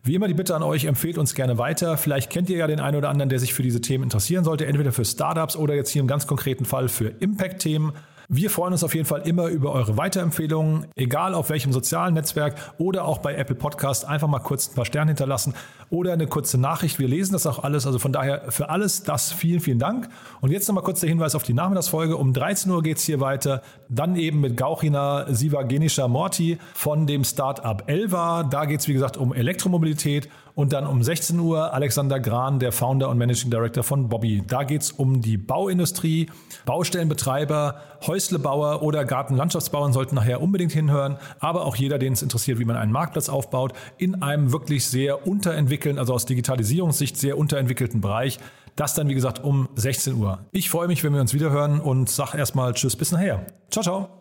Wie 0.03 0.15
immer 0.15 0.27
die 0.27 0.33
Bitte 0.33 0.55
an 0.55 0.63
euch, 0.63 0.85
empfehlt 0.85 1.17
uns 1.17 1.33
gerne 1.33 1.57
weiter. 1.57 1.97
Vielleicht 1.97 2.29
kennt 2.29 2.49
ihr 2.49 2.57
ja 2.57 2.67
den 2.67 2.79
einen 2.79 2.97
oder 2.97 3.09
anderen, 3.09 3.29
der 3.29 3.39
sich 3.39 3.53
für 3.53 3.63
diese 3.63 3.79
Themen 3.79 4.03
interessieren 4.03 4.43
sollte, 4.43 4.65
entweder 4.65 4.91
für 4.91 5.05
Startups 5.05 5.55
oder 5.55 5.75
jetzt 5.75 5.91
hier 5.91 6.01
im 6.01 6.07
ganz 6.07 6.27
konkreten 6.27 6.65
Fall 6.65 6.89
für 6.89 7.07
Impact-Themen. 7.07 7.93
Wir 8.33 8.49
freuen 8.49 8.71
uns 8.71 8.81
auf 8.85 8.95
jeden 8.95 9.05
Fall 9.05 9.27
immer 9.27 9.47
über 9.47 9.73
eure 9.73 9.97
Weiterempfehlungen, 9.97 10.87
egal 10.95 11.35
auf 11.35 11.49
welchem 11.49 11.73
sozialen 11.73 12.13
Netzwerk 12.13 12.55
oder 12.77 13.03
auch 13.03 13.17
bei 13.17 13.35
Apple 13.35 13.57
Podcast. 13.57 14.07
Einfach 14.07 14.29
mal 14.29 14.39
kurz 14.39 14.69
ein 14.69 14.73
paar 14.73 14.85
Sterne 14.85 15.09
hinterlassen 15.09 15.53
oder 15.89 16.13
eine 16.13 16.27
kurze 16.27 16.57
Nachricht. 16.57 16.97
Wir 16.97 17.09
lesen 17.09 17.33
das 17.33 17.45
auch 17.45 17.61
alles. 17.61 17.85
Also 17.85 17.99
von 17.99 18.13
daher 18.13 18.49
für 18.49 18.69
alles 18.69 19.03
das 19.03 19.33
vielen, 19.33 19.59
vielen 19.59 19.79
Dank. 19.79 20.07
Und 20.39 20.49
jetzt 20.49 20.65
nochmal 20.69 20.85
kurz 20.85 21.01
der 21.01 21.09
Hinweis 21.09 21.35
auf 21.35 21.43
die 21.43 21.53
Nachmittagsfolge. 21.53 22.15
Um 22.15 22.31
13 22.31 22.71
Uhr 22.71 22.81
geht 22.81 22.99
es 22.99 23.03
hier 23.03 23.19
weiter. 23.19 23.63
Dann 23.89 24.15
eben 24.15 24.39
mit 24.39 24.55
Gauchina 24.55 25.25
Sivagenisha 25.27 26.07
Morti 26.07 26.57
von 26.73 27.07
dem 27.07 27.25
Startup 27.25 27.83
Elva. 27.87 28.43
Da 28.43 28.63
geht 28.63 28.79
es, 28.79 28.87
wie 28.87 28.93
gesagt, 28.93 29.17
um 29.17 29.33
Elektromobilität. 29.33 30.29
Und 30.55 30.73
dann 30.73 30.85
um 30.85 31.01
16 31.01 31.39
Uhr 31.39 31.73
Alexander 31.73 32.19
Gran, 32.19 32.59
der 32.59 32.71
Founder 32.71 33.09
und 33.09 33.17
Managing 33.17 33.49
Director 33.49 33.83
von 33.83 34.09
Bobby. 34.09 34.43
Da 34.47 34.63
geht 34.63 34.81
es 34.81 34.91
um 34.91 35.21
die 35.21 35.37
Bauindustrie, 35.37 36.29
Baustellenbetreiber, 36.65 37.75
Häuslebauer 38.05 38.81
oder 38.81 39.05
Gartenlandschaftsbauern 39.05 39.93
sollten 39.93 40.15
nachher 40.15 40.41
unbedingt 40.41 40.71
hinhören. 40.71 41.17
Aber 41.39 41.65
auch 41.65 41.75
jeder, 41.75 41.99
den 41.99 42.13
es 42.13 42.21
interessiert, 42.21 42.59
wie 42.59 42.65
man 42.65 42.75
einen 42.75 42.91
Marktplatz 42.91 43.29
aufbaut, 43.29 43.73
in 43.97 44.21
einem 44.21 44.51
wirklich 44.51 44.85
sehr 44.85 45.27
unterentwickelten, 45.27 45.99
also 45.99 46.13
aus 46.13 46.25
Digitalisierungssicht 46.25 47.17
sehr 47.17 47.37
unterentwickelten 47.37 48.01
Bereich. 48.01 48.39
Das 48.75 48.93
dann, 48.93 49.09
wie 49.09 49.13
gesagt, 49.13 49.43
um 49.43 49.69
16 49.75 50.15
Uhr. 50.15 50.45
Ich 50.51 50.69
freue 50.69 50.87
mich, 50.87 51.03
wenn 51.03 51.13
wir 51.13 51.21
uns 51.21 51.33
wiederhören 51.33 51.79
und 51.79 52.09
sag 52.09 52.33
erstmal 52.35 52.73
Tschüss, 52.73 52.95
bis 52.95 53.11
nachher. 53.11 53.45
Ciao, 53.69 53.83
ciao. 53.83 54.20